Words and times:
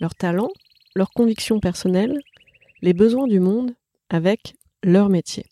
leurs 0.00 0.14
talents, 0.14 0.52
leurs 0.94 1.10
convictions 1.10 1.60
personnelles, 1.60 2.18
les 2.82 2.92
besoins 2.92 3.26
du 3.26 3.40
monde 3.40 3.72
avec 4.08 4.54
leur 4.82 5.08
métier. 5.08 5.46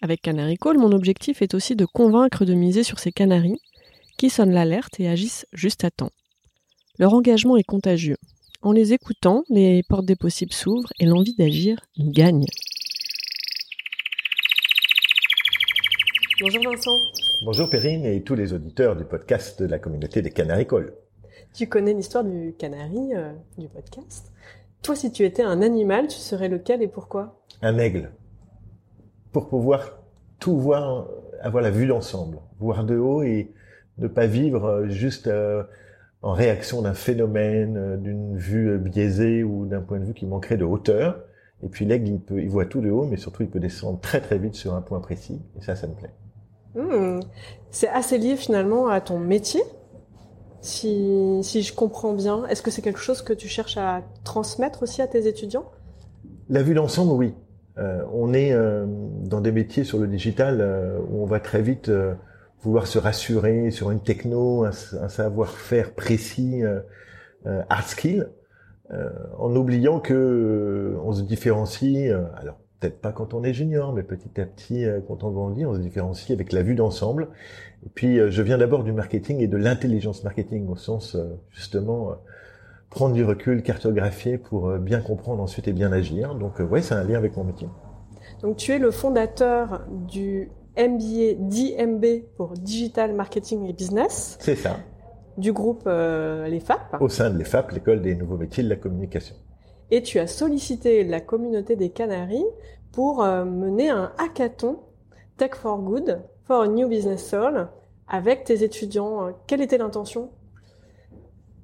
Avec 0.00 0.22
Canary 0.22 0.56
Call, 0.56 0.78
mon 0.78 0.92
objectif 0.92 1.42
est 1.42 1.54
aussi 1.54 1.74
de 1.74 1.84
convaincre 1.84 2.44
de 2.44 2.54
miser 2.54 2.82
sur 2.82 2.98
ces 2.98 3.12
canaris 3.12 3.60
qui 4.16 4.30
sonnent 4.30 4.52
l'alerte 4.52 5.00
et 5.00 5.08
agissent 5.08 5.46
juste 5.52 5.84
à 5.84 5.90
temps. 5.90 6.12
Leur 6.98 7.14
engagement 7.14 7.56
est 7.56 7.64
contagieux. 7.64 8.16
En 8.62 8.72
les 8.72 8.92
écoutant, 8.92 9.44
les 9.48 9.82
portes 9.88 10.06
des 10.06 10.16
possibles 10.16 10.52
s'ouvrent 10.52 10.92
et 10.98 11.06
l'envie 11.06 11.36
d'agir 11.36 11.78
gagne. 11.98 12.46
Bonjour 16.40 16.62
Vincent. 16.64 16.98
Bonjour 17.44 17.70
Perrine 17.70 18.04
et 18.04 18.22
tous 18.22 18.34
les 18.34 18.52
auditeurs 18.52 18.96
du 18.96 19.04
podcast 19.04 19.60
de 19.60 19.66
la 19.66 19.78
communauté 19.78 20.22
des 20.22 20.30
Canaricoles. 20.30 20.92
Tu 21.54 21.66
connais 21.66 21.92
l'histoire 21.92 22.24
du 22.24 22.54
canari, 22.58 23.14
euh, 23.14 23.32
du 23.56 23.68
podcast. 23.68 24.30
Toi, 24.82 24.94
si 24.94 25.10
tu 25.10 25.24
étais 25.24 25.42
un 25.42 25.60
animal, 25.60 26.06
tu 26.06 26.18
serais 26.18 26.48
lequel 26.48 26.82
et 26.82 26.88
pourquoi? 26.88 27.40
Un 27.62 27.78
aigle. 27.78 28.12
Pour 29.32 29.48
pouvoir 29.48 29.98
tout 30.38 30.56
voir, 30.58 31.08
avoir 31.40 31.62
la 31.62 31.70
vue 31.70 31.86
d'ensemble, 31.86 32.38
voir 32.60 32.84
de 32.84 32.96
haut 32.96 33.22
et 33.22 33.52
ne 33.98 34.06
pas 34.06 34.26
vivre 34.26 34.64
euh, 34.64 34.88
juste 34.88 35.26
euh, 35.26 35.64
en 36.22 36.32
réaction 36.32 36.82
d'un 36.82 36.94
phénomène, 36.94 38.00
d'une 38.00 38.36
vue 38.36 38.78
biaisée 38.78 39.42
ou 39.42 39.66
d'un 39.66 39.80
point 39.80 39.98
de 39.98 40.04
vue 40.04 40.14
qui 40.14 40.26
manquerait 40.26 40.56
de 40.56 40.64
hauteur. 40.64 41.24
Et 41.62 41.68
puis 41.68 41.84
l'aigle, 41.84 42.08
il, 42.08 42.20
peut, 42.20 42.40
il 42.40 42.48
voit 42.48 42.66
tout 42.66 42.80
de 42.80 42.90
haut, 42.90 43.06
mais 43.06 43.16
surtout 43.16 43.42
il 43.42 43.48
peut 43.48 43.60
descendre 43.60 43.98
très 44.00 44.20
très 44.20 44.38
vite 44.38 44.54
sur 44.54 44.74
un 44.74 44.80
point 44.80 45.00
précis. 45.00 45.42
Et 45.58 45.62
ça, 45.62 45.74
ça 45.74 45.88
me 45.88 45.94
plaît. 45.94 46.12
Hmm. 46.74 47.20
C'est 47.70 47.88
assez 47.88 48.18
lié 48.18 48.36
finalement 48.36 48.88
à 48.88 49.00
ton 49.00 49.18
métier? 49.18 49.62
Si, 50.60 51.40
si 51.42 51.62
je 51.62 51.74
comprends 51.74 52.12
bien, 52.12 52.46
est-ce 52.46 52.62
que 52.62 52.70
c'est 52.70 52.82
quelque 52.82 53.00
chose 53.00 53.22
que 53.22 53.32
tu 53.32 53.48
cherches 53.48 53.76
à 53.76 54.02
transmettre 54.24 54.82
aussi 54.82 55.02
à 55.02 55.06
tes 55.06 55.26
étudiants? 55.26 55.70
La 56.48 56.62
vue 56.62 56.74
d'ensemble, 56.74 57.12
oui. 57.12 57.34
Euh, 57.78 58.02
on 58.12 58.32
est 58.34 58.52
euh, 58.52 58.86
dans 58.86 59.40
des 59.40 59.52
métiers 59.52 59.84
sur 59.84 59.98
le 59.98 60.08
digital 60.08 60.60
euh, 60.60 60.98
où 61.08 61.22
on 61.22 61.26
va 61.26 61.38
très 61.38 61.62
vite 61.62 61.90
euh, 61.90 62.14
vouloir 62.62 62.88
se 62.88 62.98
rassurer 62.98 63.70
sur 63.70 63.92
une 63.92 64.00
techno, 64.00 64.64
un, 64.64 64.70
un 65.00 65.08
savoir-faire 65.08 65.92
précis, 65.94 66.62
hard 67.44 67.86
skill, 67.86 68.30
en 69.38 69.54
oubliant 69.54 70.00
que 70.00 70.96
on 71.04 71.12
se 71.12 71.22
différencie. 71.22 72.10
alors 72.36 72.58
peut-être 72.80 73.00
pas 73.00 73.12
quand 73.12 73.34
on 73.34 73.42
est 73.42 73.52
junior, 73.52 73.92
mais 73.92 74.02
petit 74.02 74.40
à 74.40 74.44
petit, 74.44 74.86
quand 75.06 75.24
on 75.24 75.30
grandit, 75.30 75.66
on 75.66 75.74
se 75.74 75.80
différencie 75.80 76.30
avec 76.30 76.52
la 76.52 76.62
vue 76.62 76.74
d'ensemble 76.74 77.28
et 77.84 77.88
puis, 77.94 78.18
euh, 78.18 78.30
je 78.30 78.42
viens 78.42 78.58
d'abord 78.58 78.82
du 78.82 78.92
marketing 78.92 79.40
et 79.40 79.46
de 79.46 79.56
l'intelligence 79.56 80.24
marketing, 80.24 80.68
au 80.68 80.76
sens, 80.76 81.14
euh, 81.14 81.38
justement, 81.50 82.10
euh, 82.10 82.14
prendre 82.90 83.14
du 83.14 83.24
recul, 83.24 83.62
cartographier 83.62 84.38
pour 84.38 84.72
bien 84.78 85.00
comprendre 85.00 85.42
ensuite 85.42 85.68
et 85.68 85.72
bien 85.72 85.92
agir. 85.92 86.34
Donc, 86.34 86.58
ouais, 86.58 86.82
c'est 86.82 86.94
un 86.94 87.04
lien 87.04 87.18
avec 87.18 87.36
mon 87.36 87.44
métier. 87.44 87.68
Donc, 88.42 88.56
tu 88.56 88.72
es 88.72 88.78
le 88.78 88.90
fondateur 88.90 89.84
du 89.90 90.50
MBA 90.76 91.34
DMB 91.38 92.06
pour 92.36 92.54
Digital 92.54 93.14
Marketing 93.14 93.66
et 93.68 93.74
Business. 93.74 94.38
C'est 94.40 94.54
ça. 94.54 94.78
Du 95.36 95.52
groupe 95.52 95.82
euh, 95.86 96.48
l'EFAP. 96.48 96.96
Au 97.00 97.08
sein 97.08 97.30
de 97.30 97.38
l'EFAP, 97.38 97.72
l'école 97.72 98.00
des 98.00 98.14
nouveaux 98.14 98.38
métiers 98.38 98.64
de 98.64 98.70
la 98.70 98.76
communication. 98.76 99.36
Et 99.90 100.02
tu 100.02 100.18
as 100.18 100.26
sollicité 100.26 101.04
la 101.04 101.20
communauté 101.20 101.76
des 101.76 101.90
Canaries 101.90 102.44
pour 102.92 103.24
mener 103.24 103.90
un 103.90 104.12
hackathon 104.18 104.80
Tech 105.36 105.54
for 105.54 105.78
Good 105.78 106.20
for 106.44 106.62
a 106.62 106.68
New 106.68 106.88
Business 106.88 107.28
Soul 107.28 107.68
avec 108.08 108.44
tes 108.44 108.64
étudiants. 108.64 109.28
Quelle 109.46 109.60
était 109.60 109.78
l'intention? 109.78 110.30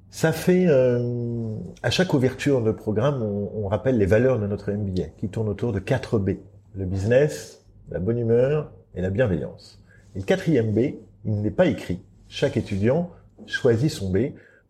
Ça 0.09 0.31
fait, 0.31 0.67
euh, 0.67 1.57
à 1.83 1.89
chaque 1.89 2.13
ouverture 2.13 2.61
de 2.61 2.71
programme, 2.71 3.21
on, 3.21 3.51
on, 3.53 3.67
rappelle 3.67 3.97
les 3.97 4.05
valeurs 4.05 4.39
de 4.39 4.47
notre 4.47 4.71
MBA, 4.71 5.09
qui 5.17 5.27
tournent 5.27 5.49
autour 5.49 5.73
de 5.73 5.79
4 5.79 6.19
B. 6.19 6.37
Le 6.73 6.85
business, 6.85 7.65
la 7.89 7.99
bonne 7.99 8.17
humeur 8.17 8.71
et 8.95 9.01
la 9.01 9.09
bienveillance. 9.09 9.83
Et 10.15 10.19
le 10.19 10.25
quatrième 10.25 10.71
B, 10.71 10.95
il 11.25 11.41
n'est 11.41 11.51
pas 11.51 11.65
écrit. 11.65 12.01
Chaque 12.29 12.55
étudiant 12.55 13.11
choisit 13.45 13.91
son 13.91 14.09
B 14.09 14.17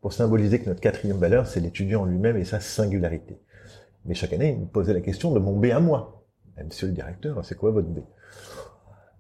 pour 0.02 0.14
symboliser 0.14 0.60
que 0.60 0.68
notre 0.68 0.82
quatrième 0.82 1.18
valeur, 1.18 1.46
c'est 1.46 1.60
l'étudiant 1.60 2.06
lui-même 2.06 2.38
et 2.38 2.46
sa 2.46 2.60
singularité. 2.60 3.38
Mais 4.06 4.16
chaque 4.16 4.34
année, 4.34 4.54
il 4.54 4.62
me 4.62 4.66
posait 4.66 4.94
la 4.94 5.02
question 5.02 5.32
de 5.32 5.40
mon 5.40 5.58
B 5.58 5.66
à 5.66 5.80
moi. 5.80 6.15
Monsieur 6.64 6.88
le 6.88 6.94
directeur, 6.94 7.44
c'est 7.44 7.56
quoi 7.56 7.72
votre 7.72 7.90
B 7.90 8.00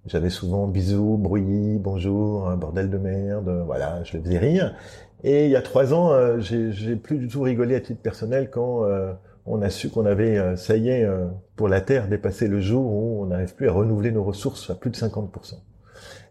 j'avais 0.07 0.29
souvent 0.29 0.68
bisous, 0.68 1.18
bruit, 1.18 1.79
bonjour, 1.79 2.56
bordel 2.57 2.91
de 2.91 2.97
merde, 3.00 3.63
voilà, 3.66 4.03
je 4.03 4.18
le 4.18 4.23
faisais 4.23 4.38
rire. 4.38 4.75
Et 5.23 5.46
il 5.46 5.51
y 5.51 5.56
a 5.56 5.63
trois 5.63 5.96
ans, 5.96 6.12
euh, 6.12 6.40
j'ai 6.40 6.96
plus 6.96 7.18
du 7.18 7.28
tout 7.28 7.41
rigolé 7.41 7.73
à 7.73 7.79
titre 7.79 8.01
personnel 8.01 8.51
quand 8.51 8.84
euh, 8.84 9.13
on 9.47 9.63
a 9.63 9.72
su 9.72 9.90
qu'on 9.90 10.06
avait, 10.06 10.38
euh, 10.38 10.56
ça 10.56 10.78
y 10.78 10.90
est, 10.90 11.07
pour 11.56 11.68
la 11.68 11.81
Terre, 11.81 12.07
dépassé 12.07 12.47
le 12.47 12.59
jour 12.59 12.85
où 12.85 13.23
on 13.23 13.25
n'arrive 13.25 13.56
plus 13.56 13.67
à 13.67 13.72
renouveler 13.72 14.12
nos 14.12 14.23
ressources 14.23 14.69
à 14.69 14.75
plus 14.75 14.91
de 14.91 14.96
50%. 14.96 15.56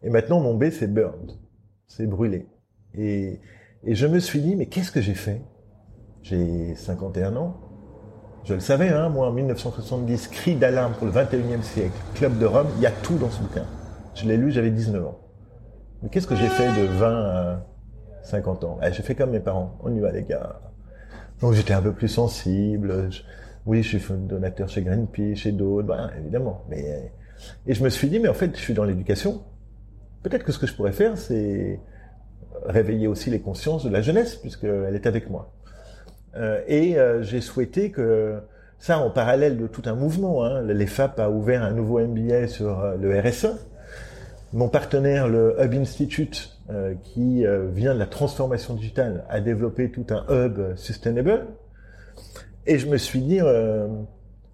Et 0.04 0.10
maintenant, 0.10 0.38
mon 0.38 0.54
B, 0.54 0.70
c'est 0.70 0.86
burned, 0.86 1.32
c'est 1.88 2.06
brûlé. 2.06 2.46
Et, 2.96 3.40
et 3.82 3.94
je 3.96 4.06
me 4.06 4.20
suis 4.20 4.40
dit, 4.40 4.54
mais 4.54 4.66
qu'est-ce 4.66 4.92
que 4.92 5.00
j'ai 5.00 5.14
fait? 5.14 5.42
J'ai 6.22 6.76
51 6.76 7.34
ans, 7.34 7.60
je 8.44 8.54
le 8.54 8.60
savais, 8.60 8.88
hein, 8.90 9.08
moi, 9.08 9.28
en 9.28 9.32
1970, 9.32 10.28
Cri 10.28 10.56
d'alarme 10.56 10.92
pour 10.94 11.06
le 11.06 11.12
21e 11.12 11.62
siècle, 11.62 11.96
Club 12.14 12.38
de 12.38 12.46
Rome, 12.46 12.68
il 12.76 12.82
y 12.82 12.86
a 12.86 12.90
tout 12.90 13.16
dans 13.16 13.30
ce 13.30 13.40
bouquin. 13.40 13.64
Je 14.14 14.26
l'ai 14.26 14.36
lu, 14.36 14.50
j'avais 14.50 14.70
19 14.70 15.06
ans. 15.06 15.18
Mais 16.02 16.10
qu'est-ce 16.10 16.26
que 16.26 16.36
j'ai 16.36 16.48
fait 16.48 16.68
de 16.80 16.86
20 16.86 17.06
à 17.08 17.66
50 18.22 18.64
ans? 18.64 18.78
Eh, 18.82 18.92
J'ai 18.92 19.02
fait 19.02 19.14
comme 19.14 19.30
mes 19.30 19.40
parents. 19.40 19.78
On 19.82 19.94
y 19.94 20.00
va, 20.00 20.12
les 20.12 20.24
gars. 20.24 20.60
Donc 21.40 21.54
j'étais 21.54 21.72
un 21.72 21.82
peu 21.82 21.92
plus 21.92 22.08
sensible. 22.08 23.08
oui, 23.66 23.82
je 23.82 23.96
suis 23.98 24.14
donateur 24.14 24.68
chez 24.68 24.82
Greenpeace, 24.82 25.36
chez 25.36 25.52
d'autres, 25.52 25.88
bah, 25.88 26.10
évidemment. 26.18 26.62
Mais 26.68 27.12
et 27.66 27.74
je 27.74 27.82
me 27.82 27.88
suis 27.88 28.08
dit, 28.08 28.20
mais 28.20 28.28
en 28.28 28.34
fait, 28.34 28.54
je 28.54 28.60
suis 28.60 28.74
dans 28.74 28.84
l'éducation. 28.84 29.42
Peut-être 30.22 30.44
que 30.44 30.52
ce 30.52 30.58
que 30.58 30.66
je 30.66 30.74
pourrais 30.74 30.92
faire, 30.92 31.18
c'est 31.18 31.80
réveiller 32.66 33.08
aussi 33.08 33.30
les 33.30 33.40
consciences 33.40 33.84
de 33.84 33.90
la 33.90 34.00
jeunesse, 34.00 34.36
puisqu'elle 34.36 34.94
est 34.94 35.06
avec 35.06 35.28
moi. 35.28 35.52
Euh, 36.36 36.60
et 36.66 36.98
euh, 36.98 37.22
j'ai 37.22 37.40
souhaité 37.40 37.90
que 37.90 38.40
ça, 38.78 38.98
en 38.98 39.10
parallèle 39.10 39.56
de 39.56 39.66
tout 39.66 39.82
un 39.86 39.94
mouvement, 39.94 40.44
hein, 40.44 40.62
l'EFAP 40.62 41.18
a 41.20 41.30
ouvert 41.30 41.62
un 41.62 41.70
nouveau 41.70 42.00
MBA 42.00 42.48
sur 42.48 42.80
euh, 42.80 42.96
le 43.00 43.18
RSE. 43.18 43.48
Mon 44.52 44.68
partenaire, 44.68 45.28
le 45.28 45.56
Hub 45.60 45.74
Institute, 45.74 46.50
qui 47.02 47.44
vient 47.72 47.92
de 47.92 47.98
la 47.98 48.06
transformation 48.06 48.74
digitale, 48.74 49.24
a 49.28 49.40
développé 49.40 49.90
tout 49.90 50.06
un 50.10 50.24
hub 50.30 50.76
sustainable. 50.76 51.46
Et 52.64 52.78
je 52.78 52.86
me 52.86 52.96
suis 52.96 53.20
dit, 53.20 53.40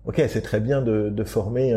ok, 0.06 0.22
c'est 0.26 0.40
très 0.40 0.58
bien 0.58 0.80
de, 0.80 1.10
de 1.10 1.22
former 1.22 1.74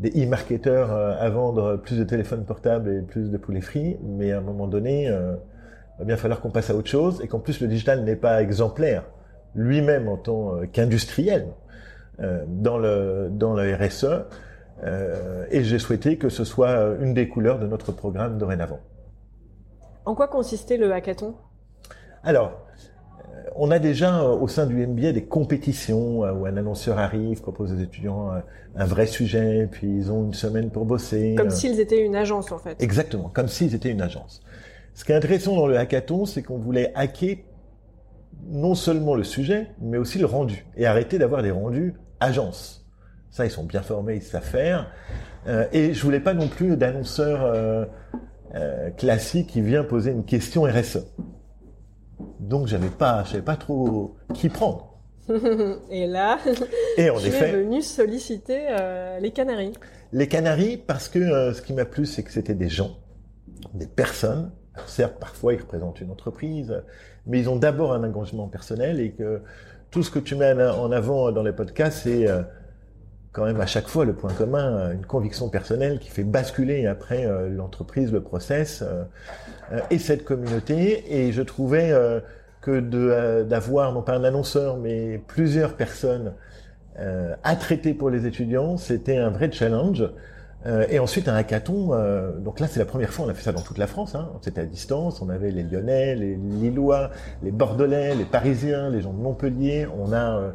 des 0.00 0.10
e-marketeurs 0.24 0.90
à 0.90 1.30
vendre 1.30 1.76
plus 1.76 1.96
de 2.00 2.02
téléphones 2.04 2.44
portables 2.44 2.90
et 2.90 3.00
plus 3.00 3.30
de 3.30 3.36
poulets 3.36 3.60
frits, 3.60 3.96
mais 4.02 4.32
à 4.32 4.38
un 4.38 4.42
moment 4.42 4.66
donné, 4.66 5.04
il 5.04 5.98
va 6.00 6.04
bien 6.04 6.16
falloir 6.16 6.40
qu'on 6.40 6.50
passe 6.50 6.70
à 6.70 6.74
autre 6.74 6.88
chose 6.88 7.20
et 7.22 7.28
qu'en 7.28 7.38
plus 7.38 7.60
le 7.60 7.68
digital 7.68 8.02
n'est 8.02 8.16
pas 8.16 8.42
exemplaire 8.42 9.04
lui-même 9.56 10.08
en 10.08 10.16
tant 10.16 10.54
euh, 10.54 10.66
qu'industriel 10.66 11.48
euh, 12.20 12.44
dans 12.46 12.78
le 12.78 13.28
dans 13.30 13.54
le 13.54 13.74
RSE 13.74 14.06
euh, 14.84 15.46
et 15.50 15.64
j'ai 15.64 15.78
souhaité 15.78 16.18
que 16.18 16.28
ce 16.28 16.44
soit 16.44 16.96
une 17.00 17.14
des 17.14 17.28
couleurs 17.28 17.58
de 17.58 17.66
notre 17.66 17.92
programme 17.92 18.38
dorénavant. 18.38 18.80
En 20.04 20.14
quoi 20.14 20.28
consistait 20.28 20.76
le 20.76 20.92
hackathon? 20.92 21.34
Alors, 22.22 22.52
on 23.56 23.70
a 23.70 23.78
déjà 23.78 24.22
au 24.24 24.46
sein 24.48 24.66
du 24.66 24.86
MBA 24.86 25.12
des 25.12 25.24
compétitions 25.24 26.20
où 26.20 26.46
un 26.46 26.56
annonceur 26.56 26.98
arrive, 26.98 27.40
propose 27.40 27.72
aux 27.72 27.78
étudiants 27.78 28.30
un 28.76 28.84
vrai 28.84 29.06
sujet, 29.06 29.68
puis 29.70 29.88
ils 29.88 30.12
ont 30.12 30.24
une 30.24 30.34
semaine 30.34 30.70
pour 30.70 30.84
bosser. 30.84 31.34
Comme 31.36 31.50
s'ils 31.50 31.80
étaient 31.80 32.04
une 32.04 32.14
agence 32.14 32.52
en 32.52 32.58
fait. 32.58 32.80
Exactement, 32.82 33.30
comme 33.32 33.48
s'ils 33.48 33.74
étaient 33.74 33.90
une 33.90 34.02
agence. 34.02 34.42
Ce 34.94 35.04
qui 35.04 35.12
est 35.12 35.16
intéressant 35.16 35.56
dans 35.56 35.66
le 35.66 35.78
hackathon, 35.78 36.26
c'est 36.26 36.42
qu'on 36.42 36.58
voulait 36.58 36.92
hacker 36.94 37.36
non 38.48 38.74
seulement 38.74 39.14
le 39.14 39.24
sujet, 39.24 39.68
mais 39.80 39.98
aussi 39.98 40.18
le 40.18 40.26
rendu. 40.26 40.66
Et 40.76 40.86
arrêter 40.86 41.18
d'avoir 41.18 41.42
des 41.42 41.50
rendus 41.50 41.94
agences. 42.20 42.86
Ça, 43.30 43.44
ils 43.44 43.50
sont 43.50 43.64
bien 43.64 43.82
formés, 43.82 44.16
ils 44.16 44.22
savent 44.22 44.42
faire. 44.42 44.90
Euh, 45.46 45.66
et 45.72 45.94
je 45.94 46.02
voulais 46.02 46.20
pas 46.20 46.34
non 46.34 46.48
plus 46.48 46.76
d'annonceur 46.76 47.44
euh, 47.44 47.84
euh, 48.54 48.90
classique 48.90 49.48
qui 49.48 49.60
vient 49.60 49.84
poser 49.84 50.10
une 50.10 50.24
question 50.24 50.62
RSE. 50.62 51.06
Donc 52.40 52.66
j'avais 52.66 52.88
pas, 52.88 53.24
je 53.24 53.32
savais 53.32 53.42
pas 53.42 53.56
trop 53.56 54.16
qui 54.34 54.48
prendre. 54.48 54.94
et 55.90 56.06
là, 56.06 56.38
et 56.96 57.10
en 57.10 57.18
tu 57.18 57.26
es 57.26 57.52
venu 57.52 57.82
solliciter 57.82 58.68
les 59.20 59.32
Canaries. 59.32 59.72
Les 60.12 60.28
Canaries, 60.28 60.76
parce 60.76 61.08
que 61.08 61.52
ce 61.52 61.60
qui 61.60 61.72
m'a 61.72 61.84
plu, 61.84 62.06
c'est 62.06 62.22
que 62.22 62.30
c'était 62.30 62.54
des 62.54 62.68
gens, 62.68 62.96
des 63.74 63.88
personnes. 63.88 64.52
Alors 64.76 64.88
certes, 64.88 65.16
parfois 65.18 65.54
ils 65.54 65.60
représentent 65.60 66.00
une 66.00 66.10
entreprise, 66.10 66.82
mais 67.26 67.40
ils 67.40 67.48
ont 67.48 67.56
d'abord 67.56 67.92
un 67.92 68.04
engagement 68.04 68.46
personnel 68.46 69.00
et 69.00 69.10
que 69.10 69.40
tout 69.90 70.02
ce 70.02 70.10
que 70.10 70.18
tu 70.18 70.34
mets 70.34 70.52
en 70.52 70.92
avant 70.92 71.32
dans 71.32 71.42
les 71.42 71.52
podcasts, 71.52 72.02
c'est 72.04 72.28
euh, 72.28 72.42
quand 73.32 73.44
même 73.44 73.60
à 73.60 73.66
chaque 73.66 73.88
fois 73.88 74.04
le 74.04 74.14
point 74.14 74.32
commun, 74.32 74.92
une 74.92 75.06
conviction 75.06 75.48
personnelle 75.48 75.98
qui 75.98 76.10
fait 76.10 76.24
basculer 76.24 76.86
après 76.86 77.26
l'entreprise, 77.50 78.10
le 78.10 78.22
process 78.22 78.82
et 79.90 79.98
cette 79.98 80.24
communauté. 80.24 81.04
Et 81.14 81.32
je 81.32 81.42
trouvais 81.42 81.92
que 82.66 82.82
euh, 82.94 83.44
d'avoir 83.44 83.92
non 83.92 84.02
pas 84.02 84.14
un 84.14 84.24
annonceur 84.24 84.76
mais 84.76 85.22
plusieurs 85.28 85.74
personnes 85.74 86.34
euh, 86.98 87.34
à 87.44 87.54
traiter 87.56 87.94
pour 87.94 88.10
les 88.10 88.26
étudiants, 88.26 88.76
c'était 88.76 89.18
un 89.18 89.30
vrai 89.30 89.52
challenge. 89.52 90.04
Euh, 90.66 90.86
et 90.90 90.98
ensuite 90.98 91.28
un 91.28 91.34
hackathon. 91.34 91.90
Euh, 91.92 92.32
donc 92.38 92.60
là, 92.60 92.66
c'est 92.68 92.78
la 92.78 92.86
première 92.86 93.10
fois. 93.10 93.26
On 93.26 93.28
a 93.28 93.34
fait 93.34 93.44
ça 93.44 93.52
dans 93.52 93.62
toute 93.62 93.78
la 93.78 93.86
France. 93.86 94.14
Hein. 94.14 94.30
C'était 94.42 94.60
à 94.60 94.64
distance. 94.64 95.22
On 95.22 95.28
avait 95.28 95.50
les 95.50 95.62
Lyonnais, 95.62 96.14
les 96.16 96.36
Lillois, 96.36 97.10
les 97.42 97.50
Bordelais, 97.50 98.14
les 98.14 98.24
Parisiens, 98.24 98.90
les 98.90 99.00
gens 99.00 99.12
de 99.12 99.18
Montpellier. 99.18 99.86
On 99.98 100.12
a 100.12 100.52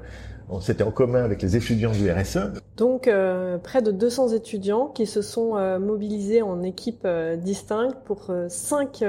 on 0.53 0.59
s'était 0.59 0.83
en 0.83 0.91
commun 0.91 1.23
avec 1.23 1.41
les 1.41 1.55
étudiants 1.55 1.93
du 1.93 2.11
RSE. 2.11 2.39
Donc, 2.75 3.07
euh, 3.07 3.57
près 3.57 3.81
de 3.81 3.89
200 3.89 4.29
étudiants 4.29 4.87
qui 4.87 5.05
se 5.05 5.21
sont 5.21 5.53
mobilisés 5.79 6.41
en 6.41 6.61
équipes 6.61 7.07
distinctes 7.37 7.95
pour 8.03 8.29
cinq 8.49 9.01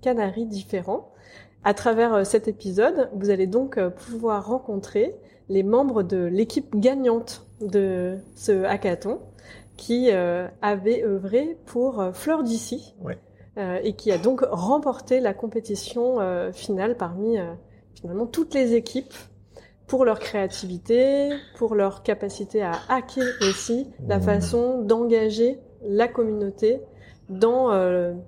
canaries 0.00 0.46
différents. 0.46 1.12
À 1.64 1.74
travers 1.74 2.12
euh, 2.14 2.24
cet 2.24 2.48
épisode, 2.48 3.08
vous 3.14 3.30
allez 3.30 3.46
donc 3.46 3.78
euh, 3.78 3.88
pouvoir 3.88 4.46
rencontrer 4.46 5.14
les 5.48 5.62
membres 5.62 6.02
de 6.02 6.24
l'équipe 6.24 6.74
gagnante 6.74 7.46
de 7.60 8.16
ce 8.34 8.64
hackathon 8.64 9.20
qui 9.82 10.10
euh, 10.12 10.46
avait 10.60 11.02
œuvré 11.02 11.58
pour 11.66 12.10
Fleur 12.12 12.44
d'ici 12.44 12.94
et 13.84 13.92
qui 13.92 14.10
a 14.10 14.16
donc 14.16 14.40
remporté 14.50 15.20
la 15.20 15.34
compétition 15.34 16.16
finale 16.52 16.96
parmi 16.96 17.36
finalement 17.94 18.26
toutes 18.26 18.54
les 18.54 18.72
équipes 18.72 19.12
pour 19.86 20.06
leur 20.06 20.20
créativité, 20.20 21.28
pour 21.56 21.74
leur 21.74 22.02
capacité 22.02 22.62
à 22.62 22.72
hacker 22.88 23.26
aussi 23.42 23.88
la 24.06 24.18
mmh. 24.18 24.22
façon 24.22 24.82
d'engager 24.82 25.58
la 25.86 26.08
communauté 26.08 26.80
dans 27.28 27.72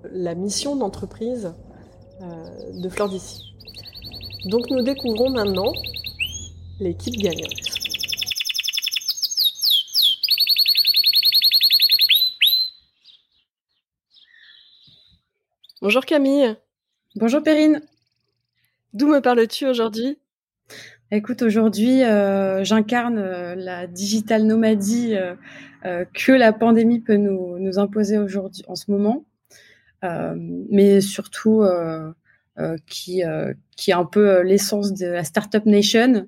la 0.03 0.35
mission 0.35 0.75
d'entreprise 0.75 1.55
euh, 2.21 2.81
de 2.81 2.87
Fleur 2.87 3.09
d'ici. 3.09 3.53
Donc 4.45 4.69
nous 4.69 4.81
découvrons 4.83 5.29
maintenant 5.29 5.73
l'équipe 6.79 7.15
gagnante. 7.15 7.74
Bonjour 15.85 16.03
Camille. 16.03 16.55
Bonjour 17.15 17.43
Perrine. 17.43 17.79
D'où 18.93 19.07
me 19.07 19.19
parles-tu 19.19 19.67
aujourd'hui? 19.67 20.17
Écoute, 21.11 21.43
aujourd'hui, 21.43 22.03
euh, 22.03 22.63
j'incarne 22.63 23.19
euh, 23.19 23.53
la 23.53 23.85
digital 23.85 24.45
nomadie 24.47 25.15
que 25.83 26.31
la 26.31 26.53
pandémie 26.53 27.01
peut 27.01 27.17
nous, 27.17 27.59
nous 27.59 27.77
imposer 27.77 28.17
aujourd'hui, 28.17 28.63
en 28.67 28.73
ce 28.73 28.89
moment. 28.89 29.25
Euh, 30.03 30.33
mais 30.71 31.01
surtout 31.01 31.61
euh, 31.61 32.11
euh, 32.57 32.77
qui, 32.87 33.21
qui 33.77 33.91
est 33.91 33.93
un 33.93 34.05
peu 34.05 34.41
l'essence 34.41 34.91
de 34.91 35.05
la 35.05 35.23
Startup 35.23 35.67
Nation. 35.67 36.25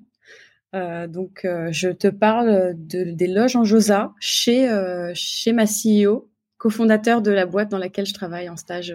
donc, 0.72 1.44
je 1.72 1.88
te 1.88 2.06
parle 2.06 2.74
de, 2.76 3.10
des 3.10 3.26
loges 3.26 3.56
en 3.56 3.64
Josa 3.64 4.14
chez, 4.20 4.68
chez 5.14 5.52
ma 5.52 5.64
CEO, 5.64 6.30
cofondateur 6.58 7.22
de 7.22 7.32
la 7.32 7.44
boîte 7.44 7.72
dans 7.72 7.78
laquelle 7.78 8.06
je 8.06 8.14
travaille 8.14 8.48
en 8.48 8.56
stage 8.56 8.94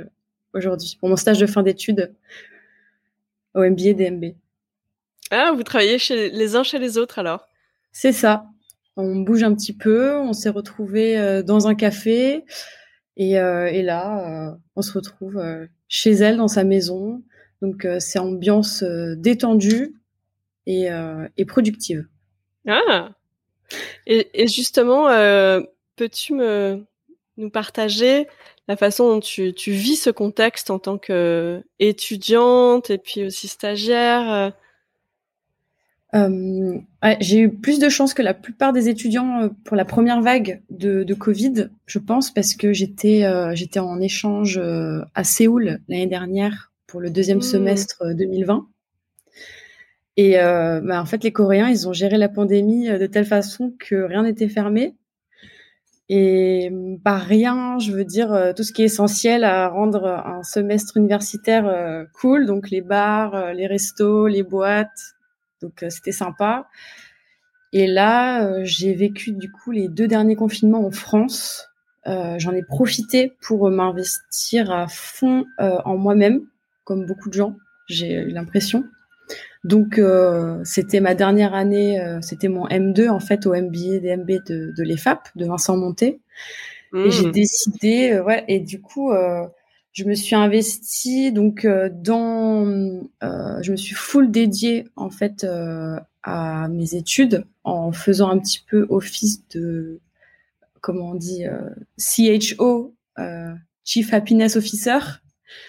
aujourd'hui, 0.53 0.97
pour 0.99 1.09
mon 1.09 1.15
stage 1.15 1.39
de 1.39 1.45
fin 1.45 1.63
d'études 1.63 2.13
au 3.55 3.61
MBA 3.61 3.93
DMB. 3.93 4.35
Ah, 5.31 5.51
vous 5.55 5.63
travaillez 5.63 5.97
chez 5.97 6.29
les 6.29 6.55
uns 6.55 6.63
chez 6.63 6.79
les 6.79 6.97
autres 6.97 7.19
alors? 7.19 7.47
C'est 7.91 8.11
ça. 8.11 8.45
On 8.95 9.17
bouge 9.17 9.43
un 9.43 9.53
petit 9.55 9.73
peu, 9.75 10.15
on 10.15 10.33
s'est 10.33 10.49
retrouvé 10.49 11.43
dans 11.43 11.67
un 11.67 11.75
café. 11.75 12.43
Et, 13.17 13.39
euh, 13.39 13.67
et 13.67 13.81
là, 13.81 14.51
euh, 14.51 14.55
on 14.75 14.81
se 14.81 14.93
retrouve 14.93 15.37
euh, 15.37 15.67
chez 15.87 16.11
elle, 16.11 16.37
dans 16.37 16.47
sa 16.47 16.63
maison. 16.63 17.23
Donc, 17.61 17.87
c'est 17.99 18.19
ambiance 18.19 18.83
détendue 18.83 19.95
et, 20.65 20.89
et, 21.37 21.45
productive. 21.45 22.05
Ah 22.67 23.11
Et, 24.05 24.43
et 24.43 24.47
justement, 24.47 25.07
peux-tu 25.95 26.33
me 26.33 26.83
nous 27.37 27.49
partager 27.49 28.27
la 28.67 28.77
façon 28.77 29.07
dont 29.09 29.19
tu, 29.19 29.53
tu 29.53 29.71
vis 29.71 29.95
ce 29.95 30.09
contexte 30.09 30.69
en 30.69 30.79
tant 30.79 30.97
qu'étudiante 30.97 32.89
et 32.89 32.97
puis 32.97 33.25
aussi 33.25 33.47
stagiaire 33.47 34.53
euh, 36.13 36.79
j'ai 37.19 37.39
eu 37.39 37.49
plus 37.49 37.79
de 37.79 37.89
chance 37.89 38.13
que 38.13 38.21
la 38.21 38.33
plupart 38.33 38.71
des 38.71 38.87
étudiants 38.87 39.43
euh, 39.43 39.49
pour 39.63 39.75
la 39.75 39.85
première 39.85 40.21
vague 40.21 40.61
de, 40.69 41.03
de 41.03 41.13
Covid, 41.13 41.69
je 41.87 41.99
pense, 41.99 42.31
parce 42.31 42.53
que 42.53 42.71
j'étais 42.71 43.23
euh, 43.23 43.55
j'étais 43.55 43.79
en 43.79 43.99
échange 43.99 44.59
euh, 44.59 45.01
à 45.15 45.23
Séoul 45.23 45.79
l'année 45.87 46.07
dernière 46.07 46.71
pour 46.85 47.01
le 47.01 47.09
deuxième 47.09 47.39
mmh. 47.39 47.43
semestre 47.43 48.03
2020. 48.13 48.67
Et 50.15 50.35
bah, 50.35 51.01
en 51.01 51.05
fait, 51.05 51.23
les 51.23 51.31
Coréens, 51.31 51.69
ils 51.69 51.87
ont 51.87 51.93
géré 51.93 52.19
la 52.19 52.29
pandémie 52.29 52.87
de 52.87 53.07
telle 53.07 53.25
façon 53.25 53.73
que 53.79 53.95
rien 53.95 54.21
n'était 54.21 54.47
fermé. 54.47 54.93
Et 56.09 56.71
par 57.03 57.21
rien, 57.21 57.79
je 57.79 57.91
veux 57.91 58.03
dire 58.03 58.53
tout 58.55 58.63
ce 58.63 58.73
qui 58.73 58.81
est 58.81 58.85
essentiel 58.85 59.43
à 59.43 59.69
rendre 59.69 60.05
un 60.05 60.43
semestre 60.43 60.97
universitaire 60.97 62.05
cool, 62.13 62.45
donc 62.45 62.69
les 62.69 62.81
bars, 62.81 63.53
les 63.53 63.67
restos, 63.67 64.27
les 64.27 64.43
boîtes, 64.43 65.15
donc 65.63 65.81
euh, 65.81 65.89
c'était 65.89 66.11
sympa. 66.11 66.67
Et 67.71 67.87
là, 67.87 68.45
euh, 68.45 68.61
j'ai 68.63 68.93
vécu 68.93 69.31
du 69.31 69.51
coup 69.51 69.71
les 69.71 69.87
deux 69.87 70.07
derniers 70.07 70.35
confinements 70.35 70.85
en 70.85 70.91
France. 70.91 71.69
Euh, 72.05 72.35
j'en 72.37 72.51
ai 72.51 72.61
profité 72.61 73.33
pour 73.41 73.69
m'investir 73.71 74.71
à 74.71 74.87
fond 74.87 75.45
en 75.57 75.97
moi-même, 75.97 76.41
comme 76.83 77.05
beaucoup 77.05 77.29
de 77.29 77.33
gens, 77.33 77.55
j'ai 77.87 78.13
eu 78.13 78.29
l'impression. 78.29 78.83
Donc 79.63 79.99
c'était 80.65 80.99
ma 80.99 81.15
dernière 81.15 81.53
année, 81.53 81.97
c'était 82.21 82.49
mon 82.49 82.67
M2 82.67 83.09
en 83.09 83.19
fait 83.19 83.45
au 83.45 83.53
MBA 83.53 83.99
DMB 83.99 84.27
de, 84.45 84.73
de 84.75 84.83
l'EFAP 84.83 85.29
de 85.35 85.45
Vincent 85.45 85.77
Monté. 85.77 86.21
Et 86.95 87.09
j'ai 87.09 87.27
mmh. 87.27 87.31
décidé, 87.31 88.19
ouais, 88.19 88.43
et 88.47 88.59
du 88.59 88.81
coup, 88.81 89.11
je 89.93 90.05
me 90.05 90.15
suis 90.15 90.35
investie 90.35 91.31
donc 91.31 91.65
euh, 91.65 91.89
dans, 91.93 92.65
euh, 93.23 93.61
je 93.61 93.71
me 93.71 93.77
suis 93.77 93.93
full 93.93 94.31
dédiée 94.31 94.85
en 94.95 95.11
fait 95.11 95.43
euh, 95.43 95.99
à 96.23 96.67
mes 96.67 96.95
études 96.95 97.45
en 97.63 97.91
faisant 97.91 98.29
un 98.29 98.39
petit 98.39 98.63
peu 98.67 98.87
office 98.89 99.47
de, 99.49 99.99
comment 100.81 101.11
on 101.11 101.15
dit, 101.15 101.45
CHO, 101.97 102.95
Chief 103.85 104.13
Happiness 104.13 104.55
Officer, 104.55 104.99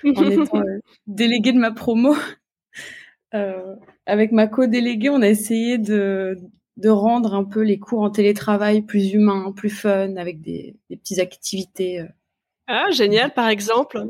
en 0.05 0.25
étant 0.31 0.63
déléguée 1.07 1.53
de 1.53 1.59
ma 1.59 1.71
promo. 1.71 2.17
Avec 4.07 4.33
ma 4.33 4.47
co-déléguée, 4.47 5.11
on 5.11 5.23
a 5.23 5.29
essayé 5.29 5.79
de, 5.79 6.39
de 6.77 6.89
rendre 6.89 7.35
un 7.35 7.45
peu 7.45 7.61
les 7.63 7.79
cours 7.79 8.03
en 8.03 8.11
télétravail 8.11 8.83
plus 8.83 9.13
humains, 9.13 9.53
plus 9.53 9.71
fun, 9.71 10.17
avec 10.17 10.41
des, 10.41 10.77
des 10.89 10.97
petites 10.97 11.19
activités 11.19 12.05
ah, 12.67 12.91
génial, 12.91 13.33
par 13.35 13.49
exemple. 13.49 14.03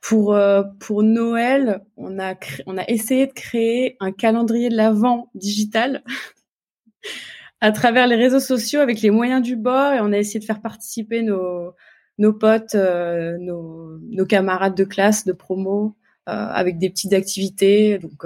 Pour, 0.00 0.34
euh, 0.34 0.62
pour 0.78 1.02
Noël, 1.02 1.82
on 1.96 2.20
a, 2.20 2.34
on 2.66 2.78
a 2.78 2.84
essayé 2.88 3.26
de 3.26 3.32
créer 3.32 3.96
un 3.98 4.12
calendrier 4.12 4.68
de 4.68 4.76
l'Avent 4.76 5.28
digital 5.34 6.04
à 7.60 7.72
travers 7.72 8.06
les 8.06 8.14
réseaux 8.14 8.40
sociaux 8.40 8.80
avec 8.80 9.02
les 9.02 9.10
moyens 9.10 9.42
du 9.42 9.56
bord 9.56 9.92
et 9.92 10.00
on 10.00 10.12
a 10.12 10.18
essayé 10.18 10.38
de 10.38 10.44
faire 10.44 10.62
participer 10.62 11.22
nos, 11.22 11.74
nos 12.18 12.32
potes, 12.32 12.76
euh, 12.76 13.36
nos, 13.38 13.98
nos, 13.98 14.24
camarades 14.24 14.76
de 14.76 14.84
classe, 14.84 15.24
de 15.24 15.32
promo, 15.32 15.96
euh, 15.96 15.97
avec 16.28 16.78
des 16.78 16.90
petites 16.90 17.14
activités, 17.14 17.98
donc 17.98 18.24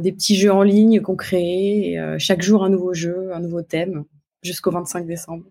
des 0.00 0.12
petits 0.12 0.36
jeux 0.36 0.52
en 0.52 0.62
ligne 0.62 1.00
qu'on 1.00 1.16
crée, 1.16 1.92
et, 1.92 2.16
chaque 2.18 2.42
jour 2.42 2.64
un 2.64 2.68
nouveau 2.68 2.92
jeu, 2.92 3.32
un 3.32 3.40
nouveau 3.40 3.62
thème, 3.62 4.04
jusqu'au 4.42 4.70
25 4.70 5.06
décembre. 5.06 5.44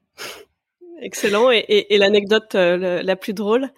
Excellent. 1.01 1.51
Et, 1.51 1.65
et, 1.67 1.97
l'anecdote 1.97 2.53
euh, 2.55 3.01
la 3.01 3.15
plus 3.15 3.33
drôle, 3.33 3.69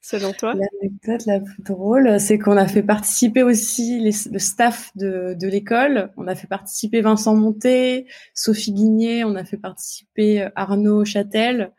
selon 0.00 0.32
toi? 0.32 0.54
L'anecdote 0.54 1.26
la 1.26 1.40
plus 1.40 1.62
drôle, 1.62 2.18
c'est 2.18 2.38
qu'on 2.38 2.56
a 2.56 2.66
fait 2.66 2.82
participer 2.82 3.42
aussi 3.42 4.00
le 4.00 4.38
staff 4.38 4.90
de, 4.96 5.36
de 5.38 5.46
l'école. 5.46 6.10
On 6.16 6.26
a 6.26 6.34
fait 6.34 6.46
participer 6.46 7.02
Vincent 7.02 7.36
Monté, 7.36 8.06
Sophie 8.34 8.72
Guigné, 8.72 9.24
on 9.24 9.36
a 9.36 9.44
fait 9.44 9.58
participer 9.58 10.42
euh, 10.42 10.50
Arnaud 10.56 11.04
Châtel. 11.04 11.72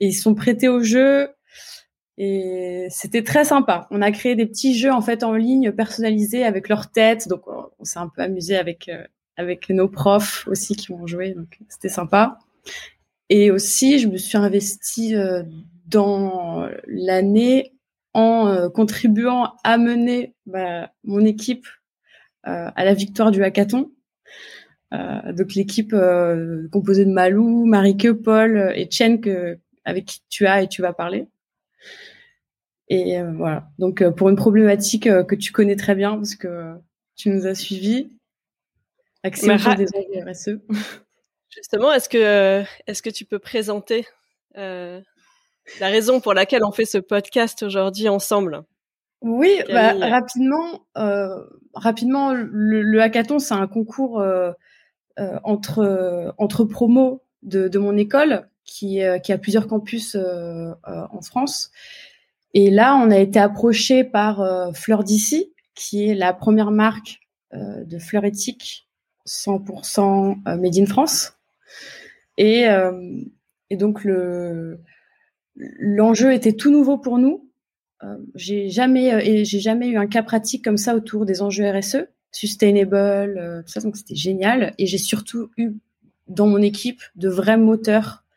Et 0.00 0.08
ils 0.08 0.14
sont 0.14 0.34
prêtés 0.34 0.68
au 0.68 0.82
jeu. 0.82 1.28
Et 2.22 2.86
c'était 2.90 3.22
très 3.22 3.46
sympa. 3.46 3.86
On 3.90 4.02
a 4.02 4.10
créé 4.12 4.36
des 4.36 4.44
petits 4.44 4.78
jeux 4.78 4.92
en 4.92 5.00
fait 5.00 5.22
en 5.22 5.32
ligne 5.32 5.72
personnalisés 5.72 6.44
avec 6.44 6.68
leur 6.68 6.90
tête. 6.90 7.28
Donc 7.28 7.44
on 7.46 7.84
s'est 7.84 7.98
un 7.98 8.08
peu 8.08 8.20
amusé 8.20 8.56
avec 8.56 8.90
avec 9.36 9.70
nos 9.70 9.88
profs 9.88 10.46
aussi 10.46 10.76
qui 10.76 10.92
ont 10.92 11.06
joué, 11.06 11.32
donc 11.32 11.58
c'était 11.70 11.88
sympa. 11.88 12.38
Et 13.30 13.50
aussi, 13.50 13.98
je 14.00 14.08
me 14.08 14.18
suis 14.18 14.36
investie 14.36 15.14
dans 15.86 16.68
l'année 16.86 17.72
en 18.12 18.68
contribuant 18.68 19.54
à 19.64 19.78
mener 19.78 20.34
bah, 20.44 20.90
mon 21.04 21.24
équipe 21.24 21.66
à 22.42 22.84
la 22.84 22.92
victoire 22.92 23.30
du 23.30 23.42
hackathon. 23.42 23.92
Euh, 24.92 25.32
donc 25.32 25.54
l'équipe 25.54 25.92
euh, 25.92 26.68
composée 26.72 27.04
de 27.04 27.12
Malou, 27.12 27.64
Marike, 27.64 28.12
Paul 28.12 28.72
et 28.74 28.88
Chen 28.90 29.20
avec 29.84 30.04
qui 30.04 30.20
tu 30.28 30.46
as 30.46 30.62
et 30.62 30.68
tu 30.68 30.82
vas 30.82 30.92
parler. 30.92 31.28
Et 32.90 33.18
euh, 33.18 33.32
voilà. 33.32 33.68
Donc 33.78 34.06
pour 34.10 34.28
une 34.28 34.36
problématique 34.36 35.04
que 35.04 35.34
tu 35.34 35.52
connais 35.52 35.76
très 35.76 35.94
bien 35.94 36.16
parce 36.16 36.34
que 36.34 36.74
tu 37.16 37.30
nous 37.30 37.46
as 37.46 37.54
suivis, 37.54 38.10
accès 39.22 39.50
aux 39.50 39.74
des 39.74 39.86
RSE. 40.22 40.58
Justement, 41.48 41.92
est-ce 41.92 42.08
que 42.08 42.62
est-ce 42.86 43.02
que 43.02 43.10
tu 43.10 43.24
peux 43.24 43.38
présenter 43.38 44.06
la 44.54 45.02
raison 45.80 46.20
pour 46.20 46.34
laquelle 46.34 46.64
on 46.64 46.72
fait 46.72 46.84
ce 46.84 46.98
podcast 46.98 47.62
aujourd'hui 47.62 48.08
ensemble? 48.08 48.64
Oui, 49.22 49.60
bah, 49.68 49.94
rapidement, 49.94 50.86
rapidement, 51.74 52.34
le, 52.34 52.82
le 52.82 53.02
hackathon 53.02 53.38
c'est 53.38 53.54
un 53.54 53.66
concours 53.66 54.22
euh, 55.20 55.38
entre 55.42 56.34
entre 56.38 56.64
promos 56.64 57.22
de, 57.42 57.68
de 57.68 57.78
mon 57.78 57.96
école 57.96 58.48
qui 58.64 59.02
euh, 59.02 59.18
qui 59.18 59.32
a 59.32 59.38
plusieurs 59.38 59.66
campus 59.66 60.14
euh, 60.14 60.72
en 60.84 61.20
France. 61.20 61.72
Et 62.54 62.70
là, 62.70 62.96
on 62.96 63.10
a 63.10 63.18
été 63.18 63.38
approché 63.38 64.04
par 64.04 64.74
Fleur 64.74 65.04
d'ici, 65.04 65.52
qui 65.74 66.08
est 66.08 66.14
la 66.14 66.32
première 66.32 66.70
marque 66.70 67.20
de 67.52 67.98
fleurs 67.98 68.24
éthiques 68.24 68.88
100% 69.26 70.58
made 70.58 70.76
in 70.76 70.86
France. 70.86 71.34
Et, 72.38 72.66
donc 73.70 74.02
le 74.02 74.80
l'enjeu 75.54 76.32
était 76.32 76.52
tout 76.52 76.70
nouveau 76.70 76.98
pour 76.98 77.18
nous. 77.18 77.48
Euh, 78.02 78.16
j'ai 78.34 78.70
jamais 78.70 79.44
j'ai 79.44 79.60
jamais 79.60 79.88
eu 79.88 79.96
un 79.96 80.06
cas 80.06 80.22
pratique 80.22 80.64
comme 80.64 80.78
ça 80.78 80.94
autour 80.94 81.26
des 81.26 81.42
enjeux 81.42 81.70
RSE 81.70 82.06
sustainable, 82.32 82.96
euh, 82.96 83.62
tout 83.62 83.72
ça. 83.72 83.80
Donc 83.80 83.96
c'était 83.96 84.14
génial. 84.14 84.74
Et 84.78 84.86
j'ai 84.86 84.98
surtout 84.98 85.50
eu 85.56 85.72
dans 86.28 86.46
mon 86.46 86.62
équipe 86.62 87.02
de 87.16 87.28
vrais 87.28 87.58
moteurs 87.58 88.24
euh, 88.24 88.29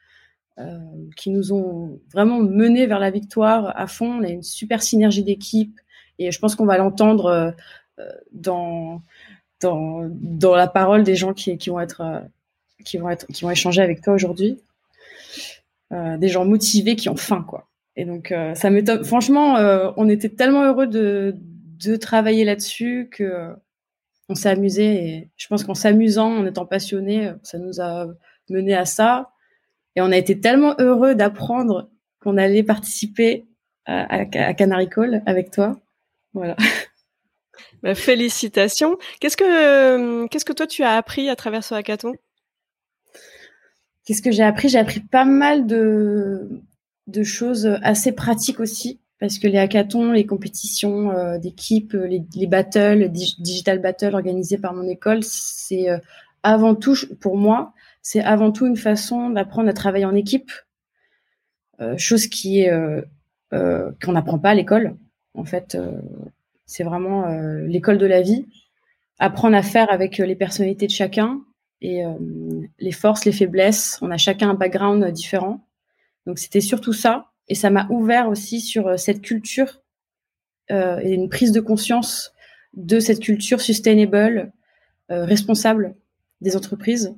qui 1.15 1.31
nous 1.31 1.51
ont 1.51 1.99
vraiment 2.11 2.39
menés 2.39 2.85
vers 2.85 2.99
la 2.99 3.09
victoire 3.09 3.73
à 3.75 3.87
fond. 3.87 4.19
On 4.19 4.23
a 4.23 4.29
une 4.29 4.43
super 4.43 4.83
synergie 4.83 5.23
d'équipe 5.23 5.79
et 6.19 6.31
je 6.31 6.39
pense 6.39 6.55
qu'on 6.55 6.65
va 6.65 6.77
l'entendre 6.77 7.25
euh, 7.25 7.51
euh 7.99 8.11
dans, 8.31 9.01
dans 9.61 10.07
dans 10.09 10.55
la 10.55 10.67
parole 10.67 11.03
des 11.03 11.15
gens 11.15 11.33
qui, 11.33 11.57
qui 11.57 11.69
vont 11.69 11.79
être 11.79 12.01
euh, 12.01 12.19
qui 12.85 12.97
vont 12.97 13.09
être 13.09 13.25
qui 13.27 13.43
vont 13.43 13.51
échanger 13.51 13.81
avec 13.81 14.01
toi 14.01 14.13
aujourd'hui. 14.13 14.59
Euh, 15.91 16.17
des 16.17 16.29
gens 16.29 16.45
motivés 16.45 16.95
qui 16.95 17.09
ont 17.09 17.15
faim 17.15 17.45
quoi. 17.47 17.67
Et 17.95 18.05
donc 18.05 18.33
ça 18.55 18.71
m'étonne. 18.71 19.03
Franchement, 19.03 19.53
on 19.97 20.09
était 20.09 20.29
tellement 20.29 20.63
heureux 20.63 20.87
de 20.87 21.35
de 21.85 21.95
travailler 21.95 22.43
là-dessus 22.43 23.07
que 23.11 23.53
on 24.29 24.35
s'est 24.35 24.49
amusé 24.49 25.07
et 25.07 25.29
je 25.37 25.47
pense 25.47 25.63
qu'en 25.63 25.75
s'amusant, 25.75 26.39
en 26.39 26.45
étant 26.47 26.65
passionné, 26.65 27.31
ça 27.43 27.59
nous 27.59 27.81
a 27.81 28.07
mené 28.49 28.73
à 28.73 28.85
ça. 28.85 29.32
Et 29.95 30.01
on 30.01 30.11
a 30.11 30.17
été 30.17 30.39
tellement 30.39 30.75
heureux 30.79 31.15
d'apprendre 31.15 31.89
qu'on 32.19 32.37
allait 32.37 32.63
participer 32.63 33.45
à, 33.85 34.21
à, 34.21 34.53
Canary 34.53 34.89
Call 34.89 35.21
avec 35.25 35.51
toi. 35.51 35.79
Voilà. 36.33 36.55
Bah, 37.83 37.95
félicitations. 37.95 38.97
Qu'est-ce 39.19 39.35
que 39.35 40.25
qu'est-ce 40.27 40.45
que 40.45 40.53
toi 40.53 40.65
tu 40.65 40.83
as 40.83 40.95
appris 40.95 41.29
à 41.29 41.35
travers 41.35 41.65
ce 41.65 41.75
hackathon? 41.75 42.13
Qu'est-ce 44.05 44.21
que 44.21 44.31
j'ai 44.31 44.43
appris? 44.43 44.69
J'ai 44.69 44.79
appris 44.79 45.01
pas 45.01 45.25
mal 45.25 45.67
de 45.67 46.61
de 47.07 47.23
choses 47.23 47.77
assez 47.83 48.13
pratiques 48.13 48.61
aussi 48.61 49.01
parce 49.23 49.39
que 49.39 49.47
les 49.47 49.57
hackathons, 49.57 50.11
les 50.11 50.25
compétitions 50.25 51.11
euh, 51.11 51.37
d'équipe, 51.37 51.93
euh, 51.93 52.07
les, 52.07 52.23
les, 52.35 52.45
battles, 52.45 53.09
digital 53.09 53.79
battles 53.79 54.15
organisés 54.15 54.57
par 54.57 54.73
mon 54.73 54.85
école, 54.85 55.23
c'est 55.23 55.89
euh, 55.89 55.97
avant 56.43 56.75
tout, 56.75 56.97
pour 57.21 57.37
moi, 57.37 57.73
c'est 58.03 58.21
avant 58.21 58.51
tout 58.51 58.67
une 58.67 58.77
façon 58.77 59.31
d'apprendre 59.31 59.69
à 59.69 59.73
travailler 59.73 60.05
en 60.05 60.13
équipe, 60.13 60.51
chose 61.97 62.27
qui 62.27 62.59
est 62.59 62.71
qu'on 63.51 64.11
n'apprend 64.11 64.37
pas 64.37 64.51
à 64.51 64.53
l'école. 64.53 64.95
En 65.33 65.43
fait, 65.43 65.77
c'est 66.65 66.83
vraiment 66.83 67.25
l'école 67.65 67.97
de 67.97 68.05
la 68.05 68.21
vie. 68.21 68.45
Apprendre 69.19 69.55
à 69.55 69.63
faire 69.63 69.91
avec 69.91 70.19
les 70.19 70.35
personnalités 70.35 70.85
de 70.85 70.91
chacun 70.91 71.41
et 71.81 72.03
les 72.79 72.91
forces, 72.91 73.25
les 73.25 73.31
faiblesses. 73.31 73.97
On 74.01 74.11
a 74.11 74.17
chacun 74.17 74.51
un 74.51 74.53
background 74.53 75.03
différent. 75.11 75.65
Donc 76.25 76.39
c'était 76.39 76.61
surtout 76.61 76.93
ça 76.93 77.31
et 77.47 77.55
ça 77.55 77.69
m'a 77.69 77.87
ouvert 77.89 78.29
aussi 78.29 78.61
sur 78.61 78.87
euh, 78.87 78.97
cette 78.97 79.21
culture 79.21 79.81
euh, 80.71 80.99
et 80.99 81.13
une 81.13 81.29
prise 81.29 81.51
de 81.51 81.59
conscience 81.59 82.33
de 82.73 82.99
cette 82.99 83.19
culture 83.19 83.61
sustainable, 83.61 84.51
euh, 85.11 85.25
responsable 85.25 85.95
des 86.41 86.55
entreprises. 86.55 87.15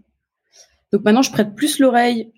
Donc 0.96 1.04
maintenant, 1.04 1.22
je 1.22 1.32
prête 1.32 1.56
plus 1.56 1.80
l'oreille 1.80 2.32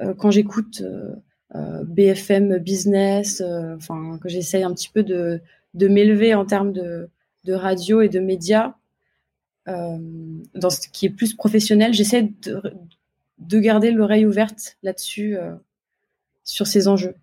euh, 0.00 0.14
quand 0.14 0.30
j'écoute 0.30 0.80
euh, 0.80 1.84
BFM 1.84 2.58
Business, 2.58 3.42
enfin 3.76 4.16
que 4.22 4.28
j'essaye 4.28 4.62
un 4.62 4.72
petit 4.72 4.88
peu 4.88 5.02
de, 5.02 5.40
de 5.74 5.88
m'élever 5.88 6.34
en 6.34 6.44
termes 6.44 6.72
de, 6.72 7.10
de 7.42 7.52
radio 7.52 8.00
et 8.00 8.08
de 8.08 8.20
médias 8.20 8.74
dans 9.66 10.70
ce 10.70 10.86
qui 10.86 11.06
est 11.06 11.10
plus 11.10 11.34
professionnel. 11.34 11.92
J'essaie 11.92 12.30
de, 12.42 12.62
de 13.38 13.58
garder 13.58 13.90
l'oreille 13.90 14.24
ouverte 14.24 14.76
là-dessus, 14.84 15.36
sur 16.44 16.68
ces 16.68 16.86
enjeux. 16.86 17.16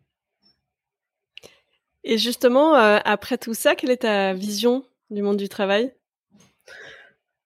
Et 2.04 2.18
justement, 2.18 2.76
euh, 2.76 3.00
après 3.06 3.38
tout 3.38 3.54
ça, 3.54 3.76
quelle 3.76 3.92
est 3.92 4.02
ta 4.02 4.34
vision 4.34 4.84
du 5.10 5.22
monde 5.22 5.38
du 5.38 5.48
travail? 5.48 5.94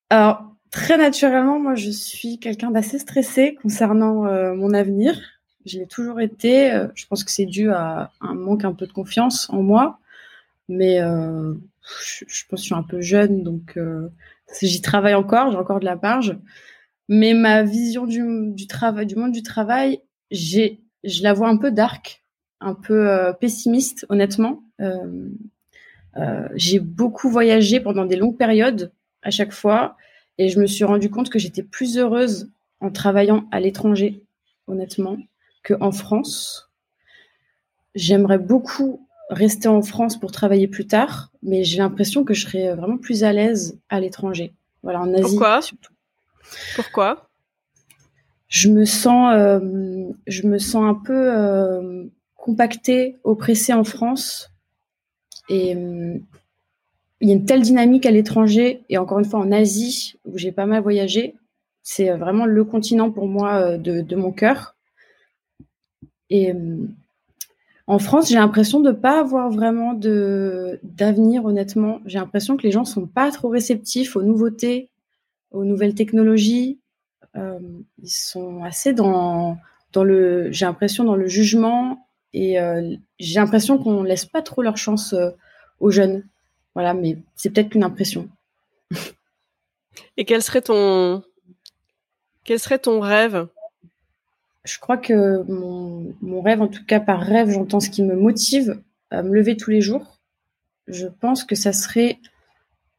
Alors, 0.09 0.55
très 0.77 0.97
naturellement, 0.97 1.59
moi, 1.59 1.75
je 1.75 1.89
suis 1.89 2.39
quelqu'un 2.39 2.71
d'assez 2.71 2.99
stressé 2.99 3.57
concernant 3.61 4.25
euh, 4.25 4.53
mon 4.53 4.73
avenir. 4.73 5.19
Je 5.65 5.79
l'ai 5.79 5.87
toujours 5.87 6.21
été. 6.21 6.71
Euh, 6.71 6.87
je 6.95 7.05
pense 7.07 7.23
que 7.23 7.31
c'est 7.31 7.45
dû 7.45 7.71
à 7.71 8.11
un 8.21 8.35
manque 8.35 8.63
un 8.63 8.73
peu 8.73 8.85
de 8.85 8.93
confiance 8.93 9.49
en 9.49 9.61
moi. 9.63 9.99
Mais 10.69 10.99
je, 10.99 12.25
je, 12.27 12.43
pense 12.49 12.59
que 12.59 12.61
je 12.61 12.65
suis 12.65 12.75
un 12.75 12.83
peu 12.83 12.99
jeune, 12.99 13.41
donc 13.41 13.79
j'y 14.61 14.81
travaille 14.81 15.13
encore, 15.13 15.49
j'ai 15.49 15.57
encore 15.57 15.79
de 15.79 15.85
la 15.85 15.95
marge. 15.95 16.37
Mais 17.07 17.33
ma 17.33 17.63
vision 17.63 18.05
du, 18.05 18.21
du 18.51 18.67
du 19.05 19.15
monde 19.15 19.31
du 19.31 19.43
travail, 19.43 20.01
j'ai, 20.29 20.81
je 21.05 21.23
la 21.23 21.33
vois 21.33 21.47
un 21.47 21.55
peu 21.55 21.71
dark 21.71 22.21
un 22.59 22.73
peu 22.73 23.09
euh, 23.09 23.33
pessimiste, 23.33 24.05
honnêtement. 24.09 24.63
Euh, 24.81 25.29
euh, 26.17 26.47
j'ai 26.55 26.79
beaucoup 26.79 27.29
voyagé 27.29 27.79
pendant 27.79 28.05
des 28.05 28.15
longues 28.15 28.37
périodes 28.37 28.91
à 29.21 29.31
chaque 29.31 29.51
fois 29.51 29.95
et 30.37 30.49
je 30.49 30.59
me 30.59 30.67
suis 30.67 30.83
rendu 30.83 31.09
compte 31.09 31.29
que 31.29 31.39
j'étais 31.39 31.63
plus 31.63 31.97
heureuse 31.97 32.51
en 32.79 32.91
travaillant 32.91 33.47
à 33.51 33.59
l'étranger, 33.59 34.23
honnêtement, 34.67 35.17
qu'en 35.63 35.91
France. 35.91 36.69
J'aimerais 37.95 38.37
beaucoup 38.37 39.07
rester 39.29 39.67
en 39.67 39.81
France 39.81 40.19
pour 40.19 40.31
travailler 40.31 40.67
plus 40.67 40.87
tard, 40.87 41.31
mais 41.41 41.63
j'ai 41.63 41.79
l'impression 41.79 42.23
que 42.23 42.33
je 42.33 42.45
serais 42.45 42.73
vraiment 42.75 42.97
plus 42.97 43.23
à 43.23 43.33
l'aise 43.33 43.79
à 43.89 43.99
l'étranger. 43.99 44.53
Voilà, 44.83 45.01
en 45.01 45.13
Asie 45.13 45.23
Pourquoi? 45.23 45.61
surtout. 45.61 45.93
Pourquoi? 46.75 47.29
Je 48.47 48.69
me 48.69 48.85
sens, 48.85 49.33
euh, 49.35 50.09
je 50.27 50.47
me 50.47 50.57
sens 50.57 50.83
un 50.83 50.93
peu 50.93 51.35
euh, 51.35 52.05
compacté, 52.35 53.17
oppressé 53.23 53.73
en 53.73 53.83
France. 53.83 54.49
Et 55.49 55.75
euh, 55.75 56.17
il 57.21 57.29
y 57.29 57.31
a 57.31 57.35
une 57.35 57.45
telle 57.45 57.61
dynamique 57.61 58.05
à 58.05 58.11
l'étranger 58.11 58.83
et 58.89 58.97
encore 58.97 59.19
une 59.19 59.25
fois 59.25 59.39
en 59.39 59.51
Asie 59.51 60.15
où 60.25 60.37
j'ai 60.37 60.51
pas 60.51 60.65
mal 60.65 60.81
voyagé. 60.81 61.35
C'est 61.83 62.09
vraiment 62.11 62.45
le 62.45 62.63
continent 62.63 63.11
pour 63.11 63.27
moi 63.27 63.55
euh, 63.55 63.77
de, 63.77 64.15
mon 64.15 64.31
cœur. 64.31 64.75
Et 66.29 66.51
euh, 66.51 66.77
en 67.87 67.99
France, 67.99 68.29
j'ai 68.29 68.35
l'impression 68.35 68.81
de 68.81 68.91
pas 68.91 69.19
avoir 69.19 69.49
vraiment 69.49 69.93
de 69.93 70.79
d'avenir. 70.83 71.45
Honnêtement, 71.45 72.01
j'ai 72.05 72.19
l'impression 72.19 72.57
que 72.57 72.63
les 72.63 72.71
gens 72.71 72.83
sont 72.83 73.07
pas 73.07 73.31
trop 73.31 73.47
réceptifs 73.47 74.15
aux 74.15 74.23
nouveautés, 74.23 74.89
aux 75.51 75.63
nouvelles 75.63 75.95
technologies. 75.95 76.79
ils 77.35 78.09
sont 78.09 78.63
assez 78.63 78.93
dans 78.93 79.57
dans 79.93 80.03
le, 80.03 80.51
j'ai 80.51 80.65
l'impression 80.65 81.03
dans 81.03 81.15
le 81.15 81.27
jugement 81.27 82.07
et 82.33 82.59
euh, 82.59 82.95
j'ai 83.19 83.39
l'impression 83.39 83.77
qu'on 83.77 84.03
laisse 84.03 84.25
pas 84.25 84.41
trop 84.41 84.61
leur 84.61 84.77
chance 84.77 85.13
euh, 85.13 85.31
aux 85.79 85.91
jeunes. 85.91 86.23
Voilà, 86.77 86.93
mais 86.93 87.17
c'est 87.33 87.49
peut-être 87.49 87.69
qu'une 87.69 87.83
impression. 87.83 88.29
Et 90.15 90.25
quel 90.25 90.43
serait 90.43 90.61
ton 90.61 91.23
quel 92.43 92.59
serait 92.59 92.77
ton 92.77 92.99
rêve? 92.99 93.47
Je 94.63 94.77
crois 94.77 94.97
que 94.97 95.41
mon, 95.51 96.13
mon, 96.21 96.39
rêve, 96.39 96.61
en 96.61 96.67
tout 96.67 96.85
cas 96.85 96.99
par 96.99 97.19
rêve, 97.19 97.49
j'entends 97.49 97.79
ce 97.79 97.89
qui 97.89 98.03
me 98.03 98.15
motive 98.15 98.79
à 99.09 99.23
me 99.23 99.33
lever 99.33 99.57
tous 99.57 99.71
les 99.71 99.81
jours. 99.81 100.19
Je 100.85 101.07
pense 101.07 101.43
que 101.43 101.55
ça 101.55 101.73
serait 101.73 102.19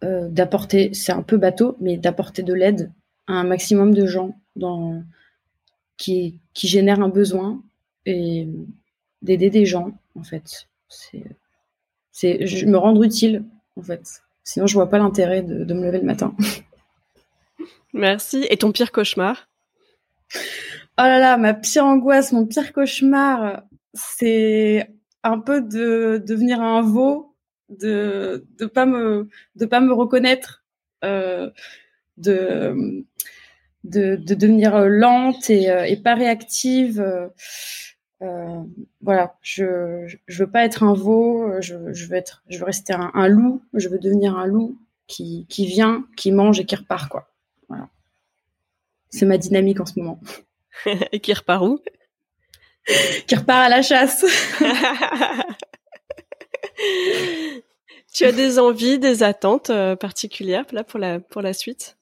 d'apporter, 0.02 0.92
c'est 0.92 1.12
un 1.12 1.22
peu 1.22 1.36
bateau, 1.36 1.76
mais 1.78 1.98
d'apporter 1.98 2.42
de 2.42 2.54
l'aide 2.54 2.90
à 3.28 3.34
un 3.34 3.44
maximum 3.44 3.94
de 3.94 4.06
gens 4.06 4.36
dans, 4.56 5.04
qui, 5.96 6.40
qui 6.52 6.66
génèrent 6.66 7.00
un 7.00 7.10
besoin 7.10 7.62
et 8.06 8.48
d'aider 9.22 9.50
des 9.50 9.66
gens, 9.66 9.92
en 10.16 10.24
fait. 10.24 10.66
C'est, 10.88 11.22
c'est, 12.10 12.66
me 12.66 12.76
rendre 12.76 13.04
utile, 13.04 13.44
en 13.78 13.82
fait. 13.82 14.22
Sinon, 14.44 14.66
je 14.66 14.74
vois 14.74 14.88
pas 14.90 14.98
l'intérêt 14.98 15.42
de, 15.42 15.64
de 15.64 15.74
me 15.74 15.84
lever 15.84 15.98
le 15.98 16.04
matin. 16.06 16.34
Merci. 17.92 18.46
Et 18.50 18.56
ton 18.56 18.72
pire 18.72 18.92
cauchemar? 18.92 19.48
Oh 21.00 21.02
là 21.02 21.18
là, 21.18 21.36
ma 21.36 21.54
pire 21.54 21.84
angoisse, 21.84 22.32
mon 22.32 22.46
pire 22.46 22.72
cauchemar, 22.72 23.62
c'est 23.94 24.90
un 25.22 25.38
peu 25.38 25.60
de 25.60 26.22
devenir 26.26 26.60
un 26.60 26.82
veau, 26.82 27.34
de 27.68 28.46
de 28.58 28.66
pas 28.66 28.86
me 28.86 29.28
de 29.56 29.66
pas 29.66 29.80
me 29.80 29.92
reconnaître, 29.92 30.64
euh, 31.04 31.50
de, 32.16 33.04
de 33.84 34.16
de 34.16 34.34
devenir 34.34 34.80
lente 34.88 35.50
et, 35.50 35.70
euh, 35.70 35.84
et 35.84 35.96
pas 35.96 36.14
réactive. 36.14 37.00
Euh, 37.00 37.28
voilà, 38.20 39.36
je, 39.42 40.16
je 40.26 40.44
veux 40.44 40.50
pas 40.50 40.64
être 40.64 40.82
un 40.82 40.94
veau, 40.94 41.60
je, 41.60 41.92
je 41.92 42.06
veux 42.06 42.16
être, 42.16 42.42
je 42.48 42.58
veux 42.58 42.64
rester 42.64 42.92
un, 42.92 43.10
un, 43.14 43.28
loup, 43.28 43.62
je 43.74 43.88
veux 43.88 43.98
devenir 43.98 44.36
un 44.36 44.46
loup 44.46 44.76
qui, 45.06 45.46
qui 45.48 45.66
vient, 45.66 46.04
qui 46.16 46.32
mange 46.32 46.58
et 46.60 46.64
qui 46.64 46.74
repart 46.76 47.08
quoi. 47.08 47.28
Voilà, 47.68 47.88
c'est 49.10 49.26
ma 49.26 49.38
dynamique 49.38 49.80
en 49.80 49.86
ce 49.86 49.98
moment. 49.98 50.20
et 51.12 51.20
qui 51.20 51.32
repart 51.32 51.64
où? 51.64 51.80
Qui 53.26 53.34
repart 53.36 53.66
à 53.66 53.68
la 53.68 53.82
chasse. 53.82 54.24
tu 58.12 58.24
as 58.24 58.32
des 58.32 58.58
envies, 58.58 58.98
des 58.98 59.22
attentes 59.22 59.70
euh, 59.70 59.94
particulières 59.96 60.64
là 60.72 60.84
pour 60.84 60.98
la 60.98 61.20
pour 61.20 61.42
la 61.42 61.52
suite? 61.52 61.96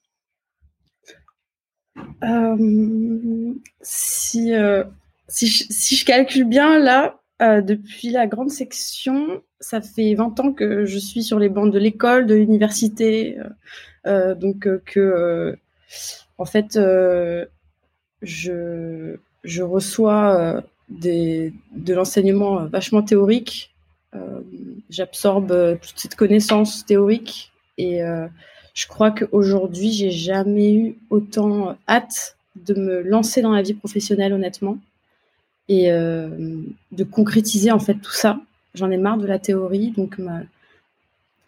Euh, 2.22 3.54
Si 3.80 4.54
euh, 4.54 4.84
si 5.28 5.46
je, 5.48 6.04
calcule 6.04 6.44
bien 6.44 6.78
là, 6.78 7.20
euh, 7.42 7.60
depuis 7.60 8.10
la 8.10 8.26
grande 8.26 8.50
section, 8.50 9.42
ça 9.60 9.80
fait 9.80 10.14
20 10.14 10.40
ans 10.40 10.52
que 10.52 10.84
je 10.84 10.98
suis 10.98 11.22
sur 11.22 11.38
les 11.38 11.48
bancs 11.48 11.72
de 11.72 11.78
l'école, 11.78 12.26
de 12.26 12.34
l'université, 12.34 13.38
euh, 14.06 14.34
donc 14.34 14.68
que 14.84 15.58
en 16.38 16.44
fait 16.44 16.78
je, 18.22 19.16
je 19.44 19.62
reçois 19.62 20.36
euh, 20.38 20.60
des, 20.88 21.52
de 21.72 21.94
l'enseignement 21.94 22.60
euh, 22.60 22.66
vachement 22.66 23.02
théorique. 23.02 23.74
Euh, 24.14 24.40
J'absorbe 24.90 25.52
euh, 25.52 25.76
toute 25.76 25.98
cette 25.98 26.14
connaissance 26.14 26.84
théorique 26.86 27.52
et 27.78 28.02
euh, 28.02 28.26
je 28.74 28.86
crois 28.86 29.10
qu'aujourd'hui, 29.10 29.92
j'ai 29.92 30.10
jamais 30.10 30.74
eu 30.74 30.98
autant 31.10 31.76
hâte 31.88 32.36
de 32.56 32.74
me 32.74 33.02
lancer 33.02 33.42
dans 33.42 33.52
la 33.52 33.62
vie 33.62 33.74
professionnelle, 33.74 34.32
honnêtement, 34.32 34.78
et 35.68 35.90
euh, 35.90 36.28
de 36.92 37.04
concrétiser 37.04 37.70
en 37.70 37.78
fait 37.78 37.94
tout 37.94 38.12
ça. 38.12 38.40
J'en 38.74 38.90
ai 38.90 38.96
marre 38.96 39.18
de 39.18 39.26
la 39.26 39.38
théorie, 39.38 39.92
donc 39.92 40.18
ma, 40.18 40.40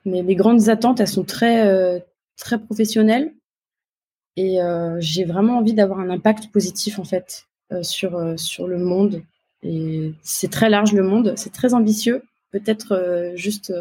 mes, 0.04 0.22
mes 0.22 0.34
grandes 0.34 0.68
attentes, 0.68 1.00
elles 1.00 1.08
sont 1.08 1.24
très 1.24 2.04
très 2.36 2.58
professionnelles 2.58 3.32
et 4.38 4.62
euh, 4.62 4.98
j'ai 5.00 5.24
vraiment 5.24 5.58
envie 5.58 5.74
d'avoir 5.74 5.98
un 5.98 6.10
impact 6.10 6.52
positif 6.52 7.00
en 7.00 7.04
fait 7.04 7.48
euh, 7.72 7.82
sur 7.82 8.16
euh, 8.16 8.36
sur 8.36 8.68
le 8.68 8.78
monde. 8.78 9.24
Et 9.64 10.14
c'est 10.22 10.48
très 10.48 10.70
large 10.70 10.92
le 10.92 11.02
monde, 11.02 11.34
c'est 11.36 11.52
très 11.52 11.74
ambitieux. 11.74 12.22
Peut-être 12.52 12.92
euh, 12.92 13.34
juste 13.34 13.74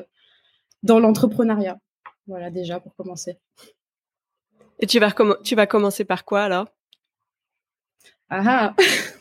dans 0.81 0.99
l'entrepreneuriat. 0.99 1.77
Voilà 2.25 2.49
déjà 2.49 2.79
pour 2.79 2.95
commencer. 2.95 3.37
Et 4.79 4.87
tu 4.87 4.99
vas 4.99 5.13
tu 5.43 5.55
vas 5.55 5.67
commencer 5.67 6.05
par 6.05 6.25
quoi 6.25 6.41
alors? 6.41 6.67
Ah, 8.29 8.41
ah. 8.47 8.75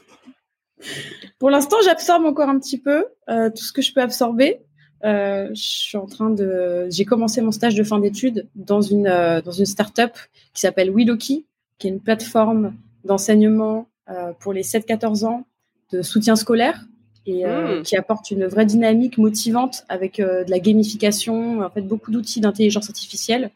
Pour 1.38 1.50
l'instant, 1.50 1.76
j'absorbe 1.84 2.24
encore 2.24 2.48
un 2.48 2.58
petit 2.58 2.78
peu 2.78 3.06
euh, 3.28 3.50
tout 3.50 3.62
ce 3.62 3.72
que 3.72 3.82
je 3.82 3.92
peux 3.92 4.02
absorber. 4.02 4.60
Euh, 5.04 5.48
je 5.50 5.62
suis 5.62 5.96
en 5.98 6.06
train 6.06 6.30
de, 6.30 6.88
j'ai 6.90 7.04
commencé 7.04 7.40
mon 7.42 7.52
stage 7.52 7.74
de 7.74 7.84
fin 7.84 7.98
d'études 7.98 8.48
dans 8.54 8.80
une 8.80 9.06
euh, 9.06 9.42
dans 9.42 9.52
une 9.52 9.66
start-up 9.66 10.12
qui 10.54 10.62
s'appelle 10.62 10.90
Widoki, 10.90 11.46
qui 11.78 11.86
est 11.86 11.90
une 11.90 12.00
plateforme 12.00 12.74
d'enseignement 13.04 13.88
euh, 14.08 14.32
pour 14.40 14.52
les 14.52 14.62
7-14 14.62 15.26
ans 15.26 15.46
de 15.92 16.02
soutien 16.02 16.34
scolaire 16.34 16.84
et 17.26 17.44
mmh. 17.44 17.82
qui 17.82 17.96
apporte 17.96 18.30
une 18.30 18.46
vraie 18.46 18.66
dynamique 18.66 19.18
motivante 19.18 19.84
avec 19.88 20.18
de 20.18 20.48
la 20.48 20.60
gamification, 20.60 21.60
en 21.60 21.70
fait 21.70 21.82
beaucoup 21.82 22.12
d'outils 22.12 22.40
d'intelligence 22.40 22.88
artificielle. 22.88 23.50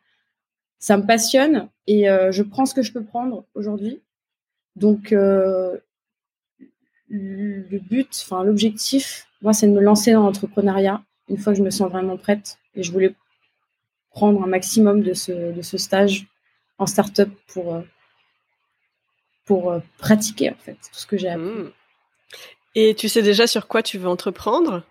Ça 0.81 0.97
me 0.97 1.07
passionne 1.07 1.69
et 1.87 2.07
je 2.07 2.43
prends 2.43 2.67
ce 2.67 2.75
que 2.75 2.83
je 2.83 2.93
peux 2.93 3.05
prendre 3.05 3.45
aujourd'hui. 3.55 4.01
Donc 4.75 5.15
le 7.11 7.79
but, 7.79 8.09
enfin 8.25 8.45
l'objectif, 8.45 9.27
moi, 9.43 9.53
c'est 9.53 9.67
de 9.67 9.73
me 9.73 9.81
lancer 9.81 10.13
dans 10.13 10.23
l'entrepreneuriat 10.23 11.03
une 11.29 11.37
fois 11.37 11.53
que 11.53 11.59
je 11.59 11.63
me 11.63 11.71
sens 11.71 11.91
vraiment 11.91 12.17
prête. 12.17 12.59
Et 12.75 12.83
je 12.83 12.93
voulais 12.93 13.15
prendre 14.11 14.43
un 14.43 14.47
maximum 14.47 15.03
de 15.03 15.13
ce, 15.13 15.53
de 15.53 15.63
ce 15.63 15.77
stage 15.77 16.27
en 16.79 16.87
start-up 16.87 17.31
pour, 17.49 17.75
euh, 17.75 17.83
pour 19.45 19.73
euh, 19.73 19.81
pratiquer 19.99 20.51
en 20.51 20.57
fait 20.57 20.75
tout 20.75 20.95
ce 20.95 21.07
que 21.07 21.19
j'ai 21.19 21.29
appris. 21.29 21.45
Mmh. 21.45 21.73
Et 22.77 22.95
tu 22.95 23.09
sais 23.09 23.23
déjà 23.23 23.47
sur 23.47 23.67
quoi 23.67 23.83
tu 23.83 23.99
veux 23.99 24.09
entreprendre? 24.09 24.85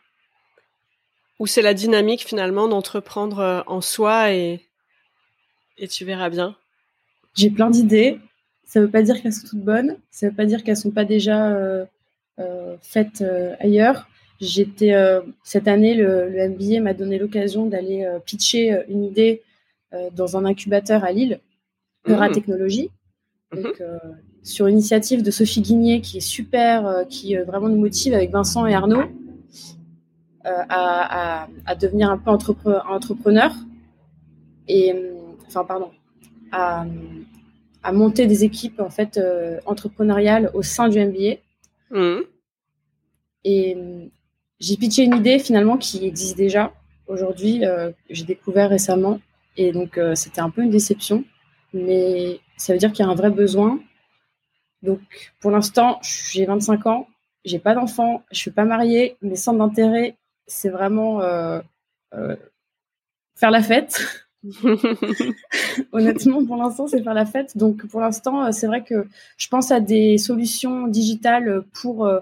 Ou 1.40 1.48
c'est 1.48 1.62
la 1.62 1.74
dynamique 1.74 2.26
finalement 2.28 2.68
d'entreprendre 2.68 3.40
euh, 3.40 3.62
en 3.66 3.80
soi 3.80 4.34
et, 4.34 4.66
et 5.78 5.88
tu 5.88 6.04
verras 6.04 6.30
bien? 6.30 6.58
J'ai 7.36 7.50
plein 7.50 7.70
d'idées. 7.70 8.20
Ça 8.66 8.80
ne 8.80 8.86
veut 8.86 8.92
pas 8.92 9.02
dire 9.02 9.22
qu'elles 9.22 9.34
sont 9.34 9.48
toutes 9.48 9.64
bonnes. 9.64 9.98
Ça 10.12 10.26
ne 10.26 10.32
veut 10.32 10.36
pas 10.36 10.46
dire 10.46 10.64
qu'elles 10.64 10.76
ne 10.76 10.82
sont 10.82 10.92
pas 10.92 11.06
déjà 11.06 11.48
euh, 11.48 11.86
faites 12.82 13.22
euh, 13.22 13.56
ailleurs. 13.60 14.08
J'étais 14.40 14.94
euh, 14.94 15.22
cette 15.44 15.68
année, 15.68 15.94
le, 15.96 16.30
le 16.30 16.50
MBA 16.50 16.80
m'a 16.82 16.94
donné 16.94 17.18
l'occasion 17.18 17.66
d'aller 17.66 18.06
euh, 18.06 18.20
pitcher 18.20 18.74
euh, 18.74 18.84
une 18.88 19.04
idée 19.04 19.44
dans 20.14 20.38
un 20.38 20.46
incubateur 20.46 21.04
à 21.04 21.12
Lille, 21.12 21.40
Eura 22.08 22.30
mmh. 22.30 22.34
Technologie. 22.34 22.92
Mmh. 23.52 23.70
Sur 24.44 24.70
initiative 24.70 25.24
de 25.24 25.32
Sophie 25.32 25.62
Guigné, 25.62 26.02
qui 26.02 26.18
est 26.18 26.22
super, 26.22 27.08
qui 27.10 27.36
vraiment 27.36 27.70
nous 27.70 27.80
motive 27.80 28.14
avec 28.14 28.30
Vincent 28.30 28.68
et 28.68 28.76
Arnaud 28.76 29.02
à, 30.44 31.42
à, 31.44 31.48
à, 31.66 31.76
devenir 31.76 32.12
un 32.12 32.20
peu 32.20 32.30
entrepre 32.30 32.84
entrepreneur 32.88 33.52
et 34.68 34.94
enfin 35.48 35.66
pardon 35.66 35.90
à, 36.52 36.86
à, 37.82 37.92
monter 37.92 38.28
des 38.28 38.44
équipes 38.44 38.80
en 38.80 38.92
fait 38.92 39.20
entrepreneuriales 39.66 40.52
au 40.54 40.62
sein 40.62 40.88
du 40.88 41.00
MBA. 41.04 41.38
Mmh. 41.92 42.20
Et 43.46 43.78
j'ai 44.60 44.78
pitché 44.78 45.04
une 45.04 45.16
idée 45.16 45.40
finalement 45.40 45.78
qui 45.78 46.06
existe 46.06 46.38
déjà 46.38 46.74
aujourd'hui, 47.08 47.66
euh, 47.66 47.92
j'ai 48.10 48.24
découvert 48.24 48.70
récemment. 48.70 49.20
Et 49.58 49.72
donc, 49.72 49.98
euh, 49.98 50.16
c'était 50.16 50.42
un 50.42 50.50
peu 50.50 50.62
une 50.62 50.70
déception. 50.70 51.26
Mais 51.74 52.40
ça 52.58 52.74
veut 52.74 52.80
dire 52.80 52.92
qu'il 52.92 53.06
y 53.06 53.08
a 53.08 53.12
un 53.12 53.16
vrai 53.16 53.30
besoin. 53.30 53.80
Donc, 54.82 55.02
pour 55.40 55.52
l'instant, 55.52 56.00
j'ai 56.02 56.46
25 56.46 56.86
ans, 56.86 57.08
j'ai 57.44 57.60
pas 57.60 57.76
d'enfant, 57.76 58.24
je 58.32 58.38
suis 58.38 58.52
pas 58.52 58.66
mariée. 58.66 59.18
Mes 59.22 59.36
centres 59.36 59.60
d'intérêt, 59.60 60.16
c'est 60.48 60.70
vraiment 60.70 61.22
euh, 61.22 61.60
euh 62.14 62.36
faire 63.36 63.52
la 63.52 63.64
fête. 63.64 64.26
Honnêtement, 65.92 66.46
pour 66.46 66.56
l'instant, 66.56 66.88
c'est 66.88 67.04
faire 67.04 67.14
la 67.14 67.26
fête. 67.26 67.58
Donc, 67.58 67.86
pour 67.88 68.00
l'instant, 68.00 68.52
c'est 68.52 68.68
vrai 68.68 68.84
que 68.84 69.08
je 69.38 69.48
pense 69.48 69.72
à 69.72 69.80
des 69.80 70.18
solutions 70.18 70.88
digitales 70.88 71.64
pour 71.74 72.06
euh, 72.06 72.20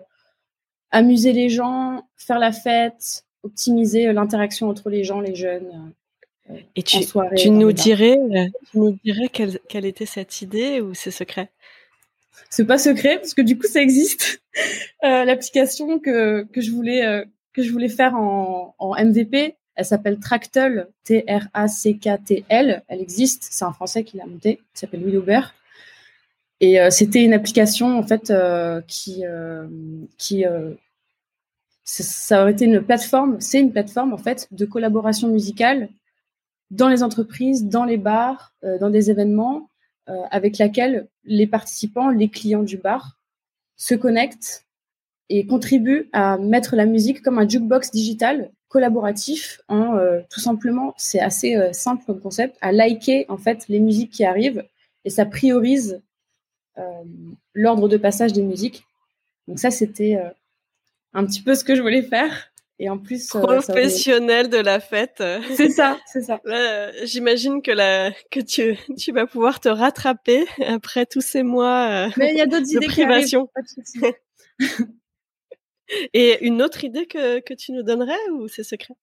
amuser 0.92 1.34
les 1.34 1.50
gens, 1.50 2.08
faire 2.18 2.40
la 2.40 2.52
fête, 2.52 3.24
optimiser 3.44 4.08
euh, 4.08 4.14
l'interaction 4.14 4.70
entre 4.70 4.90
les 4.90 5.04
gens, 5.04 5.20
les 5.22 5.36
jeunes. 5.36 5.94
Euh, 6.50 6.54
Et 6.76 6.84
tu, 6.84 7.04
soirée, 7.04 7.36
tu 7.36 7.50
nous 7.50 7.72
dirais, 7.72 8.18
tu 8.72 8.80
nous 8.80 8.98
dirais 9.04 9.30
quelle, 9.32 9.60
quelle 9.68 9.86
était 9.86 10.06
cette 10.06 10.42
idée 10.42 10.82
ou 10.82 10.94
c'est 10.94 11.12
secret 11.12 11.52
C'est 12.50 12.66
pas 12.66 12.78
secret 12.78 13.18
parce 13.18 13.34
que 13.34 13.42
du 13.42 13.58
coup 13.58 13.68
ça 13.68 13.82
existe. 13.82 14.42
Euh, 15.04 15.26
L'application 15.26 16.00
que, 16.00 16.44
que 16.52 16.62
je 16.62 16.72
voulais 16.72 17.06
euh, 17.06 17.26
que 17.54 17.64
je 17.64 17.72
voulais 17.72 17.90
faire 17.90 18.16
en, 18.16 18.76
en 18.78 18.96
MVP, 19.04 19.58
elle 19.78 19.86
s'appelle 19.86 20.20
Tractel, 20.20 20.88
T-R-A-C-K-T-L. 21.04 22.84
Elle 22.88 23.02
existe, 23.02 23.48
c'est 23.52 23.64
un 23.64 23.72
Français 23.72 24.04
qui 24.04 24.18
l'a 24.18 24.26
montée. 24.26 24.60
Il 24.76 24.80
s'appelle 24.80 25.04
Louis 25.04 25.18
Aubert. 25.18 25.54
Et 26.60 26.82
euh, 26.82 26.90
c'était 26.90 27.24
une 27.24 27.34
application 27.34 27.98
en 27.98 28.02
fait 28.02 28.32
euh, 28.32 28.82
qui 28.88 29.24
euh, 29.24 29.68
qui 30.18 30.44
ça 31.84 32.42
aurait 32.42 32.52
été 32.52 32.66
une 32.66 32.82
plateforme, 32.82 33.40
c'est 33.40 33.60
une 33.60 33.72
plateforme 33.72 34.14
en 34.14 34.18
fait 34.18 34.48
de 34.52 34.66
collaboration 34.66 35.30
musicale 35.30 35.90
dans 36.72 36.90
les 36.90 37.02
entreprises, 37.02 37.66
dans 37.66 37.86
les 37.86 37.96
bars, 37.96 38.52
dans 38.82 38.90
des 38.90 39.10
événements, 39.10 39.70
avec 40.32 40.58
laquelle 40.58 41.08
les 41.24 41.48
participants, 41.48 42.10
les 42.10 42.28
clients 42.28 42.64
du 42.64 42.76
bar 42.76 43.18
se 43.78 43.96
connectent 43.96 44.66
et 45.30 45.46
contribuent 45.46 46.10
à 46.12 46.38
mettre 46.38 46.76
la 46.76 46.86
musique 46.86 47.22
comme 47.22 47.40
un 47.40 47.48
jukebox 47.48 47.92
digital 47.92 48.52
collaboratif 48.70 49.62
en 49.68 49.98
tout 50.30 50.40
simplement, 50.40 50.94
c'est 50.98 51.20
assez 51.20 51.56
simple 51.74 52.04
comme 52.06 52.20
concept, 52.20 52.58
à 52.62 52.72
liker 52.72 53.26
en 53.30 53.38
fait 53.38 53.68
les 53.70 53.80
musiques 53.80 54.12
qui 54.12 54.26
arrivent 54.26 54.64
et 55.06 55.10
ça 55.10 55.26
priorise 55.26 56.02
l'ordre 57.54 57.88
de 57.88 57.98
passage 57.98 58.34
des 58.34 58.44
musiques. 58.44 58.84
Donc 59.48 59.60
ça, 59.60 59.72
c'était 59.72 60.20
un 61.14 61.26
petit 61.26 61.42
peu 61.42 61.56
ce 61.56 61.64
que 61.64 61.76
je 61.76 61.82
voulais 61.82 62.04
faire. 62.04 62.52
Et 62.80 62.90
en 62.90 63.00
plus, 63.00 63.34
euh, 63.36 63.42
professionnel 63.42 64.50
de 64.50 64.58
la 64.58 64.80
fête. 64.80 65.24
C'est 65.56 65.72
ça, 65.72 65.98
c'est 66.06 66.22
ça. 66.22 66.40
J'imagine 67.04 67.62
que 67.62 67.72
la 67.72 68.12
que 68.30 68.40
tu 68.40 68.78
tu 68.98 69.12
vas 69.12 69.26
pouvoir 69.26 69.60
te 69.60 69.70
rattraper 69.70 70.46
après 70.60 71.08
tous 71.08 71.22
ces 71.22 71.42
mois 71.42 72.08
euh, 72.08 72.10
Mais 72.18 72.32
il 72.34 72.38
y 72.38 72.42
a 72.42 72.46
d'autres 72.46 72.72
idées 72.72 72.86
privation. 72.86 73.48
Qui 73.48 74.00
arrivent, 74.60 74.86
Et 76.14 76.46
une 76.46 76.62
autre 76.62 76.84
idée 76.84 77.06
que 77.06 77.40
que 77.40 77.54
tu 77.54 77.72
nous 77.72 77.84
donnerais 77.84 78.30
ou 78.34 78.48
c'est 78.48 78.64
secret? 78.64 78.96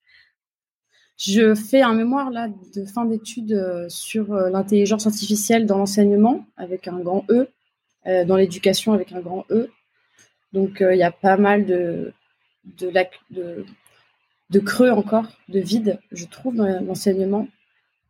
Je 1.16 1.54
fais 1.54 1.82
un 1.82 1.94
mémoire 1.94 2.30
là 2.30 2.48
de 2.74 2.84
fin 2.84 3.04
d'études 3.04 3.52
euh, 3.52 3.88
sur 3.88 4.34
l'intelligence 4.34 5.06
artificielle 5.06 5.64
dans 5.64 5.78
l'enseignement 5.78 6.44
avec 6.56 6.88
un 6.88 6.98
grand 6.98 7.24
E, 7.30 7.48
dans 8.26 8.36
l'éducation 8.36 8.92
avec 8.92 9.12
un 9.12 9.20
grand 9.20 9.46
E. 9.50 9.70
Donc 10.52 10.78
il 10.80 10.98
y 10.98 11.02
a 11.02 11.10
pas 11.12 11.36
mal 11.36 11.64
de 11.64 12.12
de, 12.64 13.64
de, 14.50 14.60
creux 14.60 14.90
encore, 14.90 15.26
de 15.48 15.60
vide, 15.60 15.98
je 16.12 16.26
trouve, 16.26 16.56
dans 16.56 16.66
l'enseignement. 16.80 17.48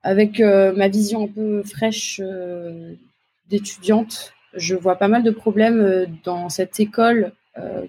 Avec 0.03 0.41
euh, 0.41 0.73
ma 0.75 0.89
vision 0.89 1.25
un 1.25 1.29
peu 1.29 1.63
fraîche 1.63 2.21
euh, 2.23 2.95
d'étudiante, 3.49 4.35
je 4.55 4.75
vois 4.75 4.97
pas 4.97 5.09
mal 5.09 5.23
de 5.23 5.31
problèmes 5.31 5.81
euh, 5.81 6.07
dans 6.25 6.49
cette 6.51 6.79
école 6.79 7.33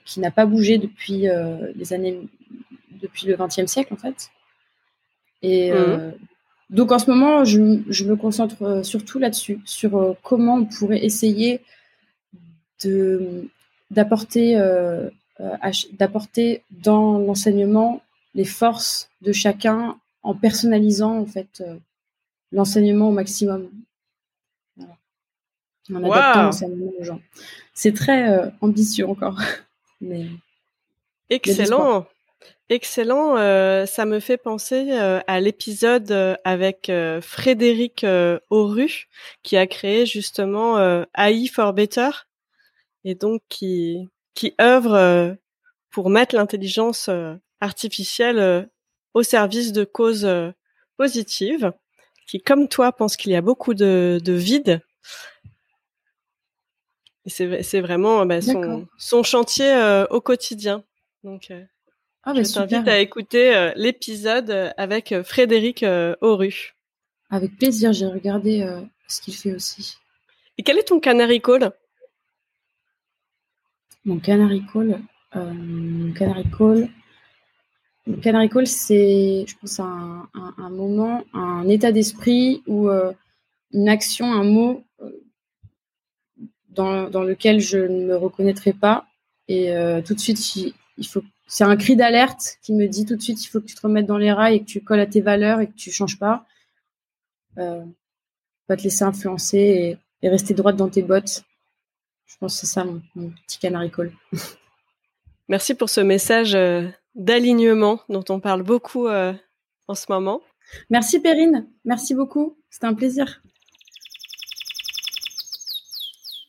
qui 0.06 0.20
n'a 0.20 0.32
pas 0.32 0.46
bougé 0.46 0.78
depuis 0.78 1.26
les 1.76 1.94
années, 1.94 2.20
depuis 3.02 3.26
le 3.28 3.36
XXe 3.36 3.66
siècle 3.66 3.94
en 3.94 3.98
fait. 3.98 4.30
Et 5.42 5.72
mmh. 5.72 6.14
donc 6.70 6.92
en 6.92 7.00
ce 7.00 7.10
moment, 7.10 7.44
je, 7.44 7.60
me 7.60 8.16
concentre 8.16 8.86
surtout 8.86 9.18
là-dessus, 9.18 9.60
sur 9.66 10.16
comment 10.22 10.56
on 10.56 10.66
pourrait 10.66 11.04
essayer 11.04 11.62
de 12.84 13.50
d'apporter 13.92 14.58
euh, 15.40 15.60
d'apporter 16.00 16.64
dans 16.72 17.20
l'enseignement 17.20 18.02
les 18.36 18.46
forces 18.46 19.10
de 19.22 19.34
chacun 19.34 19.98
en 20.24 20.34
personnalisant 20.34 21.20
en 21.20 21.26
fait 21.26 21.62
euh, 21.62 21.76
l'enseignement 22.54 23.10
au 23.10 23.12
maximum. 23.12 23.70
En 25.94 26.04
adaptant 26.04 26.44
l'enseignement 26.44 26.92
aux 27.00 27.04
gens. 27.04 27.22
C'est 27.74 27.94
très 27.94 28.30
euh, 28.30 28.50
ambitieux 28.62 29.08
encore. 29.08 29.40
Mais 30.02 30.28
Excellent. 31.30 32.06
Excellent. 32.70 33.36
ça 33.86 34.06
me 34.06 34.20
fait 34.20 34.38
penser 34.38 34.92
à 34.92 35.40
l'épisode 35.40 36.38
avec 36.44 36.92
Frédéric 37.22 38.06
Auru 38.50 39.08
qui 39.44 39.58
a 39.58 39.68
créé 39.68 40.06
justement 40.06 41.04
AI 41.16 41.48
for 41.48 41.74
Better 41.74 42.10
et 43.04 43.16
donc 43.16 43.42
qui 43.50 44.10
qui 44.36 44.54
œuvre 44.62 44.94
euh, 44.94 45.34
pour 45.90 46.12
mettre 46.12 46.36
l'intelligence 46.36 47.08
euh, 47.10 47.34
artificielle 47.62 48.38
euh, 48.38 48.64
au 49.16 49.24
service 49.24 49.72
de 49.72 49.86
causes 49.86 50.30
positives, 50.98 51.72
qui, 52.28 52.42
comme 52.42 52.68
toi, 52.68 52.92
pense 52.92 53.16
qu'il 53.16 53.32
y 53.32 53.36
a 53.36 53.42
beaucoup 53.42 53.74
de, 53.74 54.20
de 54.22 54.34
vide. 54.34 54.82
C'est 57.28 57.82
vraiment 57.82 58.26
bah, 58.26 58.42
son, 58.42 58.88
son, 58.98 59.24
chantier 59.24 60.06
au 60.10 60.22
quotidien. 60.22 60.84
Donc, 61.24 61.52
ah, 62.24 62.34
bah, 62.34 62.44
je 62.44 62.54
t'invite 62.54 62.88
à 62.88 63.00
écouter 63.00 63.72
l'épisode 63.76 64.74
avec 64.78 65.14
Frédéric 65.24 65.84
Auru. 66.22 66.76
Avec 67.32 67.58
plaisir, 67.58 67.94
j'ai 67.94 68.06
regardé 68.06 68.66
ce 69.08 69.22
qu'il 69.22 69.34
fait 69.34 69.54
aussi. 69.54 69.98
Et 70.58 70.64
quel 70.64 70.78
est 70.78 70.84
ton 70.84 71.00
canary 71.00 71.42
call? 71.42 71.72
Mon 74.06 74.20
Canary 74.20 74.64
Call, 74.72 75.02
euh, 75.36 76.14
Canary 76.14 76.46
Call, 76.56 76.90
Canary 78.22 78.50
Call, 78.50 78.68
c'est, 78.68 79.46
je 79.48 79.56
pense, 79.60 79.80
un, 79.80 80.30
un, 80.36 80.70
moment, 80.70 81.24
un 81.34 81.68
état 81.68 81.92
d'esprit 81.92 82.62
ou 82.68 82.88
euh, 82.88 83.12
une 83.74 83.90
action, 83.90 84.32
un 84.32 84.44
mot 84.44 84.84
euh, 84.84 84.85
dans, 86.76 87.10
dans, 87.10 87.24
lequel 87.24 87.60
je 87.60 87.78
ne 87.78 88.06
me 88.06 88.16
reconnaîtrai 88.16 88.74
pas. 88.74 89.06
Et 89.48 89.74
tout 90.06 90.14
de 90.14 90.20
suite, 90.20 90.56
il, 90.56 91.08
faut. 91.08 91.24
C'est 91.48 91.64
un 91.64 91.76
cri 91.76 91.96
d'alerte 91.96 92.58
qui 92.64 92.74
me 92.74 92.88
dit 92.88 93.06
tout 93.06 93.16
de 93.16 93.22
suite, 93.22 93.44
il 93.44 93.48
faut 93.48 93.62
que 93.62 93.66
tu 93.66 93.76
te 93.76 93.82
remettes 93.82 94.08
dans 94.08 94.18
les 94.18 94.32
rails 94.32 94.56
et 94.56 94.60
que 94.62 94.66
tu 94.66 94.82
colles 94.82 95.00
à 95.00 95.06
tes 95.06 95.22
valeurs 95.22 95.60
et 95.62 95.68
que 95.68 95.76
tu 95.76 95.92
changes 95.92 96.18
pas. 96.18 96.46
pas 97.56 98.76
te 98.76 98.84
laisser 98.84 99.04
influencer 99.04 99.58
et, 99.58 99.98
et 100.26 100.30
rester 100.30 100.54
droite 100.54 100.76
dans 100.76 100.90
tes 100.90 101.04
bottes. 101.04 101.44
Je 102.26 102.36
pense 102.40 102.56
que 102.56 102.66
c'est 102.66 102.74
ça 102.74 102.84
mon, 102.84 103.02
petit 103.46 103.60
canary 103.60 103.92
call. 103.92 104.12
Merci 105.48 105.76
pour 105.76 105.90
ce 105.90 106.02
message 106.02 106.56
euh, 106.56 106.88
d'alignement 107.14 108.00
dont 108.10 108.26
on 108.30 108.40
parle 108.40 108.64
beaucoup 108.64 109.08
euh, 109.08 109.34
en 109.88 109.96
ce 109.96 110.06
moment. 110.10 110.42
Merci 110.90 111.20
Perrine, 111.20 111.68
merci 111.86 112.16
beaucoup, 112.16 112.58
c'était 112.72 112.88
un 112.88 112.96
plaisir. 112.96 113.44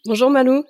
Bonjour 0.06 0.30
Malou. 0.30 0.64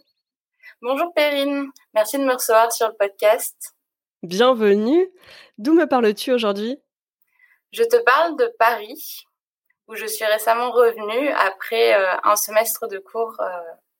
Bonjour 0.81 1.12
Perrine, 1.12 1.70
merci 1.92 2.16
de 2.16 2.25
me 2.25 2.33
recevoir 2.33 2.72
sur 2.72 2.88
le 2.88 2.94
podcast. 2.94 3.75
Bienvenue. 4.22 5.11
D'où 5.59 5.75
me 5.75 5.87
parles-tu 5.87 6.33
aujourd'hui? 6.33 6.79
Je 7.70 7.83
te 7.83 8.03
parle 8.03 8.38
de 8.38 8.51
Paris, 8.59 9.27
où 9.88 9.94
je 9.94 10.07
suis 10.07 10.25
récemment 10.25 10.70
revenue 10.70 11.29
après 11.29 11.92
euh, 11.92 12.16
un 12.25 12.37
semestre 12.37 12.88
de 12.88 12.99
cours 12.99 13.37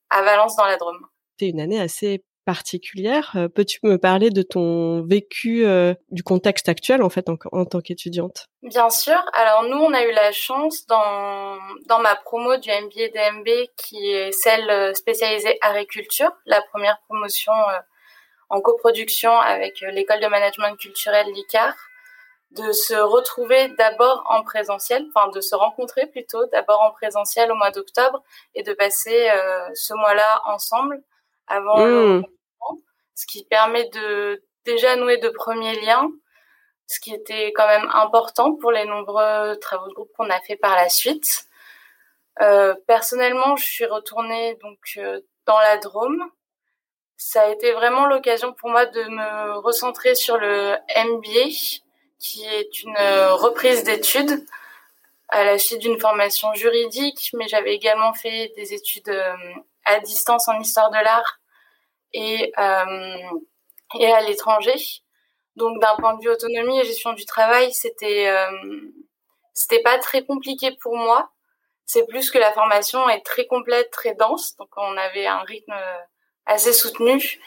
à 0.09 0.23
Valence 0.23 0.55
dans 0.55 0.65
la 0.65 0.77
Drôme. 0.77 1.05
C'est 1.39 1.49
une 1.49 1.59
année 1.59 1.79
assez 1.79 2.25
particulière. 2.47 3.33
Euh, 3.35 3.49
peux-tu 3.49 3.79
me 3.83 3.97
parler 3.97 4.29
de 4.29 4.41
ton 4.41 5.03
vécu, 5.05 5.65
euh, 5.65 5.93
du 6.11 6.23
contexte 6.23 6.69
actuel 6.69 7.03
en 7.03 7.09
fait 7.09 7.27
en, 7.29 7.65
tant 7.65 7.81
qu'étudiante? 7.81 8.47
Bien 8.63 8.89
sûr. 8.89 9.21
Alors 9.33 9.63
nous, 9.63 9.77
on 9.77 9.93
a 9.93 10.03
eu 10.05 10.13
la 10.13 10.31
chance 10.31 10.87
dans 10.87 11.57
dans 11.87 11.99
ma 11.99 12.15
promo 12.15 12.55
du 12.55 12.69
MBA 12.69 13.09
DMB 13.13 13.49
qui 13.75 14.13
est 14.13 14.31
celle 14.31 14.69
euh, 14.69 14.93
spécialisée 14.93 15.57
agriculture, 15.61 16.31
la 16.45 16.61
première 16.71 16.99
promotion 17.09 17.51
en 18.49 18.61
coproduction 18.61 19.37
avec 19.37 19.81
l'école 19.81 20.21
de 20.21 20.27
management 20.27 20.77
culturel 20.77 21.27
l'ICAR 21.33 21.73
de 22.51 22.71
se 22.71 22.95
retrouver 22.95 23.67
d'abord 23.77 24.23
en 24.29 24.41
présentiel, 24.43 25.05
enfin 25.13 25.29
de 25.31 25.41
se 25.41 25.53
rencontrer 25.53 26.05
plutôt 26.05 26.45
d'abord 26.53 26.81
en 26.81 26.91
présentiel 26.91 27.51
au 27.51 27.55
mois 27.55 27.71
d'octobre 27.71 28.23
et 28.55 28.63
de 28.63 28.71
passer 28.71 29.29
euh, 29.29 29.69
ce 29.73 29.93
mois-là 29.93 30.43
ensemble 30.45 31.03
avant 31.47 31.85
mmh. 31.85 32.23
Ce 33.17 33.25
qui 33.25 33.43
permet 33.45 33.89
de 33.89 34.43
déjà 34.63 34.95
nouer 34.95 35.17
de 35.17 35.29
premiers 35.29 35.81
liens, 35.81 36.07
ce 36.85 36.99
qui 36.99 37.13
était 37.13 37.51
quand 37.55 37.67
même 37.67 37.89
important 37.93 38.53
pour 38.55 38.71
les 38.71 38.85
nombreux 38.85 39.55
travaux 39.59 39.87
de 39.87 39.93
groupe 39.93 40.11
qu'on 40.15 40.29
a 40.29 40.39
fait 40.41 40.55
par 40.55 40.75
la 40.75 40.87
suite. 40.87 41.47
Euh, 42.41 42.75
personnellement, 42.85 43.55
je 43.55 43.65
suis 43.65 43.85
retournée 43.85 44.55
euh, 44.97 45.21
dans 45.47 45.59
la 45.59 45.77
Drôme. 45.77 46.23
Ça 47.17 47.41
a 47.41 47.47
été 47.49 47.71
vraiment 47.71 48.05
l'occasion 48.05 48.53
pour 48.53 48.69
moi 48.69 48.85
de 48.85 49.03
me 49.03 49.57
recentrer 49.57 50.13
sur 50.13 50.37
le 50.37 50.75
MBA 50.95 51.49
qui 52.19 52.45
est 52.45 52.83
une 52.83 52.97
euh, 52.99 53.33
reprise 53.33 53.83
d'études 53.83 54.45
à 55.29 55.43
la 55.43 55.57
suite 55.57 55.79
d'une 55.79 55.99
formation 55.99 56.53
juridique, 56.53 57.31
mais 57.33 57.47
j'avais 57.47 57.73
également 57.73 58.13
fait 58.13 58.53
des 58.55 58.75
études 58.75 59.09
à 59.85 59.99
distance 59.99 60.47
en 60.47 60.59
histoire 60.59 60.91
de 60.91 61.03
l'art 61.03 61.39
et, 62.13 62.51
euh, 62.57 63.39
et 63.99 64.11
à 64.11 64.21
l'étranger. 64.21 64.75
Donc 65.55 65.81
d'un 65.81 65.95
point 65.95 66.15
de 66.15 66.21
vue 66.21 66.29
autonomie 66.29 66.79
et 66.79 66.83
gestion 66.83 67.13
du 67.13 67.25
travail, 67.25 67.73
c'était 67.73 68.31
c'était 69.53 69.81
pas 69.81 69.97
très 69.97 70.23
compliqué 70.23 70.71
pour 70.81 70.95
moi. 70.95 71.31
C'est 71.85 72.05
plus 72.05 72.29
que 72.29 72.37
la 72.37 72.53
formation 72.53 73.09
est 73.09 73.25
très 73.25 73.47
complète, 73.47 73.89
très 73.89 74.13
dense, 74.13 74.55
donc 74.57 74.69
on 74.77 74.97
avait 74.97 75.25
un 75.25 75.41
rythme 75.41 75.73
assez 76.45 76.73
soutenu 76.73 77.39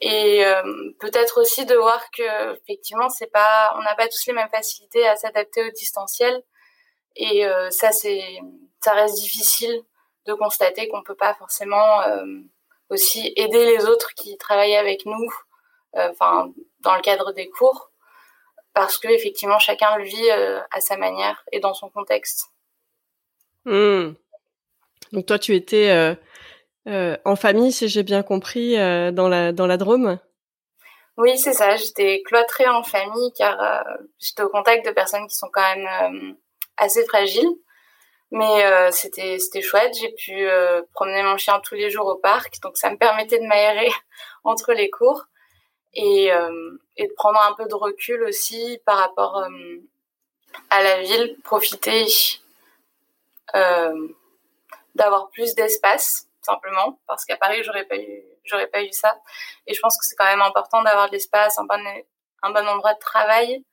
et 0.00 0.44
euh, 0.44 0.62
peut-être 1.00 1.40
aussi 1.40 1.64
de 1.64 1.74
voir 1.74 2.10
que 2.10 2.54
effectivement 2.56 3.08
c'est 3.08 3.30
pas 3.30 3.72
on 3.76 3.82
n'a 3.82 3.94
pas 3.94 4.08
tous 4.08 4.26
les 4.26 4.34
mêmes 4.34 4.48
facilités 4.50 5.06
à 5.06 5.16
s'adapter 5.16 5.64
au 5.66 5.70
distanciel 5.70 6.42
et 7.16 7.46
euh, 7.46 7.70
ça 7.70 7.92
c'est 7.92 8.22
ça 8.80 8.92
reste 8.92 9.16
difficile 9.16 9.82
de 10.26 10.34
constater 10.34 10.88
qu'on 10.88 11.02
peut 11.02 11.14
pas 11.14 11.34
forcément 11.34 12.02
euh, 12.02 12.24
aussi 12.90 13.32
aider 13.36 13.64
les 13.64 13.86
autres 13.86 14.10
qui 14.14 14.36
travaillent 14.36 14.76
avec 14.76 15.06
nous 15.06 15.28
enfin 15.94 16.52
dans 16.80 16.94
le 16.94 17.00
cadre 17.00 17.32
des 17.32 17.48
cours 17.48 17.90
parce 18.74 18.98
que 18.98 19.08
effectivement 19.08 19.58
chacun 19.58 19.96
le 19.96 20.04
vit 20.04 20.30
à 20.30 20.80
sa 20.80 20.96
manière 20.96 21.44
et 21.52 21.60
dans 21.60 21.74
son 21.74 21.88
contexte. 21.88 22.50
Mmh. 23.64 24.10
Donc 25.12 25.26
toi 25.26 25.38
tu 25.38 25.54
étais 25.54 26.16
euh, 26.86 27.16
en 27.24 27.34
famille, 27.34 27.72
si 27.72 27.88
j'ai 27.88 28.02
bien 28.02 28.22
compris, 28.22 28.78
euh, 28.78 29.10
dans 29.10 29.28
la 29.28 29.52
dans 29.52 29.66
la 29.66 29.76
Drôme? 29.76 30.18
Oui, 31.16 31.36
c'est 31.38 31.52
ça. 31.52 31.76
J'étais 31.76 32.22
cloîtrée 32.24 32.68
en 32.68 32.82
famille 32.82 33.32
car 33.36 33.84
j'étais 34.18 34.42
au 34.42 34.50
contact 34.50 34.86
de 34.86 34.90
personnes 34.90 35.26
qui 35.26 35.34
sont 35.34 35.48
quand 35.50 35.74
même 35.74 36.36
assez 36.76 37.04
fragiles. 37.06 37.48
Mais 38.32 38.64
euh, 38.64 38.90
c'était 38.90 39.38
c'était 39.38 39.62
chouette. 39.62 39.94
J'ai 40.00 40.12
pu 40.12 40.48
euh, 40.48 40.82
promener 40.92 41.22
mon 41.22 41.36
chien 41.36 41.60
tous 41.60 41.74
les 41.74 41.90
jours 41.90 42.06
au 42.06 42.16
parc, 42.16 42.60
donc 42.60 42.76
ça 42.76 42.90
me 42.90 42.96
permettait 42.96 43.38
de 43.38 43.46
m'aérer 43.46 43.88
entre 44.44 44.72
les 44.72 44.90
cours 44.90 45.26
et 45.94 46.32
euh, 46.32 46.78
et 46.96 47.06
de 47.06 47.12
prendre 47.12 47.40
un 47.42 47.54
peu 47.54 47.66
de 47.66 47.74
recul 47.74 48.22
aussi 48.24 48.80
par 48.84 48.98
rapport 48.98 49.46
à 50.70 50.82
la 50.82 51.02
ville, 51.02 51.36
profiter 51.44 52.06
d'avoir 54.94 55.28
plus 55.30 55.54
d'espace 55.54 56.26
simplement. 56.42 56.98
Parce 57.06 57.24
qu'à 57.24 57.36
Paris 57.36 57.62
j'aurais 57.62 57.84
pas 57.84 57.96
eu 57.96 58.22
j'aurais 58.44 58.66
pas 58.66 58.82
eu 58.82 58.92
ça. 58.92 59.16
Et 59.66 59.74
je 59.74 59.80
pense 59.80 59.96
que 59.98 60.04
c'est 60.04 60.16
quand 60.16 60.24
même 60.24 60.42
important 60.42 60.82
d'avoir 60.82 61.06
de 61.08 61.12
l'espace 61.12 61.58
un 61.58 61.64
bon 61.64 61.82
un 62.42 62.50
bon 62.50 62.66
endroit 62.66 62.94
de 62.94 62.98
travail 62.98 63.64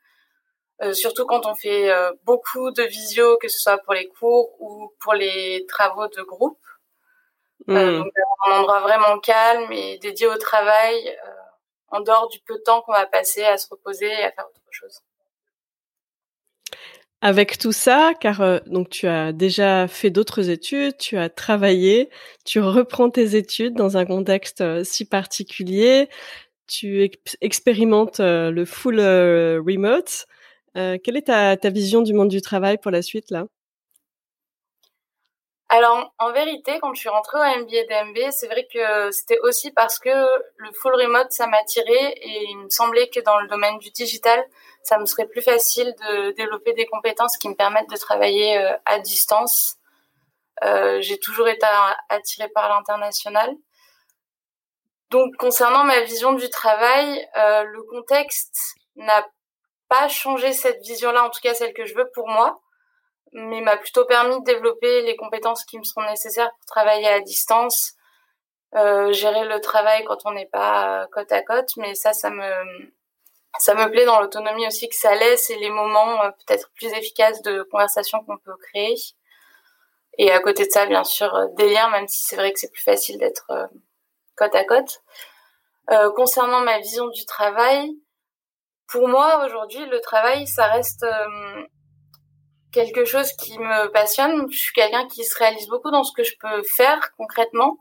euh, 0.82 0.94
surtout 0.94 1.26
quand 1.26 1.46
on 1.46 1.56
fait 1.56 1.92
euh, 1.92 2.12
beaucoup 2.24 2.72
de 2.72 2.84
visio, 2.84 3.38
que 3.38 3.48
ce 3.48 3.60
soit 3.60 3.78
pour 3.78 3.94
les 3.94 4.08
cours 4.08 4.50
ou 4.60 4.92
pour 5.00 5.14
les 5.14 5.66
travaux 5.68 6.08
de 6.08 6.22
groupe. 6.24 6.58
Euh, 7.70 8.00
hmm. 8.00 8.04
donc 8.04 8.12
un 8.48 8.60
endroit 8.60 8.82
vraiment 8.82 9.20
calme 9.20 9.72
et 9.72 9.98
dédié 10.00 10.28
au 10.28 10.36
travail, 10.36 11.18
en 11.88 12.02
dehors 12.02 12.28
du 12.28 12.40
peu 12.40 12.56
de 12.56 12.62
temps 12.62 12.82
qu'on 12.82 12.92
va 12.92 13.06
passer 13.06 13.44
à 13.44 13.58
se 13.58 13.70
reposer 13.70 14.08
et 14.08 14.24
à 14.24 14.32
faire 14.32 14.46
autre 14.46 14.60
chose. 14.72 15.00
Avec 17.22 17.58
tout 17.58 17.72
ça, 17.72 18.12
car 18.20 18.62
donc 18.66 18.90
tu 18.90 19.08
as 19.08 19.32
déjà 19.32 19.88
fait 19.88 20.10
d'autres 20.10 20.50
études, 20.50 20.98
tu 20.98 21.18
as 21.18 21.30
travaillé, 21.30 22.10
tu 22.44 22.60
reprends 22.60 23.10
tes 23.10 23.38
études 23.38 23.76
dans 23.76 23.96
un 23.96 24.04
contexte 24.04 24.84
si 24.84 25.06
particulier, 25.06 26.10
tu 26.68 27.10
expérimentes 27.40 28.20
le 28.20 28.66
full 28.66 29.00
remote. 29.00 30.28
Euh, 30.76 30.98
quelle 31.04 31.18
est 31.18 31.28
ta, 31.28 31.56
vision 31.70 32.02
du 32.02 32.14
monde 32.14 32.30
du 32.30 32.42
travail 32.42 32.78
pour 32.78 32.92
la 32.92 33.02
suite 33.02 33.30
là? 33.30 33.46
Alors, 35.70 36.14
en 36.20 36.32
vérité, 36.32 36.78
quand 36.80 36.94
je 36.94 37.00
suis 37.00 37.10
rentrée 37.10 37.40
au 37.40 37.62
MBA 37.62 37.86
DMB, 37.90 38.32
c'est 38.32 38.48
vrai 38.48 38.68
que 38.72 39.12
c'était 39.12 39.40
aussi 39.40 39.72
parce 39.72 39.98
que 39.98 40.10
le 40.10 40.72
full 40.74 40.94
remote, 40.94 41.32
ça 41.32 41.48
m'attirait 41.48 42.14
et 42.16 42.44
il 42.50 42.58
me 42.60 42.70
semblait 42.70 43.10
que 43.10 43.20
dans 43.22 43.40
le 43.40 43.48
domaine 43.48 43.80
du 43.80 43.90
digital, 43.90 44.44
ça 44.84 45.00
me 45.00 45.06
serait 45.06 45.28
plus 45.28 45.42
facile 45.42 45.96
de 46.08 46.32
développer 46.34 46.74
des 46.74 46.86
compétences 46.86 47.38
qui 47.38 47.50
me 47.50 47.56
permettent 47.56 47.90
de 47.90 47.98
travailler 47.98 48.60
euh, 48.60 48.72
à 48.86 49.00
distance. 49.00 49.78
Euh, 50.64 51.02
j'ai 51.02 51.18
toujours 51.18 51.48
été 51.48 51.66
attirée 52.10 52.50
par 52.50 52.70
l'international. 52.70 53.56
Donc, 55.10 55.36
concernant 55.38 55.84
ma 55.86 56.02
vision 56.02 56.34
du 56.34 56.50
travail, 56.50 57.28
le 57.36 57.84
contexte 57.84 58.76
n'a 58.96 59.26
pas 59.89 60.08
changé 60.08 60.54
cette 60.54 60.82
vision-là, 60.82 61.26
en 61.26 61.30
tout 61.30 61.41
cas 61.41 61.54
celle 61.54 61.74
que 61.74 61.86
je 61.86 61.96
veux 61.96 62.10
pour 62.13 62.28
moi, 62.28 62.62
mais 63.34 63.62
m'a 63.62 63.78
plutôt 63.78 64.06
permis 64.06 64.39
de 64.39 64.46
développer 64.46 65.02
les 65.02 65.15
compétences 65.15 65.65
qui 65.65 65.78
me 65.78 65.84
seront 65.84 66.04
nécessaires 66.04 66.52
pour 66.52 66.65
travailler 66.65 67.08
à 67.08 67.19
distance, 67.19 67.93
euh, 68.76 69.12
gérer 69.12 69.46
le 69.46 69.60
travail 69.60 70.04
quand 70.06 70.26
on 70.26 70.32
n'est 70.32 70.48
pas 70.48 71.08
côte 71.12 71.32
à 71.32 71.41
côte, 71.41 71.69
mais 71.78 71.96
ça, 71.96 72.13
ça 72.13 72.30
me 72.30 72.91
ça 73.60 73.76
me 73.76 73.89
plaît 73.91 74.06
dans 74.06 74.19
l'autonomie 74.19 74.65
aussi 74.65 74.89
que 74.89 74.96
ça 74.96 75.13
laisse 75.13 75.52
et 75.52 75.58
les 75.58 75.69
moments 75.69 76.24
euh, 76.24 76.32
peut-être 76.32 76.72
plus 76.76 76.91
efficaces 76.93 77.41
de 77.43 77.62
conversation 77.63 78.24
qu'on 78.24 78.38
peut 78.38 78.56
créer. 78.58 78.96
Et 80.17 80.32
à 80.32 80.39
côté 80.39 80.65
de 80.65 80.72
ça, 80.72 80.88
bien 80.88 81.04
sûr, 81.04 81.34
euh, 81.36 81.48
des 81.54 81.72
liens, 81.72 81.89
même 81.89 82.08
si 82.08 82.24
c'est 82.24 82.36
vrai 82.36 82.52
que 82.52 82.60
c'est 82.60 82.72
plus 82.72 82.82
facile 82.82 83.19
d'être 83.19 83.52
côte 84.36 84.56
à 84.56 84.63
côte. 84.63 85.02
concernant 86.15 86.62
ma 86.62 86.80
vision 86.80 87.08
du 87.10 87.26
travail, 87.26 87.91
pour 88.88 89.08
moi, 89.08 89.46
aujourd'hui, 89.46 89.86
le 89.86 90.00
travail, 90.02 90.48
ça 90.48 90.67
reste 90.67 91.04
euh, 91.04 91.63
quelque 92.72 93.06
chose 93.06 93.32
qui 93.34 93.58
me 93.58 93.88
passionne. 93.91 94.48
Je 94.52 94.58
suis 94.58 94.74
quelqu'un 94.74 95.08
qui 95.08 95.24
se 95.24 95.38
réalise 95.38 95.67
beaucoup 95.67 95.91
dans 95.91 96.04
ce 96.04 96.13
que 96.13 96.24
je 96.24 96.36
peux 96.39 96.63
faire 96.63 97.12
concrètement. 97.17 97.78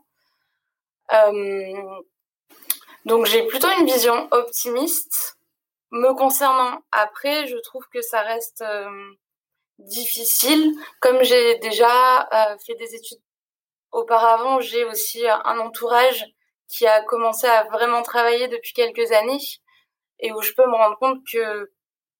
Euh, 1.11 2.01
donc 3.05 3.25
j'ai 3.25 3.45
plutôt 3.47 3.67
une 3.79 3.85
vision 3.85 4.27
optimiste 4.31 5.37
me 5.91 6.13
concernant. 6.13 6.79
Après, 6.91 7.47
je 7.47 7.57
trouve 7.57 7.85
que 7.93 8.01
ça 8.01 8.21
reste 8.21 8.61
euh, 8.61 9.11
difficile. 9.79 10.73
Comme 10.99 11.23
j'ai 11.23 11.59
déjà 11.59 12.29
fait 12.65 12.75
des 12.75 12.95
études 12.95 13.21
auparavant, 13.91 14.59
j'ai 14.59 14.85
aussi 14.85 15.27
un 15.27 15.59
entourage 15.59 16.25
qui 16.67 16.87
a 16.87 17.03
commencé 17.03 17.45
à 17.45 17.65
vraiment 17.65 18.01
travailler 18.01 18.47
depuis 18.47 18.73
quelques 18.73 19.11
années 19.11 19.39
et 20.23 20.31
où 20.31 20.41
je 20.41 20.53
peux 20.53 20.65
me 20.65 20.75
rendre 20.75 20.97
compte 20.97 21.19
que 21.31 21.71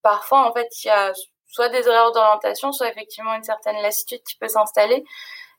parfois, 0.03 0.47
en 0.47 0.53
fait, 0.53 0.67
il 0.83 0.87
y 0.87 0.91
a 0.91 1.13
soit 1.47 1.69
des 1.69 1.87
erreurs 1.87 2.11
d'orientation, 2.11 2.71
soit 2.71 2.89
effectivement 2.89 3.33
une 3.33 3.43
certaine 3.43 3.81
lassitude 3.81 4.21
qui 4.23 4.35
peut 4.37 4.49
s'installer. 4.49 5.03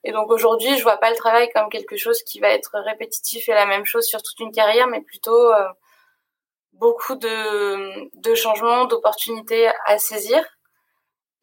Et 0.05 0.13
donc 0.13 0.31
aujourd'hui, 0.31 0.77
je 0.77 0.83
vois 0.83 0.99
pas 0.99 1.11
le 1.11 1.17
travail 1.17 1.49
comme 1.55 1.71
quelque 1.71 1.97
chose 1.97 2.23
qui 2.23 2.39
va 2.39 2.51
être 2.51 2.79
répétitif 2.81 3.49
et 3.49 3.55
la 3.55 3.65
même 3.65 3.87
chose 3.87 4.05
sur 4.05 4.23
toute 4.23 4.39
une 4.41 4.53
carrière, 4.53 4.87
mais 4.87 5.01
plutôt 5.01 5.53
euh, 5.53 5.67
beaucoup 6.75 7.15
de, 7.15 8.35
changements, 8.35 8.85
d'opportunités 8.85 9.71
à 9.87 9.99
saisir 9.99 10.45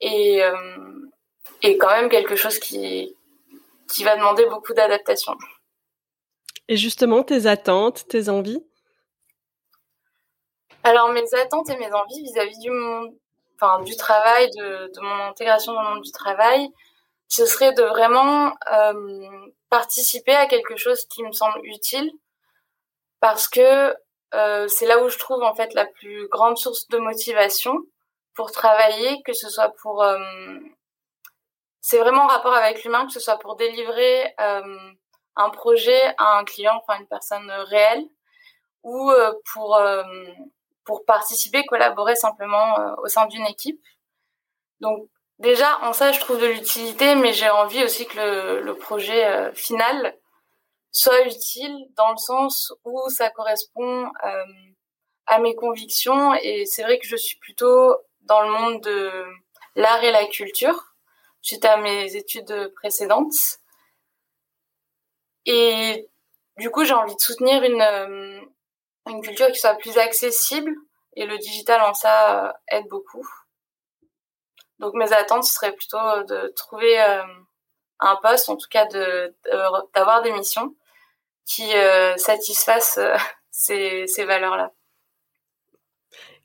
et, 0.02 0.44
euh, 0.44 0.54
et 1.64 1.78
quand 1.78 1.90
même 1.90 2.10
quelque 2.10 2.36
chose 2.36 2.60
qui, 2.60 3.16
qui 3.90 4.04
va 4.04 4.16
demander 4.16 4.46
beaucoup 4.46 4.74
d'adaptation. 4.74 5.34
Et 6.68 6.78
justement, 6.78 7.24
tes 7.24 7.48
attentes, 7.48 8.08
tes 8.08 8.30
envies? 8.30 8.64
Alors 10.84 11.10
mes 11.10 11.34
attentes 11.36 11.70
et 11.70 11.78
mes 11.78 11.92
envies 11.92 12.24
vis-à-vis 12.24 12.60
du 12.60 12.70
monde, 12.70 13.14
enfin 13.56 13.82
du 13.84 13.96
travail, 13.96 14.50
de, 14.52 14.92
de, 14.94 15.02
mon 15.02 15.26
intégration 15.30 15.74
dans 15.74 15.82
le 15.82 15.90
monde 15.96 16.04
du 16.04 16.12
travail, 16.12 16.70
ce 17.28 17.46
serait 17.46 17.74
de 17.74 17.84
vraiment 17.84 18.54
euh, 18.74 19.48
participer 19.70 20.34
à 20.34 20.48
quelque 20.48 20.76
chose 20.76 21.06
qui 21.06 21.24
me 21.24 21.32
semble 21.32 21.60
utile, 21.64 22.12
parce 23.20 23.48
que 23.48 23.96
euh, 24.34 24.68
c'est 24.68 24.86
là 24.86 25.04
où 25.04 25.10
je 25.10 25.18
trouve 25.18 25.44
en 25.44 25.54
fait 25.54 25.74
la 25.74 25.86
plus 25.86 26.28
grande 26.30 26.58
source 26.58 26.88
de 26.88 26.98
motivation 26.98 27.78
pour 28.34 28.52
travailler, 28.52 29.22
que 29.24 29.34
ce 29.34 29.50
soit 29.50 29.74
pour 29.82 30.04
euh, 30.04 30.18
c'est 31.82 31.98
vraiment 31.98 32.24
en 32.24 32.28
rapport 32.28 32.54
avec 32.54 32.84
l'humain, 32.84 33.06
que 33.06 33.12
ce 33.12 33.20
soit 33.20 33.40
pour 33.40 33.56
délivrer 33.56 34.34
euh, 34.40 34.78
un 35.36 35.50
projet 35.50 36.00
à 36.18 36.38
un 36.38 36.44
client, 36.46 36.74
enfin 36.76 37.00
une 37.00 37.08
personne 37.08 37.50
réelle, 37.50 38.06
ou 38.84 39.12
euh, 39.12 39.34
pour 39.54 39.80
pour 40.84 41.06
participer, 41.06 41.66
collaborer 41.66 42.16
simplement 42.16 42.80
euh, 42.80 42.94
au 43.04 43.08
sein 43.08 43.26
d'une 43.28 43.46
équipe. 43.46 43.82
Donc 44.80 45.08
déjà, 45.40 45.80
en 45.84 45.94
ça, 45.94 46.12
je 46.12 46.20
trouve 46.20 46.42
de 46.42 46.48
l'utilité, 46.48 47.16
mais 47.16 47.34
j'ai 47.34 47.50
envie 47.50 47.84
aussi 47.84 48.06
que 48.08 48.60
le, 48.60 48.76
projet 48.76 49.26
euh, 49.26 49.54
final 49.54 50.18
soit 50.92 51.26
utile 51.26 51.88
dans 51.96 52.12
le 52.12 52.18
sens 52.18 52.74
où 52.84 53.00
ça 53.10 53.30
correspond 53.30 54.06
euh, 54.26 54.46
à 55.28 55.40
mes 55.40 55.56
convictions. 55.56 56.34
Et 56.36 56.66
c'est 56.66 56.84
vrai 56.84 57.00
que 57.00 57.08
je 57.08 57.16
suis 57.16 57.38
plutôt 57.40 57.96
dans 58.22 58.42
le 58.42 58.52
monde 58.52 58.82
de 58.82 59.26
l'art 59.76 60.04
et 60.04 60.12
la 60.12 60.26
culture, 60.26 60.96
suite 61.42 61.66
à 61.66 61.78
mes 61.78 62.16
études 62.16 62.74
précédentes. 62.76 63.60
Et 65.46 66.10
du 66.58 66.70
coup, 66.70 66.84
j'ai 66.84 66.94
envie 66.94 67.16
de 67.16 67.22
soutenir 67.22 67.64
une, 67.64 68.41
une 69.08 69.22
culture 69.22 69.48
qui 69.48 69.60
soit 69.60 69.76
plus 69.76 69.98
accessible 69.98 70.74
et 71.16 71.26
le 71.26 71.38
digital 71.38 71.82
en 71.82 71.94
ça 71.94 72.48
euh, 72.48 72.52
aide 72.70 72.88
beaucoup. 72.90 73.28
Donc 74.80 74.94
mes 74.94 75.12
attentes 75.14 75.44
ce 75.44 75.54
serait 75.54 75.74
plutôt 75.74 75.98
de 76.24 76.54
trouver 76.56 77.02
euh, 77.02 77.24
un 78.00 78.16
poste, 78.18 78.50
en 78.50 78.58
tout 78.58 78.68
cas 78.70 78.86
d'avoir 78.86 80.22
des 80.24 80.32
missions 80.32 80.76
qui 81.46 81.76
euh, 81.76 82.16
satisfassent 82.18 83.00
ces, 83.52 84.26
valeurs-là. 84.26 84.72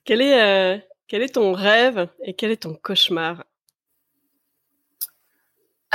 Quel 0.04 0.20
est 0.22 1.34
ton 1.34 1.52
rêve 1.52 2.08
et 2.22 2.34
quel 2.34 2.50
est 2.50 2.62
ton 2.62 2.74
cauchemar? 2.74 3.44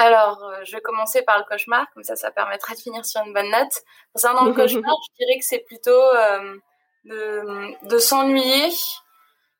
Alors, 0.01 0.53
je 0.63 0.71
vais 0.71 0.81
commencer 0.81 1.21
par 1.21 1.37
le 1.37 1.43
cauchemar, 1.45 1.85
comme 1.93 2.03
ça, 2.03 2.15
ça 2.15 2.31
permettra 2.31 2.73
de 2.73 2.79
finir 2.79 3.05
sur 3.05 3.21
une 3.23 3.33
bonne 3.33 3.49
note. 3.49 3.73
Concernant 4.13 4.45
le 4.45 4.53
cauchemar, 4.55 4.95
je 5.09 5.25
dirais 5.25 5.39
que 5.39 5.45
c'est 5.45 5.59
plutôt 5.59 5.91
euh, 5.91 6.57
de, 7.05 7.87
de 7.87 7.97
s'ennuyer. 7.97 8.69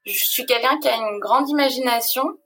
Je 0.06 0.25
suis 0.25 0.45
quelqu'un 0.45 0.80
qui 0.80 0.89
a 0.89 0.95
une 0.95 1.19
grande 1.19 1.49
imagination, 1.49 2.38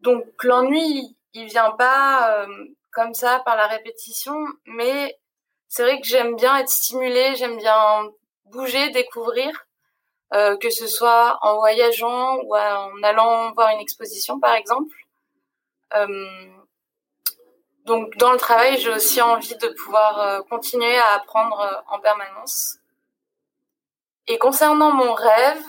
donc 0.00 0.24
l'ennui, 0.42 1.16
il 1.32 1.46
vient 1.46 1.72
pas 1.72 2.42
euh, 2.42 2.64
comme 2.92 3.14
ça 3.14 3.40
par 3.44 3.56
la 3.56 3.66
répétition, 3.66 4.36
mais 4.66 5.18
c'est 5.68 5.82
vrai 5.82 6.00
que 6.00 6.06
j'aime 6.06 6.36
bien 6.36 6.56
être 6.58 6.68
stimulée, 6.68 7.36
j'aime 7.36 7.56
bien 7.58 8.10
bouger, 8.46 8.90
découvrir, 8.90 9.50
euh, 10.34 10.56
que 10.56 10.70
ce 10.70 10.86
soit 10.86 11.38
en 11.42 11.56
voyageant 11.56 12.36
ou 12.44 12.54
en 12.54 13.02
allant 13.02 13.52
voir 13.52 13.70
une 13.70 13.80
exposition, 13.80 14.38
par 14.40 14.54
exemple. 14.54 14.94
Euh, 15.94 16.46
donc 17.88 18.16
dans 18.18 18.32
le 18.32 18.38
travail, 18.38 18.78
j'ai 18.78 18.90
aussi 18.90 19.20
envie 19.20 19.56
de 19.56 19.68
pouvoir 19.68 20.20
euh, 20.20 20.42
continuer 20.42 20.96
à 20.96 21.14
apprendre 21.14 21.60
euh, 21.60 21.94
en 21.94 21.98
permanence. 21.98 22.76
Et 24.26 24.38
concernant 24.38 24.92
mon 24.92 25.14
rêve, 25.14 25.62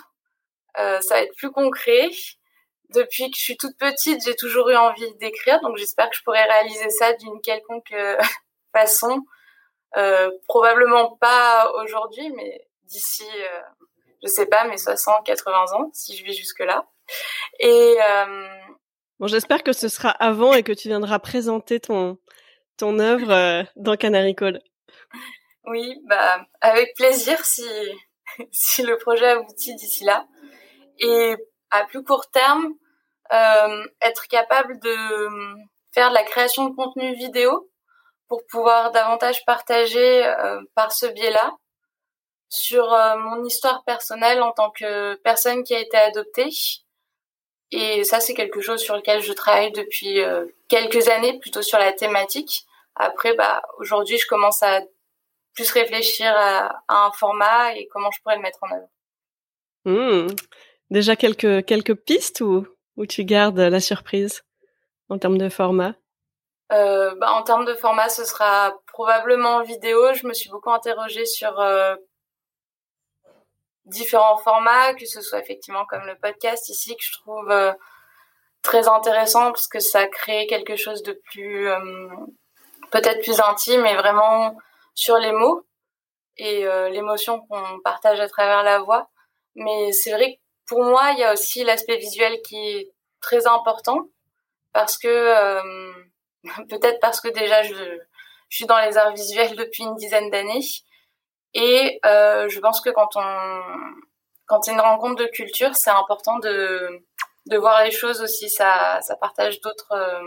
ça 0.76 1.16
va 1.16 1.22
être 1.22 1.36
plus 1.36 1.52
concret. 1.52 2.10
Depuis 2.90 3.32
que 3.32 3.38
je 3.38 3.42
suis 3.42 3.58
toute 3.58 3.78
petite, 3.78 4.24
j'ai 4.24 4.36
toujours 4.36 4.70
eu 4.70 4.76
envie 4.76 5.14
d'écrire, 5.16 5.60
donc 5.62 5.78
j'espère 5.78 6.10
que 6.10 6.16
je 6.16 6.24
pourrai 6.24 6.44
réaliser 6.44 6.90
ça 6.90 7.14
d'une 7.14 7.40
quelconque 7.42 7.94
façon. 8.74 9.22
probablement 10.48 11.16
pas 11.18 11.72
aujourd'hui, 11.82 12.30
mais 12.36 12.68
d'ici, 12.84 13.28
je 14.22 14.28
sais 14.28 14.46
pas, 14.46 14.66
mes 14.66 14.78
60, 14.78 15.26
80 15.26 15.66
ans, 15.74 15.90
si 15.94 16.18
je 16.18 16.24
vis 16.24 16.34
jusque-là. 16.34 16.86
Et 17.60 17.98
bon, 19.20 19.28
j'espère 19.28 19.64
que 19.64 19.74
ce 19.74 19.88
sera 19.88 20.10
avant 20.10 20.54
et 20.54 20.64
que 20.64 20.72
tu 20.72 20.88
viendras 20.88 21.20
présenter 21.20 21.80
ton 21.80 22.18
ton 22.78 23.00
œuvre 23.00 23.66
dans 23.76 23.98
Canary 23.98 24.36
Call. 24.36 24.62
Oui, 25.66 26.02
bah 26.08 26.46
avec 26.62 26.96
plaisir 26.96 27.44
si 27.46 27.64
si 28.52 28.84
le 28.84 28.98
projet 28.98 29.28
aboutit 29.28 29.76
d'ici 29.76 30.04
là. 30.04 30.26
Et 31.00 31.36
à 31.72 31.86
plus 31.86 32.04
court 32.04 32.30
terme, 32.32 32.74
euh, 33.32 33.84
être 34.02 34.28
capable 34.28 34.80
de 34.80 34.96
faire 35.94 36.10
de 36.10 36.14
la 36.14 36.24
création 36.24 36.68
de 36.68 36.76
contenu 36.76 37.14
vidéo 37.16 37.70
pour 38.28 38.42
pouvoir 38.50 38.92
davantage 38.92 39.46
partager 39.46 40.26
euh, 40.26 40.62
par 40.76 40.92
ce 40.92 41.06
biais-là 41.08 41.56
sur 42.50 42.92
euh, 42.92 43.18
mon 43.18 43.44
histoire 43.44 43.84
personnelle 43.84 44.42
en 44.42 44.52
tant 44.52 44.72
que 44.72 45.16
personne 45.16 45.64
qui 45.64 45.76
a 45.76 45.80
été 45.80 45.98
adoptée. 45.98 46.50
Et 47.72 48.04
ça, 48.04 48.20
c'est 48.20 48.34
quelque 48.34 48.62
chose 48.62 48.82
sur 48.82 48.96
lequel 48.96 49.22
je 49.22 49.32
travaille 49.32 49.72
depuis 49.72 50.20
quelques 50.68 51.08
années, 51.08 51.38
plutôt 51.40 51.62
sur 51.62 51.78
la 51.78 51.94
thématique. 51.94 52.66
Après, 52.96 53.36
bah, 53.36 53.62
aujourd'hui, 53.78 54.18
je 54.18 54.28
commence 54.28 54.64
à 54.64 54.82
plus 55.54 55.72
réfléchir 55.72 56.34
à, 56.36 56.84
un 56.90 57.12
format 57.12 57.76
et 57.76 57.88
comment 57.88 58.10
je 58.12 58.22
pourrais 58.22 58.38
le 58.38 58.42
mettre 58.42 58.60
en 58.62 58.76
œuvre. 58.76 58.90
Mmh. 59.86 60.36
Déjà 60.90 61.16
quelques 61.16 61.66
quelques 61.66 61.96
pistes 61.96 62.42
ou 62.42 62.68
ou 62.98 63.06
tu 63.06 63.24
gardes 63.24 63.60
la 63.60 63.80
surprise 63.80 64.44
en 65.10 65.18
termes 65.18 65.38
de 65.38 65.50
format? 65.50 65.96
Euh, 66.72 67.16
bah, 67.16 67.32
en 67.32 67.42
termes 67.42 67.66
de 67.66 67.74
format, 67.74 68.10
ce 68.10 68.26
sera 68.26 68.80
probablement 68.88 69.64
vidéo. 69.64 70.14
Je 70.14 70.28
me 70.28 70.34
suis 70.34 70.50
beaucoup 70.50 70.70
interrogée 70.70 71.26
sur 71.26 71.60
euh, 71.60 71.96
différents 73.90 74.38
formats, 74.38 74.94
que 74.94 75.06
ce 75.06 75.22
soit 75.22 75.40
effectivement 75.40 75.86
comme 75.86 76.06
le 76.06 76.16
podcast 76.16 76.70
ici, 76.70 76.96
que 76.96 77.04
je 77.04 77.14
trouve 77.14 77.50
euh, 77.52 77.74
très 78.62 78.88
intéressant 78.88 79.52
parce 79.52 79.68
que 79.68 79.80
ça 79.80 80.08
crée 80.08 80.48
quelque 80.48 80.76
chose 80.76 81.04
de 81.04 81.14
plus, 81.32 81.70
peut-être 82.92 83.22
plus 83.22 83.40
intime 83.40 83.86
et 83.86 83.96
vraiment 83.96 84.58
sur 84.96 85.18
les 85.18 85.32
mots 85.32 85.66
et 86.40 86.66
euh, 86.66 86.90
l'émotion 86.90 87.42
qu'on 87.42 87.80
partage 87.84 88.20
à 88.20 88.28
travers 88.28 88.64
la 88.64 88.80
voix. 88.80 89.10
Mais 89.56 89.92
c'est 89.92 90.12
vrai 90.12 90.36
que 90.36 90.40
pour 90.68 90.84
moi, 90.84 91.12
il 91.12 91.20
y 91.20 91.24
a 91.24 91.34
aussi 91.34 91.64
l'aspect 91.64 91.98
visuel 91.98 92.42
qui 92.42 92.58
est 92.58 92.92
très 93.22 93.48
important 93.48 94.08
parce 94.74 94.98
que 94.98 95.08
euh, 95.08 95.94
peut-être 96.70 97.00
parce 97.00 97.22
que 97.22 97.28
déjà 97.28 97.64
je, 97.64 98.00
suis 98.52 98.66
dans 98.66 98.80
les 98.80 98.98
arts 98.98 99.14
visuels 99.14 99.56
depuis 99.56 99.84
une 99.84 99.96
dizaine 99.96 100.32
d'années 100.32 100.66
et 101.54 102.00
euh, 102.06 102.50
je 102.50 102.60
pense 102.60 102.82
que 102.82 102.90
quand 102.90 103.10
on 103.16 103.50
quand 104.46 104.64
c'est 104.64 104.72
une 104.72 104.80
rencontre 104.80 105.24
de 105.24 105.28
culture, 105.28 105.76
c'est 105.76 105.92
important 105.92 106.40
de 106.40 106.90
de 107.46 107.58
voir 107.58 107.84
les 107.84 107.92
choses 107.92 108.22
aussi. 108.22 108.50
Ça 108.50 109.00
ça 109.02 109.16
partage 109.16 109.62
d'autres 109.62 110.22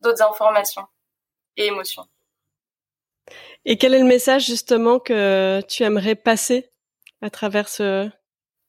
d'autres 0.00 0.22
informations 0.22 0.86
et 1.56 1.66
émotions. 1.66 2.06
Et 3.64 3.76
quel 3.76 3.94
est 3.94 3.98
le 3.98 4.04
message 4.06 4.46
justement 4.46 4.98
que 4.98 5.60
tu 5.68 5.82
aimerais 5.82 6.14
passer 6.14 6.70
à 7.20 7.30
travers 7.30 7.68
ce, 7.68 8.08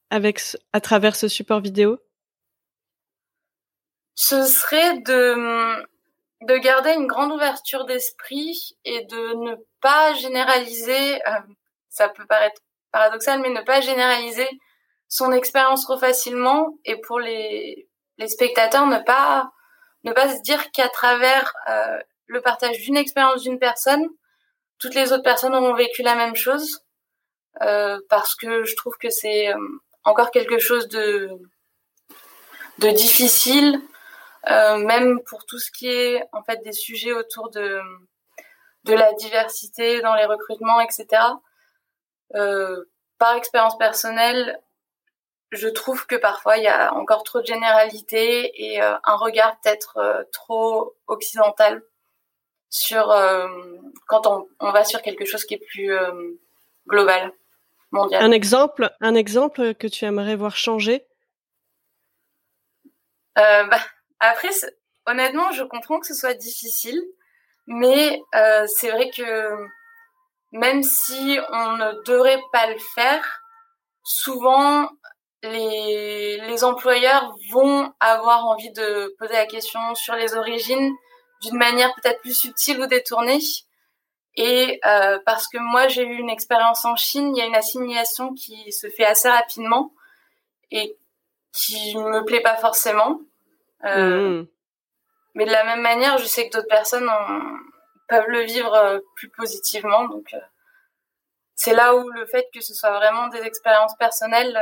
avec, 0.09 0.41
à 0.73 0.81
travers 0.81 1.15
ce 1.15 1.27
support 1.27 1.61
vidéo? 1.61 1.99
Ce 4.15 4.45
serait 4.45 4.99
de, 4.99 5.85
de 6.45 6.57
garder 6.57 6.93
une 6.93 7.07
grande 7.07 7.31
ouverture 7.31 7.85
d'esprit 7.85 8.77
et 8.83 9.05
de 9.05 9.33
ne 9.35 9.55
pas 9.81 10.13
généraliser, 10.15 11.15
euh, 11.25 11.39
ça 11.89 12.09
peut 12.09 12.25
paraître 12.25 12.61
paradoxal, 12.91 13.39
mais 13.41 13.49
ne 13.49 13.61
pas 13.61 13.81
généraliser 13.81 14.47
son 15.07 15.31
expérience 15.31 15.83
trop 15.83 15.97
facilement 15.97 16.77
et 16.85 16.99
pour 17.01 17.19
les, 17.19 17.87
spectateurs 18.27 18.85
ne 18.85 18.99
pas 18.99 19.51
ne 20.03 20.13
pas 20.13 20.33
se 20.33 20.41
dire 20.41 20.71
qu'à 20.71 20.87
travers 20.87 21.51
euh, 21.69 21.97
le 22.27 22.41
partage 22.41 22.77
d'une 22.79 22.95
expérience 22.95 23.41
d'une 23.41 23.59
personne, 23.59 24.07
toutes 24.77 24.95
les 24.95 25.11
autres 25.11 25.23
personnes 25.23 25.55
auront 25.55 25.73
vécu 25.73 26.03
la 26.03 26.15
même 26.15 26.35
chose. 26.35 26.85
Euh, 27.61 27.99
parce 28.09 28.35
que 28.35 28.63
je 28.63 28.75
trouve 28.75 28.95
que 28.97 29.09
c'est 29.09 29.49
euh, 29.49 29.57
encore 30.03 30.31
quelque 30.31 30.59
chose 30.59 30.87
de 30.87 31.29
difficile 32.77 33.81
même 34.47 35.19
pour 35.27 35.45
tout 35.45 35.59
ce 35.59 35.69
qui 35.69 35.89
est 35.89 36.23
en 36.31 36.41
fait 36.43 36.63
des 36.63 36.71
sujets 36.71 37.11
autour 37.11 37.49
de 37.49 37.81
de 38.85 38.93
la 38.93 39.11
diversité 39.13 40.01
dans 40.01 40.15
les 40.15 40.23
recrutements 40.23 40.79
etc 40.79 41.07
par 42.33 43.35
expérience 43.35 43.77
personnelle 43.77 44.59
je 45.51 45.67
trouve 45.67 46.05
que 46.05 46.15
parfois 46.15 46.57
il 46.57 46.63
y 46.63 46.67
a 46.67 46.93
encore 46.93 47.23
trop 47.23 47.41
de 47.41 47.45
généralité 47.45 48.51
et 48.55 48.79
un 48.81 49.15
regard 49.15 49.59
peut-être 49.59 50.27
trop 50.31 50.95
occidental 51.07 51.81
sur 52.69 53.11
euh, 53.11 53.47
quand 54.07 54.27
on, 54.27 54.47
on, 54.59 54.71
va 54.71 54.83
sur 54.83 55.01
quelque 55.01 55.25
chose 55.25 55.43
qui 55.45 55.55
est 55.55 55.65
plus 55.65 55.91
euh, 55.91 56.37
global, 56.87 57.33
mondial. 57.91 58.23
Un 58.23 58.31
exemple, 58.31 58.91
un 59.01 59.15
exemple 59.15 59.73
que 59.73 59.87
tu 59.87 60.05
aimerais 60.05 60.35
voir 60.35 60.55
changer? 60.55 61.05
Euh, 63.37 63.63
bah, 63.63 63.79
Après, 64.19 64.49
honnêtement, 65.07 65.51
je 65.51 65.63
comprends 65.63 65.99
que 65.99 66.07
ce 66.07 66.13
soit 66.13 66.35
difficile, 66.35 67.01
mais 67.65 68.21
c'est 68.67 68.91
vrai 68.91 69.09
que 69.09 69.67
même 70.51 70.83
si 70.83 71.39
on 71.51 71.73
ne 71.73 72.03
devrait 72.05 72.41
pas 72.51 72.67
le 72.67 72.79
faire, 72.95 73.41
souvent 74.03 74.89
les, 75.43 76.37
les 76.37 76.63
employeurs 76.63 77.33
vont 77.51 77.93
avoir 77.99 78.45
envie 78.45 78.71
de 78.71 79.15
poser 79.17 79.33
la 79.33 79.45
question 79.45 79.95
sur 79.95 80.15
les 80.15 80.35
origines 80.35 80.93
d'une 81.41 81.57
manière 81.57 81.93
peut-être 81.95 82.21
plus 82.21 82.37
subtile 82.37 82.81
ou 82.81 82.87
détournée. 82.87 83.39
Et 84.35 84.79
euh, 84.85 85.19
parce 85.25 85.47
que 85.47 85.57
moi 85.57 85.87
j'ai 85.87 86.03
eu 86.03 86.17
une 86.17 86.29
expérience 86.29 86.85
en 86.85 86.95
Chine, 86.95 87.35
il 87.35 87.39
y 87.39 87.41
a 87.41 87.45
une 87.45 87.55
assimilation 87.55 88.33
qui 88.33 88.71
se 88.71 88.87
fait 88.89 89.05
assez 89.05 89.29
rapidement 89.29 89.93
et 90.71 90.97
qui 91.53 91.95
me 91.97 92.23
plaît 92.25 92.41
pas 92.41 92.57
forcément. 92.57 93.19
Euh, 93.85 94.41
mmh. 94.41 94.47
Mais 95.35 95.45
de 95.45 95.51
la 95.51 95.63
même 95.63 95.81
manière, 95.81 96.17
je 96.17 96.25
sais 96.25 96.49
que 96.49 96.55
d'autres 96.55 96.67
personnes 96.67 97.09
peuvent 98.09 98.27
le 98.27 98.41
vivre 98.41 98.73
euh, 98.73 98.99
plus 99.15 99.29
positivement. 99.29 100.07
Donc 100.07 100.35
c'est 101.55 101.73
là 101.73 101.95
où 101.95 102.09
le 102.09 102.25
fait 102.25 102.45
que 102.53 102.61
ce 102.61 102.73
soit 102.73 102.91
vraiment 102.91 103.27
des 103.27 103.41
expériences 103.41 103.95
personnelles 103.97 104.57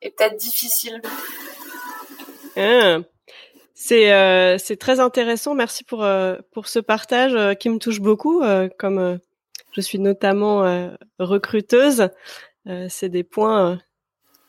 est 0.00 0.16
peut-être 0.16 0.36
difficile. 0.36 1.00
Ah. 2.56 2.98
C'est 3.74 4.12
euh, 4.12 4.56
très 4.78 5.00
intéressant. 5.00 5.54
Merci 5.54 5.84
pour 5.84 6.04
euh, 6.04 6.36
pour 6.52 6.68
ce 6.68 6.78
partage 6.78 7.34
euh, 7.34 7.54
qui 7.54 7.68
me 7.68 7.78
touche 7.78 8.00
beaucoup. 8.00 8.42
comme 8.78 9.18
je 9.72 9.80
suis 9.80 9.98
notamment 9.98 10.62
recruteuse, 11.18 12.08
c'est 12.88 13.08
des 13.08 13.24
points 13.24 13.80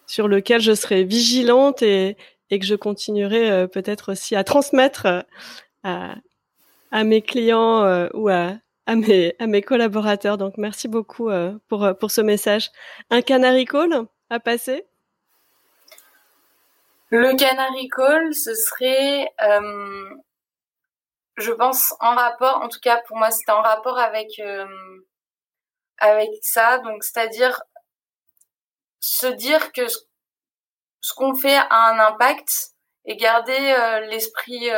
sur 0.05 0.27
lesquels 0.27 0.61
je 0.61 0.73
serai 0.73 1.03
vigilante 1.03 1.81
et 1.81 2.15
et 2.51 2.59
que 2.59 2.65
je 2.65 2.75
continuerai 2.75 3.67
peut-être 3.67 4.11
aussi 4.11 4.35
à 4.35 4.43
transmettre 4.43 5.25
à 5.83 6.15
à 6.95 7.03
mes 7.03 7.21
clients 7.21 8.07
ou 8.13 8.29
à 8.29 8.53
à 8.87 8.95
mes 8.95 9.35
à 9.39 9.47
mes 9.47 9.61
collaborateurs. 9.61 10.37
Donc 10.37 10.57
merci 10.57 10.87
beaucoup 10.87 11.29
pour 11.67 11.87
pour 11.99 12.11
ce 12.11 12.21
message. 12.21 12.71
Un 13.09 13.21
canary 13.21 13.65
call 13.65 14.07
à 14.29 14.39
passer? 14.39 14.85
Le 17.09 17.35
Canary 17.35 17.87
Call, 17.87 18.33
ce 18.33 18.53
serait, 18.55 19.31
euh, 19.41 20.15
je 21.37 21.51
pense, 21.51 21.93
en 21.99 22.15
rapport, 22.15 22.61
en 22.61 22.67
tout 22.67 22.79
cas 22.81 23.01
pour 23.07 23.17
moi, 23.17 23.31
c'était 23.31 23.51
en 23.51 23.61
rapport 23.61 23.99
avec 23.99 24.39
euh, 24.39 24.65
avec 25.99 26.29
ça, 26.41 26.79
donc 26.79 27.03
c'est-à-dire 27.03 27.61
se 28.99 29.27
dire 29.27 29.71
que 29.71 29.87
ce, 29.87 31.13
qu'on 31.15 31.35
fait 31.35 31.55
a 31.55 31.89
un 31.91 31.99
impact 31.99 32.73
et 33.05 33.15
garder 33.15 33.75
euh, 33.79 33.99
l'esprit 34.07 34.69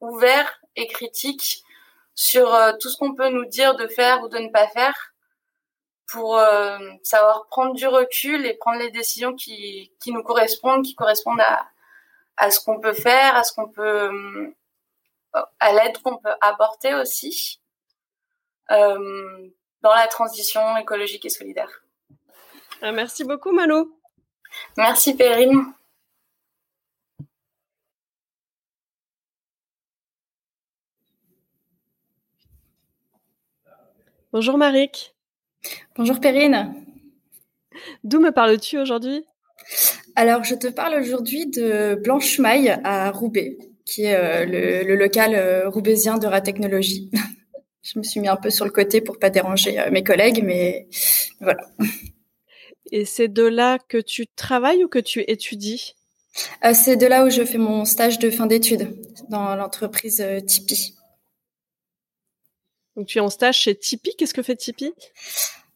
ouvert 0.00 0.60
et 0.74 0.88
critique 0.88 1.62
sur 2.16 2.58
tout 2.80 2.88
ce 2.88 2.96
qu'on 2.96 3.14
peut 3.14 3.28
nous 3.28 3.44
dire 3.44 3.76
de 3.76 3.86
faire 3.86 4.24
ou 4.24 4.28
de 4.28 4.38
ne 4.38 4.48
pas 4.48 4.66
faire 4.68 5.14
pour 6.10 6.40
savoir 7.04 7.46
prendre 7.48 7.74
du 7.74 7.86
recul 7.86 8.44
et 8.46 8.54
prendre 8.54 8.80
les 8.80 8.90
décisions 8.90 9.34
qui, 9.34 9.92
qui 10.00 10.10
nous 10.12 10.22
correspondent, 10.24 10.84
qui 10.84 10.94
correspondent 10.94 11.40
à, 11.40 11.68
à 12.36 12.50
ce 12.50 12.60
qu'on 12.60 12.80
peut 12.80 12.92
faire, 12.92 13.36
à 13.36 13.44
ce 13.44 13.52
qu'on 13.54 13.68
peut, 13.68 14.10
euh, 15.36 15.42
à 15.60 15.72
l'aide 15.72 15.98
qu'on 16.02 16.18
peut 16.18 16.34
apporter 16.40 16.94
aussi 16.94 17.60
euh, 18.70 19.48
dans 19.82 19.94
la 19.94 20.06
transition 20.08 20.76
écologique 20.76 21.24
et 21.24 21.30
solidaire. 21.30 21.82
Ah, 22.82 22.92
merci 22.92 23.24
beaucoup 23.24 23.52
Malo. 23.52 23.98
Merci 24.76 25.16
Perrine. 25.16 25.72
Bonjour 34.32 34.58
Marik. 34.58 35.14
Bonjour 35.96 36.18
Perrine. 36.18 36.74
D'où 38.02 38.18
me 38.18 38.32
parles-tu 38.32 38.76
aujourd'hui? 38.76 39.24
Alors, 40.16 40.42
je 40.42 40.56
te 40.56 40.66
parle 40.66 41.00
aujourd'hui 41.00 41.46
de 41.46 41.94
Blanche 42.02 42.40
Maille 42.40 42.76
à 42.82 43.12
Roubaix, 43.12 43.56
qui 43.84 44.02
est 44.02 44.16
euh, 44.16 44.82
le, 44.84 44.96
local 44.96 45.36
euh, 45.36 45.68
roubaisien 45.68 46.18
de 46.18 46.26
Ratechnologie. 46.26 47.08
je 47.82 47.98
me 48.00 48.02
suis 48.02 48.18
mis 48.18 48.26
un 48.26 48.36
peu 48.36 48.50
sur 48.50 48.64
le 48.64 48.72
côté 48.72 49.00
pour 49.00 49.20
pas 49.20 49.30
déranger 49.30 49.78
euh, 49.78 49.92
mes 49.92 50.02
collègues, 50.02 50.42
mais 50.44 50.88
voilà. 51.40 51.62
Et 52.90 53.04
c'est 53.04 53.28
de 53.28 53.44
là 53.44 53.78
que 53.78 53.98
tu 53.98 54.26
travailles 54.26 54.84
ou 54.84 54.88
que 54.88 54.98
tu 54.98 55.20
étudies? 55.28 55.94
C'est 56.74 56.96
de 56.96 57.06
là 57.06 57.24
où 57.24 57.30
je 57.30 57.44
fais 57.44 57.58
mon 57.58 57.84
stage 57.84 58.18
de 58.18 58.28
fin 58.28 58.46
d'études 58.46 58.92
dans 59.28 59.54
l'entreprise 59.54 60.22
Tipeee. 60.46 60.95
Donc 62.96 63.06
tu 63.06 63.18
es 63.18 63.20
en 63.20 63.30
stage 63.30 63.58
chez 63.58 63.74
Tipeee. 63.74 64.14
Qu'est-ce 64.16 64.34
que 64.34 64.42
fait 64.42 64.56
Tipeee? 64.56 64.92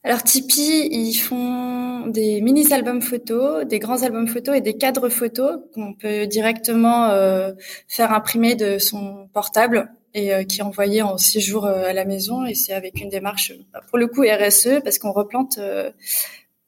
Alors 0.02 0.22
Tipeee, 0.22 0.88
ils 0.90 1.14
font 1.14 2.06
des 2.06 2.40
mini-albums 2.40 3.02
photos, 3.02 3.66
des 3.66 3.78
grands 3.78 4.02
albums 4.02 4.28
photos 4.28 4.56
et 4.56 4.62
des 4.62 4.76
cadres 4.76 5.10
photos 5.10 5.60
qu'on 5.74 5.92
peut 5.92 6.26
directement 6.26 7.10
euh, 7.10 7.52
faire 7.86 8.12
imprimer 8.12 8.54
de 8.54 8.78
son 8.78 9.28
portable 9.34 9.92
et 10.14 10.32
euh, 10.32 10.44
qui 10.44 10.60
est 10.60 10.62
envoyé 10.62 11.02
en 11.02 11.18
six 11.18 11.40
jours 11.40 11.66
euh, 11.66 11.84
à 11.84 11.92
la 11.92 12.06
maison. 12.06 12.46
Et 12.46 12.54
c'est 12.54 12.72
avec 12.72 12.98
une 12.98 13.10
démarche, 13.10 13.52
bah, 13.74 13.82
pour 13.88 13.98
le 13.98 14.06
coup 14.06 14.22
RSE, 14.22 14.82
parce 14.82 14.98
qu'on 14.98 15.12
replante, 15.12 15.60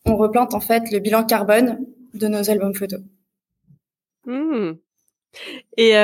on 0.04 0.16
replante 0.16 0.52
en 0.52 0.60
fait 0.60 0.90
le 0.90 0.98
bilan 0.98 1.24
carbone 1.24 1.78
de 2.12 2.28
nos 2.28 2.50
albums 2.50 2.74
photos. 2.74 3.00
Mmh. 4.26 4.72
Et 5.78 5.94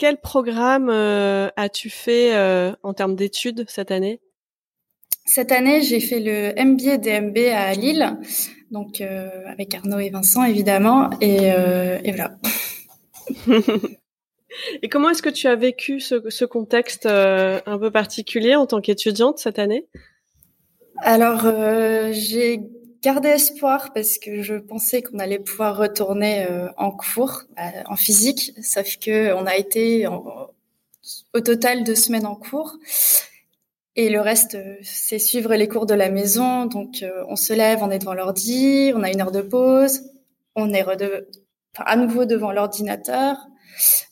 quel 0.00 0.16
programme 0.16 0.88
euh, 0.88 1.50
as-tu 1.56 1.90
fait 1.90 2.34
euh, 2.34 2.72
en 2.82 2.94
termes 2.94 3.14
d'études 3.14 3.66
cette 3.68 3.90
année? 3.90 4.22
Cette 5.26 5.52
année, 5.52 5.82
j'ai 5.82 6.00
fait 6.00 6.20
le 6.20 6.54
MBA 6.58 6.96
DMB 6.96 7.36
à 7.52 7.74
Lille, 7.74 8.16
donc 8.70 9.02
euh, 9.02 9.28
avec 9.46 9.74
Arnaud 9.74 9.98
et 9.98 10.08
Vincent 10.08 10.42
évidemment, 10.42 11.10
et, 11.20 11.52
voilà. 12.12 12.32
et 14.82 14.88
comment 14.88 15.10
est-ce 15.10 15.20
que 15.20 15.28
tu 15.28 15.46
as 15.46 15.54
vécu 15.54 16.00
ce, 16.00 16.44
contexte 16.46 17.04
un 17.04 17.78
peu 17.78 17.90
particulier 17.90 18.56
en 18.56 18.64
tant 18.64 18.80
qu'étudiante 18.80 19.38
cette 19.38 19.58
année? 19.58 19.86
Alors, 21.02 21.42
j'ai 22.12 22.62
gardé 23.02 23.28
espoir 23.28 23.92
parce 23.92 24.18
que 24.18 24.42
je 24.42 24.54
pensais 24.54 25.02
qu'on 25.02 25.18
allait 25.18 25.38
pouvoir 25.38 25.76
retourner 25.76 26.46
euh, 26.50 26.68
en 26.76 26.90
cours, 26.90 27.42
euh, 27.58 27.82
en 27.86 27.96
physique, 27.96 28.52
sauf 28.62 28.96
que 28.98 29.32
on 29.34 29.46
a 29.46 29.56
été 29.56 30.06
au 30.06 31.40
total 31.40 31.84
deux 31.84 31.94
semaines 31.94 32.26
en 32.26 32.36
cours. 32.36 32.76
Et 33.96 34.08
le 34.08 34.20
reste, 34.20 34.54
euh, 34.54 34.76
c'est 34.82 35.18
suivre 35.18 35.54
les 35.54 35.68
cours 35.68 35.86
de 35.86 35.94
la 35.94 36.10
maison. 36.10 36.66
Donc, 36.66 37.04
on 37.28 37.36
se 37.36 37.52
lève, 37.52 37.82
on 37.82 37.90
est 37.90 37.98
devant 37.98 38.14
l'ordi, 38.14 38.92
on 38.94 39.02
a 39.02 39.10
une 39.10 39.20
heure 39.20 39.32
de 39.32 39.42
pause, 39.42 40.02
on 40.54 40.72
est 40.72 40.84
à 41.76 41.96
nouveau 41.96 42.24
devant 42.24 42.52
l'ordinateur. 42.52 43.36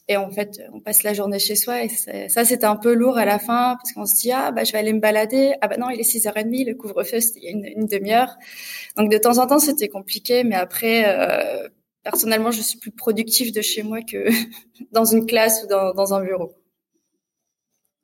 Et 0.09 0.17
en 0.17 0.31
fait, 0.31 0.61
on 0.73 0.81
passe 0.81 1.03
la 1.03 1.13
journée 1.13 1.39
chez 1.39 1.55
soi 1.55 1.85
et 1.85 1.89
ça, 1.89 2.45
c'était 2.45 2.65
un 2.65 2.77
peu 2.77 2.95
lourd 2.95 3.19
à 3.19 3.25
la 3.25 3.39
fin 3.39 3.77
parce 3.77 3.93
qu'on 3.93 4.07
se 4.07 4.15
dit, 4.15 4.33
ah, 4.33 4.51
bah, 4.51 4.65
je 4.65 4.73
vais 4.73 4.79
aller 4.79 4.93
me 4.93 5.01
balader. 5.01 5.55
Ah, 5.61 5.69
bah 5.69 5.77
non, 5.77 5.91
il 5.91 6.01
est 6.01 6.03
6h30, 6.03 6.67
le 6.67 6.75
couvre-feu, 6.75 7.21
c'était 7.21 7.41
il 7.41 7.45
y 7.45 7.49
a 7.49 7.71
une, 7.71 7.87
demi-heure. 7.87 8.37
Donc, 8.97 9.11
de 9.11 9.19
temps 9.19 9.39
en 9.39 9.47
temps, 9.47 9.59
c'était 9.59 9.89
compliqué, 9.89 10.45
mais 10.45 10.55
après, 10.55 11.05
euh, 11.07 11.69
personnellement, 12.03 12.51
je 12.51 12.63
suis 12.63 12.79
plus 12.79 12.91
productive 12.91 13.53
de 13.53 13.61
chez 13.61 13.83
moi 13.83 14.01
que 14.01 14.29
dans 14.93 15.05
une 15.05 15.27
classe 15.27 15.63
ou 15.65 15.67
dans, 15.67 15.93
dans 15.93 16.15
un 16.15 16.23
bureau. 16.23 16.55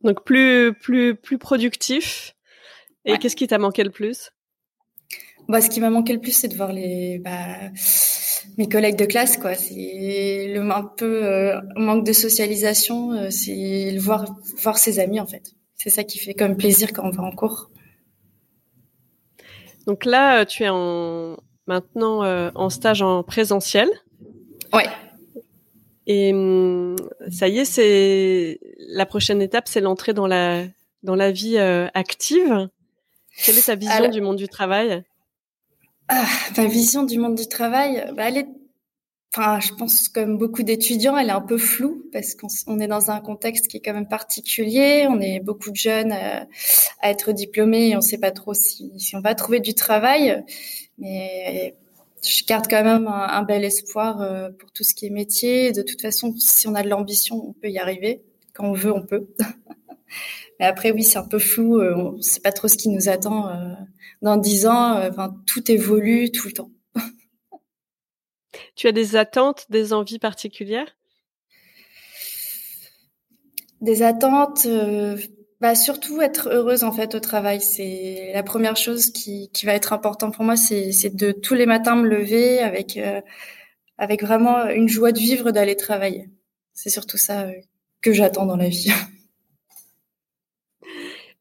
Donc, 0.03 0.25
plus, 0.25 0.75
plus, 0.75 1.17
plus 1.17 1.39
productif. 1.39 2.35
Et 3.07 3.19
qu'est-ce 3.19 3.37
qui 3.37 3.47
t'a 3.47 3.59
manqué 3.59 3.83
le 3.85 3.91
plus? 3.91 4.31
Bah, 5.49 5.61
ce 5.61 5.69
qui 5.69 5.81
m'a 5.81 5.91
manqué 5.91 6.13
le 6.13 6.21
plus, 6.21 6.33
c'est 6.33 6.49
de 6.49 6.57
voir 6.57 6.73
les, 6.73 7.19
bah, 7.19 7.71
mes 8.57 8.69
collègues 8.69 8.97
de 8.97 9.05
classe, 9.05 9.37
quoi. 9.37 9.55
C'est 9.55 10.47
le 10.55 10.61
un 10.61 10.85
peu 10.85 11.25
euh, 11.25 11.61
manque 11.77 12.05
de 12.05 12.13
socialisation, 12.13 13.13
euh, 13.13 13.31
c'est 13.31 13.91
le 13.91 14.01
voir 14.01 14.25
voir 14.63 14.79
ses 14.79 14.99
amis 14.99 15.21
en 15.21 15.27
fait. 15.27 15.55
C'est 15.75 15.91
ça 15.91 16.05
qui 16.05 16.19
fait 16.19 16.35
comme 16.35 16.57
plaisir 16.57 16.93
quand 16.93 17.05
on 17.05 17.11
va 17.11 17.23
en 17.23 17.33
cours. 17.33 17.71
Donc 19.87 20.05
là, 20.05 20.41
euh, 20.41 20.45
tu 20.45 20.63
es 20.63 20.69
en 20.69 21.37
maintenant 21.67 22.23
en 22.55 22.71
stage 22.71 23.03
en 23.03 23.23
présentiel. 23.23 23.89
Ouais. 24.73 24.87
Et 26.07 26.33
hum, 26.33 26.97
ça 27.31 27.49
y 27.49 27.59
est, 27.59 27.65
c'est 27.65 28.61
la 28.79 29.07
prochaine 29.07 29.41
étape, 29.41 29.69
c'est 29.69 29.81
l'entrée 29.81 30.13
dans 30.13 30.27
la 30.27 30.65
dans 31.03 31.15
la 31.15 31.33
vie 31.33 31.59
active. 31.59 32.69
Quelle 33.45 33.59
est 33.59 33.67
ta 33.67 33.75
vision 33.75 34.09
du 34.09 34.21
monde 34.21 34.37
du 34.37 34.49
travail? 34.49 35.03
Ah, 36.09 36.27
ma 36.57 36.67
vision 36.67 37.05
du 37.05 37.19
monde 37.19 37.35
du 37.35 37.49
travail, 37.49 38.13
bah, 38.15 38.29
elle 38.29 38.37
est, 38.39 38.49
enfin, 39.35 39.59
je 39.61 39.73
pense 39.73 40.09
comme 40.09 40.37
beaucoup 40.37 40.63
d'étudiants, 40.63 41.17
elle 41.17 41.29
est 41.29 41.33
un 41.33 41.41
peu 41.41 41.59
floue 41.59 42.05
parce 42.13 42.35
qu'on 42.35 42.79
est 42.79 42.87
dans 42.87 43.11
un 43.11 43.21
contexte 43.21 43.69
qui 43.69 43.79
est 43.79 43.81
quand 43.81 43.95
même 43.95 44.09
particulier. 44.09 45.07
On 45.09 45.21
est 45.21 45.41
beaucoup 45.41 45.71
de 45.71 45.77
jeunes 45.77 46.13
euh, 46.13 46.45
à, 47.01 47.11
être 47.11 47.33
diplômés 47.33 47.89
et 47.89 47.95
on 47.95 48.01
ne 48.01 48.05
sait 48.05 48.19
pas 48.19 48.33
trop 48.33 48.55
si, 48.55 48.93
on 49.15 49.21
va 49.21 49.35
trouver 49.35 49.61
du 49.61 49.75
travail. 49.75 50.45
Mais 50.99 51.75
je 52.23 52.45
garde 52.45 52.67
quand 52.69 52.85
même 52.85 53.09
un, 53.09 53.43
bel 53.43 53.65
espoir 53.65 54.21
euh, 54.21 54.51
pour 54.51 54.71
tout 54.73 54.85
ce 54.85 54.95
qui 54.95 55.07
est 55.07 55.11
métier. 55.11 55.73
De 55.73 55.83
toute 55.83 56.03
façon, 56.03 56.35
si 56.39 56.69
on 56.69 56.75
a 56.75 56.83
de 56.83 56.89
l'ambition, 56.89 57.49
on 57.49 57.53
peut 57.53 57.71
y 57.71 57.79
arriver. 57.79 58.23
Quand 58.53 58.67
on 58.67 58.73
veut, 58.73 58.93
on 58.93 59.03
peut. 59.03 59.27
Mais 60.61 60.67
après, 60.67 60.93
oui, 60.93 61.03
c'est 61.03 61.19
un 61.19 61.27
peu 61.27 61.39
flou. 61.39 61.79
Euh, 61.79 61.95
on 61.97 62.13
ne 62.13 62.23
sait 62.23 62.41
pas 62.41 62.53
trop 62.53 62.69
ce 62.69 62.77
qui 62.77 62.89
nous 62.89 63.09
attend 63.09 63.49
dans 64.25 64.39
dix 64.39 64.67
ans, 64.67 64.97
euh, 64.97 65.11
enfin, 65.11 65.37
tout 65.47 65.71
évolue 65.71 66.33
tout 66.33 66.49
le 66.49 66.55
temps. 66.55 66.71
tu 68.75 68.89
as 68.89 68.93
des 68.93 69.17
attentes, 69.17 69.67
des 69.69 69.93
envies 69.93 70.19
particulières? 70.19 70.97
Des 73.83 74.03
attentes, 74.03 74.65
euh, 74.65 75.19
bah 75.61 75.75
surtout 75.75 76.23
être 76.23 76.49
heureuse 76.49 76.85
en 76.85 76.93
fait 76.93 77.15
au 77.15 77.21
travail. 77.21 77.61
C'est 77.61 78.31
la 78.33 78.43
première 78.43 78.77
chose 78.77 79.11
qui, 79.11 79.51
qui 79.53 79.67
va 79.67 79.75
être 79.75 79.93
importante 79.93 80.35
pour 80.35 80.45
moi, 80.45 80.57
c'est 80.57 81.15
de 81.15 81.33
tous 81.33 81.55
les 81.55 81.67
matins 81.67 81.95
me 81.95 82.09
lever 82.09 82.61
avec 82.61 82.97
euh, 82.97 83.21
avec 83.99 84.23
vraiment 84.23 84.69
une 84.69 84.89
joie 84.89 85.13
de 85.13 85.19
vivre 85.19 85.51
d'aller 85.51 85.77
travailler. 85.77 86.31
C'est 86.73 86.91
surtout 86.91 87.19
ça 87.19 87.47
que 88.01 88.13
j'attends 88.13 88.47
dans 88.47 88.57
la 88.57 88.69
vie. 88.69 88.91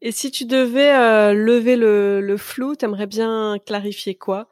Et 0.06 0.12
si 0.12 0.32
tu 0.32 0.44
devais 0.44 0.94
euh, 0.94 1.34
lever 1.34 1.78
le, 1.78 2.20
le 2.20 2.36
flou, 2.36 2.76
t'aimerais 2.76 3.08
bien 3.08 3.58
clarifier 3.66 4.16
quoi? 4.16 4.50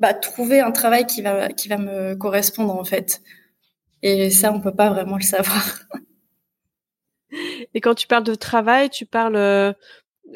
Bah 0.00 0.14
trouver 0.14 0.60
un 0.60 0.70
travail 0.72 1.04
qui 1.06 1.20
va 1.20 1.48
qui 1.48 1.68
va 1.68 1.76
me 1.76 2.14
correspondre 2.14 2.74
en 2.74 2.84
fait. 2.84 3.20
Et 4.02 4.30
ça, 4.30 4.50
on 4.50 4.60
peut 4.62 4.74
pas 4.74 4.88
vraiment 4.88 5.16
le 5.16 5.22
savoir. 5.22 5.80
Et 7.74 7.82
quand 7.82 7.94
tu 7.94 8.06
parles 8.06 8.24
de 8.24 8.34
travail, 8.34 8.88
tu 8.88 9.04
parles 9.04 9.36
euh, 9.36 9.74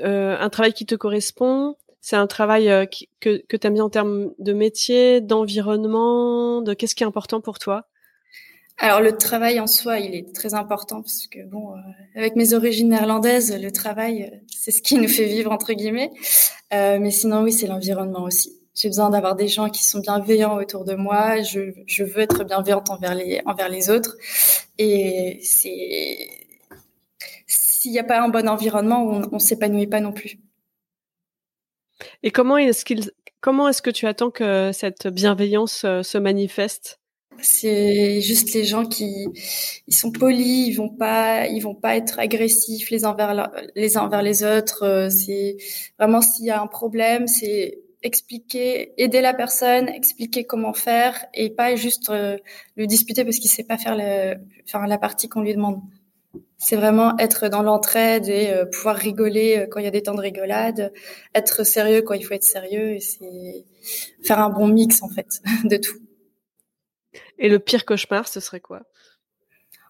euh 0.01 0.37
un 0.39 0.51
travail 0.51 0.75
qui 0.75 0.85
te 0.85 0.95
correspond? 0.95 1.77
C'est 2.03 2.17
un 2.17 2.27
travail 2.27 2.69
euh, 2.69 2.85
que 3.21 3.43
que 3.49 3.57
tu 3.57 3.67
aimes 3.67 3.75
bien 3.75 3.85
en 3.85 3.91
termes 3.91 4.35
de 4.39 4.53
métier, 4.53 5.23
d'environnement, 5.23 6.61
de 6.61 6.75
qu'est-ce 6.75 6.95
qui 6.95 7.03
est 7.03 7.07
important 7.07 7.41
pour 7.41 7.59
toi? 7.59 7.87
Alors 8.83 9.01
le 9.01 9.17
travail 9.17 9.61
en 9.61 9.69
soi, 9.69 10.01
il 10.01 10.17
est 10.17 10.35
très 10.35 10.55
important 10.55 11.03
parce 11.03 11.29
que 11.29 11.39
bon, 11.45 11.73
euh, 11.73 11.79
avec 12.17 12.35
mes 12.35 12.53
origines 12.53 12.89
néerlandaises, 12.89 13.57
le 13.57 13.71
travail, 13.71 14.25
euh, 14.25 14.37
c'est 14.49 14.73
ce 14.73 14.83
qui 14.83 14.97
nous 14.99 15.07
fait 15.07 15.27
vivre 15.27 15.53
entre 15.53 15.73
guillemets. 15.73 16.11
Euh, 16.75 16.99
mais 17.01 17.13
sinon, 17.13 17.45
oui, 17.45 17.53
c'est 17.53 17.69
l'environnement 17.69 18.25
aussi. 18.25 18.59
J'ai 18.75 18.89
besoin 18.89 19.09
d'avoir 19.11 19.37
des 19.37 19.47
gens 19.47 19.71
qui 19.71 19.85
sont 19.85 20.01
bienveillants 20.01 20.57
autour 20.57 20.85
de 20.85 20.95
moi. 20.97 21.41
Je, 21.43 22.03
veux 22.03 22.19
être 22.19 22.43
bienveillante 22.43 22.91
envers 22.91 23.15
les 23.15 23.41
envers 23.47 23.69
les 23.69 23.89
autres. 23.89 24.17
Et 24.79 25.39
c'est 25.45 26.29
s'il 27.47 27.93
n'y 27.93 28.01
a 28.01 28.05
pas 28.05 28.21
un 28.21 28.31
bon 28.31 28.49
environnement, 28.49 29.05
on, 29.05 29.23
on 29.31 29.39
s'épanouit 29.39 29.87
pas 29.87 30.01
non 30.01 30.13
plus. 30.13 30.41
Et 32.25 32.33
comment 32.33 32.57
est-ce 32.57 32.85
qu'il 32.85 33.13
comment 33.41 33.69
est-ce 33.69 33.83
que 33.83 33.91
tu 33.91 34.09
attends 34.09 34.33
que 34.33 34.73
cette 34.73 35.07
bienveillance 35.07 35.83
se 35.83 36.19
manifeste? 36.19 36.99
C'est 37.41 38.21
juste 38.21 38.53
les 38.55 38.65
gens 38.65 38.85
qui 38.85 39.27
ils 39.87 39.95
sont 39.95 40.13
polis, 40.13 40.69
ils 40.69 40.75
vont 40.75 40.89
pas 40.89 41.47
ils 41.47 41.61
vont 41.61 41.75
pas 41.75 41.97
être 41.97 42.19
agressifs 42.19 42.91
les 42.91 43.05
uns 43.05 43.11
envers 43.11 43.51
les 43.75 43.97
uns 43.97 44.23
les 44.23 44.45
autres. 44.45 44.85
Euh, 44.85 45.11
c'est 45.11 45.57
vraiment 45.99 46.21
s'il 46.21 46.47
y 46.47 46.51
a 46.51 46.61
un 46.61 46.67
problème, 46.67 47.27
c'est 47.27 47.79
expliquer, 48.03 48.93
aider 49.01 49.21
la 49.21 49.35
personne, 49.35 49.89
expliquer 49.89 50.45
comment 50.45 50.73
faire 50.73 51.25
et 51.35 51.51
pas 51.51 51.77
juste 51.77 52.11
euh, 52.11 52.37
le 52.77 52.87
disputer 52.87 53.25
parce 53.25 53.39
qu'il 53.39 53.51
sait 53.51 53.65
pas 53.65 53.79
faire 53.79 53.97
la 53.97 54.99
partie 54.99 55.29
qu'on 55.29 55.43
lui 55.43 55.55
demande. 55.55 55.81
C'est 56.59 56.77
vraiment 56.77 57.19
être 57.19 57.49
dans 57.49 57.63
l'entraide 57.63 58.29
et 58.29 58.51
euh, 58.51 58.65
pouvoir 58.67 58.97
rigoler 58.97 59.67
quand 59.71 59.81
il 59.81 59.85
y 59.85 59.89
a 59.89 59.91
des 59.91 60.03
temps 60.03 60.15
de 60.15 60.21
rigolade, 60.21 60.93
être 61.35 61.65
sérieux 61.65 62.03
quand 62.03 62.15
il 62.15 62.25
faut 62.25 62.35
être 62.35 62.45
sérieux 62.45 62.93
et 62.93 63.01
c'est 63.01 63.65
faire 64.23 64.39
un 64.39 64.51
bon 64.51 64.69
mix 64.69 65.03
en 65.03 65.09
fait 65.09 65.41
de 65.65 65.77
tout. 65.77 65.99
Et 67.39 67.49
le 67.49 67.59
pire 67.59 67.85
cauchemar, 67.85 68.29
ce 68.29 68.41
serait 68.41 68.61
quoi? 68.61 68.83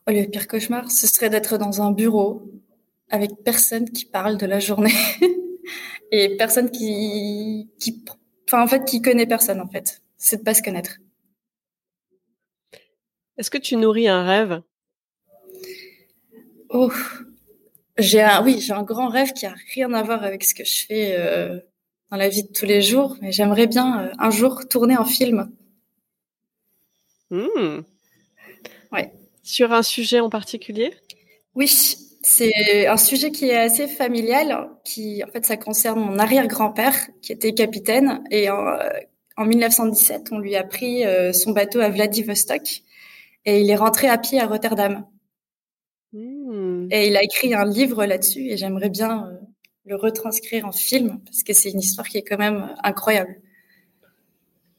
Oh, 0.07 0.11
Le 0.11 0.27
pire 0.27 0.49
cauchemar, 0.49 0.91
ce 0.91 1.07
serait 1.07 1.31
d'être 1.31 1.59
dans 1.59 1.83
un 1.83 1.93
bureau 1.93 2.51
avec 3.11 3.31
personne 3.45 3.91
qui 3.91 4.05
parle 4.05 4.37
de 4.39 4.47
la 4.47 4.59
journée 4.59 4.95
et 6.11 6.37
personne 6.37 6.71
qui, 6.71 7.71
qui, 7.79 8.05
enfin 8.49 8.63
en 8.63 8.67
fait, 8.67 8.85
qui 8.85 9.03
connaît 9.03 9.27
personne 9.27 9.61
en 9.61 9.69
fait. 9.69 10.03
C'est 10.17 10.39
de 10.39 10.43
pas 10.43 10.55
se 10.55 10.63
connaître. 10.63 10.99
Est-ce 13.37 13.51
que 13.51 13.59
tu 13.59 13.77
nourris 13.77 14.09
un 14.09 14.25
rêve? 14.25 14.63
Oh, 16.71 16.91
j'ai 17.99 18.23
un, 18.23 18.43
oui, 18.43 18.61
j'ai 18.61 18.73
un 18.73 18.83
grand 18.83 19.09
rêve 19.09 19.33
qui 19.33 19.47
a 19.47 19.55
rien 19.75 19.93
à 19.93 20.03
voir 20.03 20.23
avec 20.25 20.45
ce 20.45 20.55
que 20.55 20.65
je 20.65 20.87
fais 20.87 21.15
euh, 21.19 21.61
dans 22.11 22.17
la 22.17 22.29
vie 22.29 22.45
de 22.45 22.53
tous 22.53 22.65
les 22.65 22.81
jours, 22.81 23.17
mais 23.21 23.33
j'aimerais 23.33 23.67
bien 23.67 24.05
euh, 24.05 24.13
un 24.19 24.31
jour 24.31 24.67
tourner 24.69 24.95
un 24.95 25.05
film. 25.05 25.51
Mmh. 27.33 27.81
Ouais. 28.93 29.11
Sur 29.43 29.73
un 29.73 29.83
sujet 29.83 30.21
en 30.21 30.29
particulier? 30.29 30.95
Oui, 31.55 31.67
c'est 32.23 32.87
un 32.87 32.97
sujet 32.99 33.31
qui 33.31 33.47
est 33.47 33.57
assez 33.57 33.89
familial, 33.89 34.69
qui 34.85 35.25
en 35.25 35.29
fait 35.29 35.45
ça 35.47 35.57
concerne 35.57 35.99
mon 35.99 36.19
arrière-grand-père 36.19 36.95
qui 37.23 37.33
était 37.33 37.55
capitaine 37.55 38.23
et 38.31 38.51
en, 38.51 38.77
en 39.37 39.45
1917 39.47 40.29
on 40.31 40.39
lui 40.39 40.57
a 40.57 40.63
pris 40.63 41.05
euh, 41.07 41.33
son 41.33 41.53
bateau 41.53 41.81
à 41.81 41.89
Vladivostok 41.89 42.83
et 43.47 43.61
il 43.61 43.71
est 43.71 43.77
rentré 43.77 44.09
à 44.09 44.19
pied 44.19 44.39
à 44.39 44.47
Rotterdam. 44.47 45.07
Mmh. 46.13 46.89
Et 46.91 47.09
il 47.09 47.17
a 47.17 47.23
écrit 47.23 47.55
un 47.55 47.65
livre 47.65 48.05
là-dessus 48.05 48.51
et 48.51 48.59
j'aimerais 48.59 48.91
bien 48.91 49.27
euh, 49.27 49.39
le 49.87 49.97
retranscrire 49.97 50.67
en 50.67 50.73
film 50.73 51.19
parce 51.25 51.43
que 51.43 51.55
c'est 51.55 51.71
une 51.71 51.81
histoire 51.81 52.07
qui 52.07 52.19
est 52.19 52.23
quand 52.23 52.39
même 52.39 52.77
incroyable. 52.85 53.41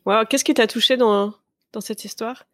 Wow, 0.05 0.25
qu'est-ce 0.29 0.43
qui 0.43 0.53
t'a 0.53 0.67
touché 0.67 0.97
dans, 0.97 1.33
dans 1.73 1.81
cette 1.81 2.05
histoire? 2.05 2.45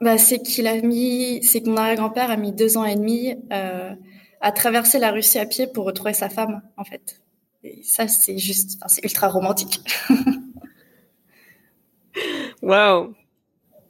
Bah, 0.00 0.18
c'est 0.18 0.40
qu'il 0.40 0.66
a 0.66 0.80
mis, 0.82 1.42
c'est 1.42 1.62
que 1.62 1.68
mon 1.68 1.76
arrière-grand-père 1.76 2.30
a 2.30 2.36
mis 2.36 2.52
deux 2.52 2.76
ans 2.76 2.84
et 2.84 2.94
demi 2.94 3.34
euh, 3.52 3.94
à 4.40 4.52
traverser 4.52 4.98
la 4.98 5.10
Russie 5.10 5.38
à 5.38 5.46
pied 5.46 5.66
pour 5.66 5.86
retrouver 5.86 6.12
sa 6.12 6.28
femme, 6.28 6.62
en 6.76 6.84
fait. 6.84 7.20
Et 7.62 7.82
ça, 7.82 8.06
c'est 8.06 8.36
juste, 8.36 8.78
c'est 8.86 9.02
ultra 9.02 9.28
romantique. 9.28 9.80
Waouh 12.62 13.14